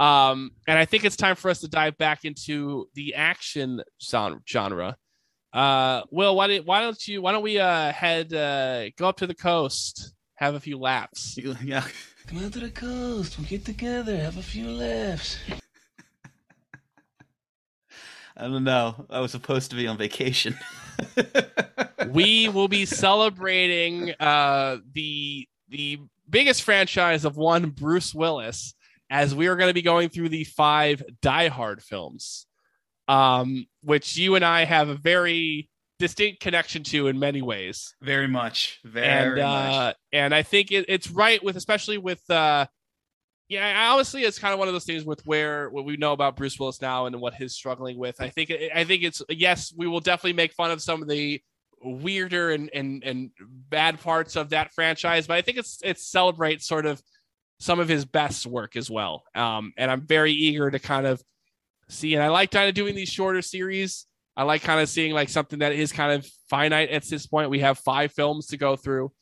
[0.00, 4.40] Um, and I think it's time for us to dive back into the action genre.
[4.48, 4.96] genre.
[5.52, 7.22] Uh, Will, why, did, why don't you?
[7.22, 11.38] Why don't we uh head uh go up to the coast, have a few laps?
[11.62, 11.84] Yeah.
[12.26, 13.38] Come out to the coast.
[13.38, 15.36] We'll get together, have a few laughs.
[18.40, 19.06] I don't know.
[19.10, 20.58] I was supposed to be on vacation.
[22.08, 28.74] we will be celebrating uh the the biggest franchise of one Bruce Willis
[29.10, 32.46] as we are going to be going through the five Die Hard films,
[33.08, 35.68] um, which you and I have a very
[35.98, 37.94] distinct connection to in many ways.
[38.00, 38.80] Very much.
[38.84, 39.74] Very and much.
[39.74, 42.66] uh, and I think it, it's right with especially with uh,
[43.50, 43.92] yeah.
[43.92, 46.58] Honestly, it's kind of one of those things with where what we know about Bruce
[46.58, 48.20] Willis now and what he's struggling with.
[48.20, 51.42] I think I think it's yes, we will definitely make fun of some of the
[51.82, 53.30] weirder and and and
[53.68, 57.02] bad parts of that franchise, but I think it's it celebrates sort of
[57.58, 59.24] some of his best work as well.
[59.34, 61.22] Um, and I'm very eager to kind of
[61.88, 62.14] see.
[62.14, 64.06] And I like kind of doing these shorter series.
[64.36, 67.50] I like kind of seeing like something that is kind of finite at this point.
[67.50, 69.12] We have five films to go through.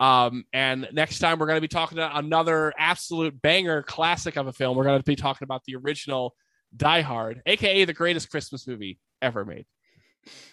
[0.00, 4.46] Um, and next time we're going to be talking about another absolute banger classic of
[4.46, 4.76] a film.
[4.76, 6.34] We're going to be talking about the original
[6.76, 9.66] Die Hard, aka the greatest Christmas movie ever made.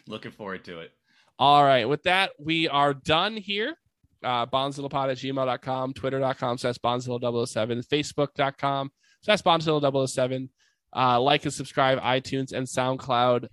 [0.08, 0.92] Looking forward to it.
[1.40, 1.86] All right.
[1.86, 3.76] With that, we are done here.
[4.24, 8.92] Uh, bonzillapod at gmail.com, twitter.com slash bonzilla007, facebook.com
[9.24, 10.50] slash bonzilla007.
[10.96, 13.48] Uh, like and subscribe, iTunes and SoundCloud.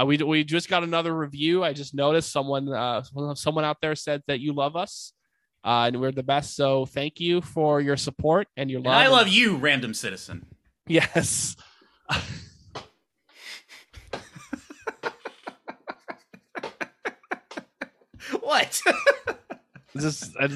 [0.00, 1.62] Uh, we, we just got another review.
[1.62, 3.02] I just noticed someone uh,
[3.34, 5.12] someone out there said that you love us
[5.66, 6.54] uh, and we're the best.
[6.54, 8.94] So thank you for your support and your And love.
[8.94, 10.46] I love you, random citizen.
[10.86, 11.56] Yes.
[18.40, 18.80] What?
[19.94, 20.50] This that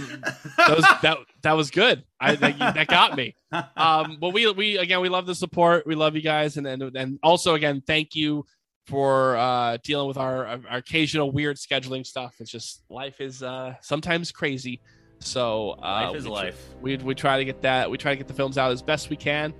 [0.68, 2.04] was that that was good.
[2.20, 3.34] I that, that got me.
[3.76, 5.86] Um, but we we again we love the support.
[5.86, 8.44] We love you guys, and and and also again thank you
[8.86, 12.34] for uh dealing with our, our occasional weird scheduling stuff.
[12.38, 14.80] It's just life is uh sometimes crazy.
[15.20, 16.68] So uh, life is we, life.
[16.80, 17.90] We we try to get that.
[17.90, 19.54] We try to get the films out as best we can.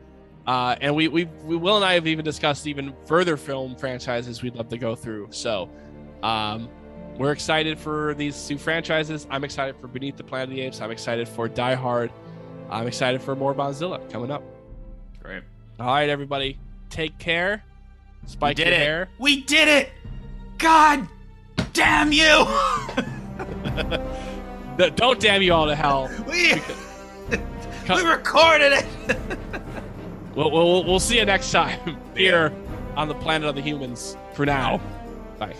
[0.46, 4.42] Uh, and we, we, we, Will and I have even discussed even further film franchises
[4.42, 5.28] we'd love to go through.
[5.30, 5.68] So,
[6.22, 6.68] um,
[7.18, 9.26] we're excited for these two franchises.
[9.30, 10.80] I'm excited for Beneath the Planet of the Apes.
[10.80, 12.10] I'm excited for Die Hard.
[12.70, 14.42] I'm excited for more Bonzilla coming up.
[15.22, 15.42] Great.
[15.78, 16.58] All right, everybody,
[16.88, 17.62] take care.
[18.26, 18.78] Spike we did your it.
[18.78, 19.08] hair.
[19.18, 19.90] We did it.
[20.56, 21.06] God
[21.74, 22.46] damn you.
[24.80, 26.10] No, Don't damn you all to hell.
[26.26, 26.54] we,
[27.86, 28.86] we recorded it.
[30.34, 32.50] We'll, we'll, we'll see you next time here
[32.96, 34.16] on the planet of the humans.
[34.32, 34.80] For now,
[35.38, 35.54] bye.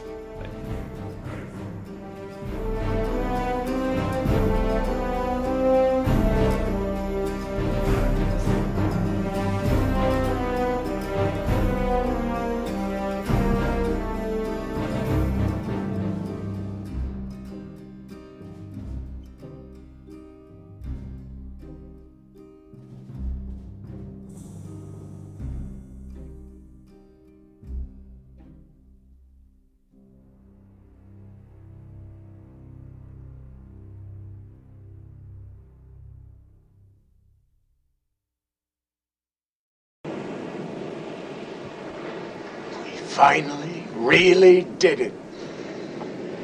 [44.20, 45.14] really did it.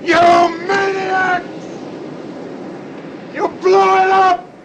[0.00, 0.16] You
[0.68, 1.88] maniacs!
[3.30, 4.58] You blew it up!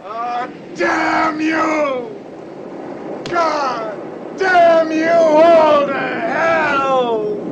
[0.00, 2.24] Oh, damn you!
[3.28, 4.00] God
[4.36, 7.43] damn you all to hell!